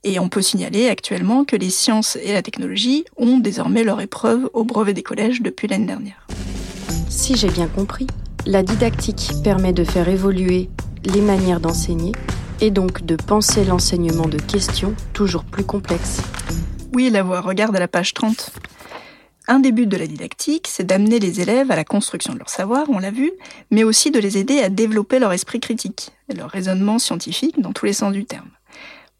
Et 0.04 0.20
on 0.20 0.30
peut 0.30 0.41
signaler 0.41 0.88
actuellement 0.88 1.43
que 1.43 1.56
les 1.56 1.70
sciences 1.70 2.18
et 2.24 2.32
la 2.32 2.41
technologie 2.41 3.04
ont 3.18 3.38
désormais 3.38 3.84
leur 3.84 4.00
épreuve 4.00 4.50
au 4.54 4.64
brevet 4.64 4.93
des 4.93 5.04
collèges 5.04 5.41
depuis 5.41 5.68
l'année 5.68 5.88
dernière. 5.88 6.26
Si 7.10 7.36
j'ai 7.36 7.50
bien 7.50 7.68
compris, 7.68 8.08
la 8.45 8.64
didactique 8.64 9.32
permet 9.43 9.74
de 9.74 9.84
faire 9.84 10.08
évoluer 10.08 10.70
les 11.04 11.22
manières 11.22 11.60
d'enseigner 11.60 12.14
et 12.62 12.72
donc 12.72 13.06
de 13.06 13.16
penser 13.16 13.66
l'enseignement 13.66 14.28
de 14.28 14.38
questions 14.38 14.95
toujours 15.14 15.43
plus 15.43 15.66
complexes. 15.66 16.22
Oui, 16.93 17.10
la 17.10 17.24
voix 17.24 17.41
regarde 17.41 17.76
à 17.76 17.80
la 17.80 17.88
page 17.88 18.14
30. 18.14 18.52
Un 19.47 19.60
des 19.60 19.72
buts 19.72 19.88
de 19.88 19.97
la 19.97 20.08
didactique, 20.08 20.68
c'est 20.70 20.86
d'amener 20.86 21.20
les 21.20 21.41
élèves 21.41 21.72
à 21.72 21.76
la 21.76 21.84
construction 21.84 22.34
de 22.34 22.39
leur 22.39 22.50
savoir, 22.50 22.86
on 22.89 23.00
l'a 23.00 23.12
vu, 23.12 23.32
mais 23.72 23.84
aussi 23.84 24.12
de 24.12 24.20
les 24.20 24.38
aider 24.38 24.60
à 24.60 24.70
développer 24.70 25.20
leur 25.20 25.34
esprit 25.34 25.60
critique 25.60 26.12
et 26.30 26.36
leur 26.36 26.50
raisonnement 26.50 27.00
scientifique 27.00 27.60
dans 27.60 27.74
tous 27.74 27.86
les 27.86 27.93
sens 27.93 28.14
du 28.14 28.26
terme. 28.26 28.50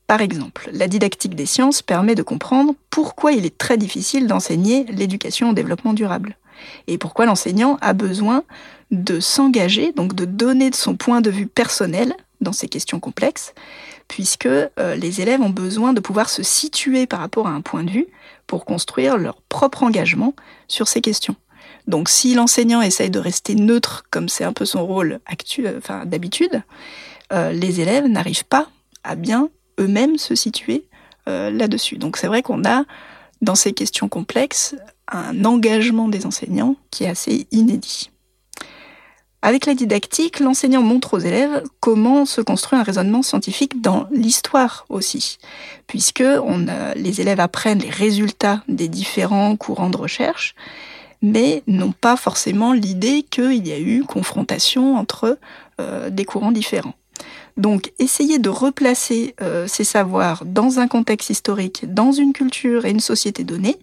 Par 0.10 0.22
exemple, 0.22 0.72
la 0.74 0.88
didactique 0.88 1.36
des 1.36 1.46
sciences 1.46 1.84
permet 1.84 2.16
de 2.16 2.24
comprendre 2.24 2.74
pourquoi 2.90 3.32
il 3.32 3.46
est 3.46 3.56
très 3.60 3.78
difficile 3.78 4.26
d'enseigner 4.26 4.86
l'éducation 4.86 5.52
au 5.52 5.54
développement 5.54 5.94
durable 5.94 6.36
et 6.88 6.98
pourquoi 6.98 7.28
l'enseignant 7.28 7.78
a 7.82 7.94
besoin 7.94 8.44
de 8.90 9.20
s'engager, 9.20 9.92
donc 9.92 10.16
de 10.16 10.26
donner 10.26 10.72
de 10.72 10.76
son 10.76 10.96
point 10.96 11.22
de 11.22 11.30
vue 11.30 11.46
personnel 11.46 12.16
dans 12.42 12.54
ces 12.54 12.68
questions 12.68 13.00
complexes, 13.00 13.54
puisque 14.08 14.48
euh, 14.48 14.96
les 14.96 15.22
élèves 15.22 15.42
ont 15.42 15.52
besoin 15.52 15.94
de 15.94 16.00
pouvoir 16.00 16.32
se 16.32 16.42
situer 16.42 17.06
par 17.06 17.20
rapport 17.20 17.46
à 17.46 17.52
un 17.52 17.62
point 17.62 17.84
de 17.84 17.92
vue 17.92 18.08
pour 18.48 18.66
construire 18.66 19.16
leur 19.16 19.40
propre 19.44 19.84
engagement 19.84 20.34
sur 20.68 20.88
ces 20.88 21.02
questions. 21.02 21.36
Donc 21.86 22.10
si 22.10 22.34
l'enseignant 22.34 22.82
essaye 22.82 23.12
de 23.12 23.20
rester 23.20 23.54
neutre, 23.54 24.06
comme 24.10 24.28
c'est 24.28 24.44
un 24.44 24.54
peu 24.54 24.66
son 24.66 24.88
rôle 24.88 25.20
d'habitude, 26.06 26.64
euh, 27.32 27.52
les 27.52 27.80
élèves 27.80 28.08
n'arrivent 28.08 28.46
pas 28.46 28.70
à 29.04 29.14
bien 29.14 29.52
eux-mêmes 29.80 30.18
se 30.18 30.36
situer 30.36 30.86
euh, 31.28 31.50
là-dessus. 31.50 31.98
Donc 31.98 32.18
c'est 32.18 32.28
vrai 32.28 32.42
qu'on 32.42 32.64
a, 32.66 32.84
dans 33.42 33.56
ces 33.56 33.74
questions 33.74 34.10
complexes, 34.10 34.76
un 35.08 35.44
engagement 35.46 36.08
des 36.08 36.26
enseignants 36.26 36.76
qui 36.92 37.06
est 37.06 37.10
assez 37.10 37.48
inédit. 37.52 38.12
Avec 39.42 39.66
la 39.66 39.74
didactique, 39.74 40.42
l'enseignant 40.42 40.82
montre 40.82 41.14
aux 41.14 41.20
élèves 41.20 41.64
comment 41.80 42.26
se 42.26 42.42
construit 42.42 42.78
un 42.78 42.84
raisonnement 42.84 43.22
scientifique 43.22 43.82
dans 43.82 44.06
l'histoire 44.12 44.86
aussi, 44.90 45.38
puisque 45.88 46.24
on 46.24 46.66
les 46.96 47.22
élèves 47.22 47.40
apprennent 47.40 47.80
les 47.80 47.90
résultats 47.90 48.62
des 48.68 48.90
différents 48.90 49.56
courants 49.56 49.90
de 49.90 49.96
recherche, 49.96 50.56
mais 51.22 51.64
n'ont 51.68 51.94
pas 51.94 52.18
forcément 52.18 52.74
l'idée 52.74 53.24
qu'il 53.24 53.66
y 53.66 53.72
a 53.72 53.80
eu 53.80 54.04
confrontation 54.04 54.98
entre 54.98 55.38
euh, 55.80 56.10
des 56.10 56.26
courants 56.26 56.52
différents. 56.52 56.96
Donc, 57.60 57.92
essayer 58.00 58.40
de 58.40 58.50
replacer 58.50 59.36
euh, 59.42 59.68
ces 59.68 59.84
savoirs 59.84 60.44
dans 60.46 60.80
un 60.80 60.88
contexte 60.88 61.30
historique, 61.30 61.86
dans 61.94 62.14
une 62.14 62.34
culture 62.34 62.86
et 62.86 62.90
une 62.90 63.02
société 63.02 63.44
donnée, 63.44 63.78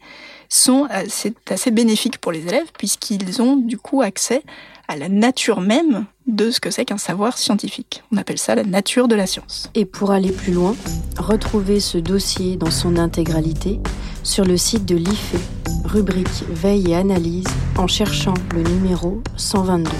sont 0.48 0.86
c'est 1.08 1.34
assez 1.50 1.70
bénéfique 1.70 2.18
pour 2.18 2.30
les 2.30 2.46
élèves 2.46 2.70
puisqu'ils 2.78 3.42
ont 3.42 3.56
du 3.56 3.78
coup 3.78 4.00
accès 4.00 4.42
à 4.88 4.96
la 4.96 5.08
nature 5.08 5.60
même 5.60 6.06
de 6.26 6.50
ce 6.50 6.60
que 6.60 6.70
c'est 6.70 6.84
qu'un 6.84 6.98
savoir 6.98 7.38
scientifique. 7.38 8.02
On 8.12 8.16
appelle 8.16 8.38
ça 8.38 8.54
la 8.54 8.64
nature 8.64 9.08
de 9.08 9.14
la 9.14 9.26
science. 9.26 9.70
Et 9.74 9.84
pour 9.84 10.10
aller 10.10 10.32
plus 10.32 10.52
loin, 10.52 10.76
retrouvez 11.18 11.80
ce 11.80 11.98
dossier 11.98 12.56
dans 12.56 12.70
son 12.70 12.96
intégralité 12.96 13.80
sur 14.22 14.44
le 14.44 14.56
site 14.56 14.86
de 14.86 14.96
l'IFE, 14.96 15.36
rubrique 15.84 16.44
Veille 16.48 16.92
et 16.92 16.96
analyse, 16.96 17.46
en 17.76 17.86
cherchant 17.86 18.34
le 18.54 18.62
numéro 18.62 19.22
122. 19.36 19.90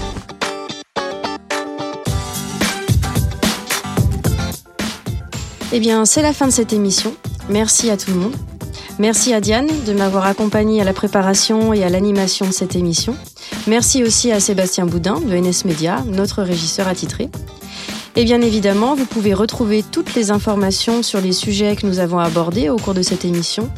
Eh 5.73 5.79
bien, 5.79 6.05
c'est 6.05 6.21
la 6.21 6.31
fin 6.31 6.47
de 6.47 6.51
cette 6.51 6.71
émission. 6.71 7.13
Merci 7.49 7.89
à 7.89 7.97
tout 7.97 8.11
le 8.11 8.17
monde. 8.17 8.35
Merci 8.99 9.33
à 9.33 9.41
Diane 9.41 9.67
de 9.85 9.93
m'avoir 9.93 10.25
accompagné 10.25 10.81
à 10.81 10.85
la 10.85 10.93
préparation 10.93 11.73
et 11.73 11.83
à 11.83 11.89
l'animation 11.89 12.47
de 12.47 12.51
cette 12.51 12.75
émission. 12.75 13.15
Merci 13.67 14.03
aussi 14.03 14.31
à 14.31 14.39
Sébastien 14.39 14.85
Boudin 14.85 15.19
de 15.19 15.35
NS 15.35 15.65
Media, 15.65 16.03
notre 16.07 16.41
régisseur 16.41 16.87
attitré. 16.87 17.29
Et 18.15 18.23
bien 18.23 18.41
évidemment, 18.41 18.95
vous 18.95 19.05
pouvez 19.05 19.33
retrouver 19.33 19.83
toutes 19.83 20.15
les 20.15 20.31
informations 20.31 21.03
sur 21.03 21.21
les 21.21 21.33
sujets 21.33 21.75
que 21.75 21.85
nous 21.85 21.99
avons 21.99 22.19
abordés 22.19 22.69
au 22.69 22.77
cours 22.77 22.93
de 22.93 23.01
cette 23.01 23.25
émission 23.25 23.69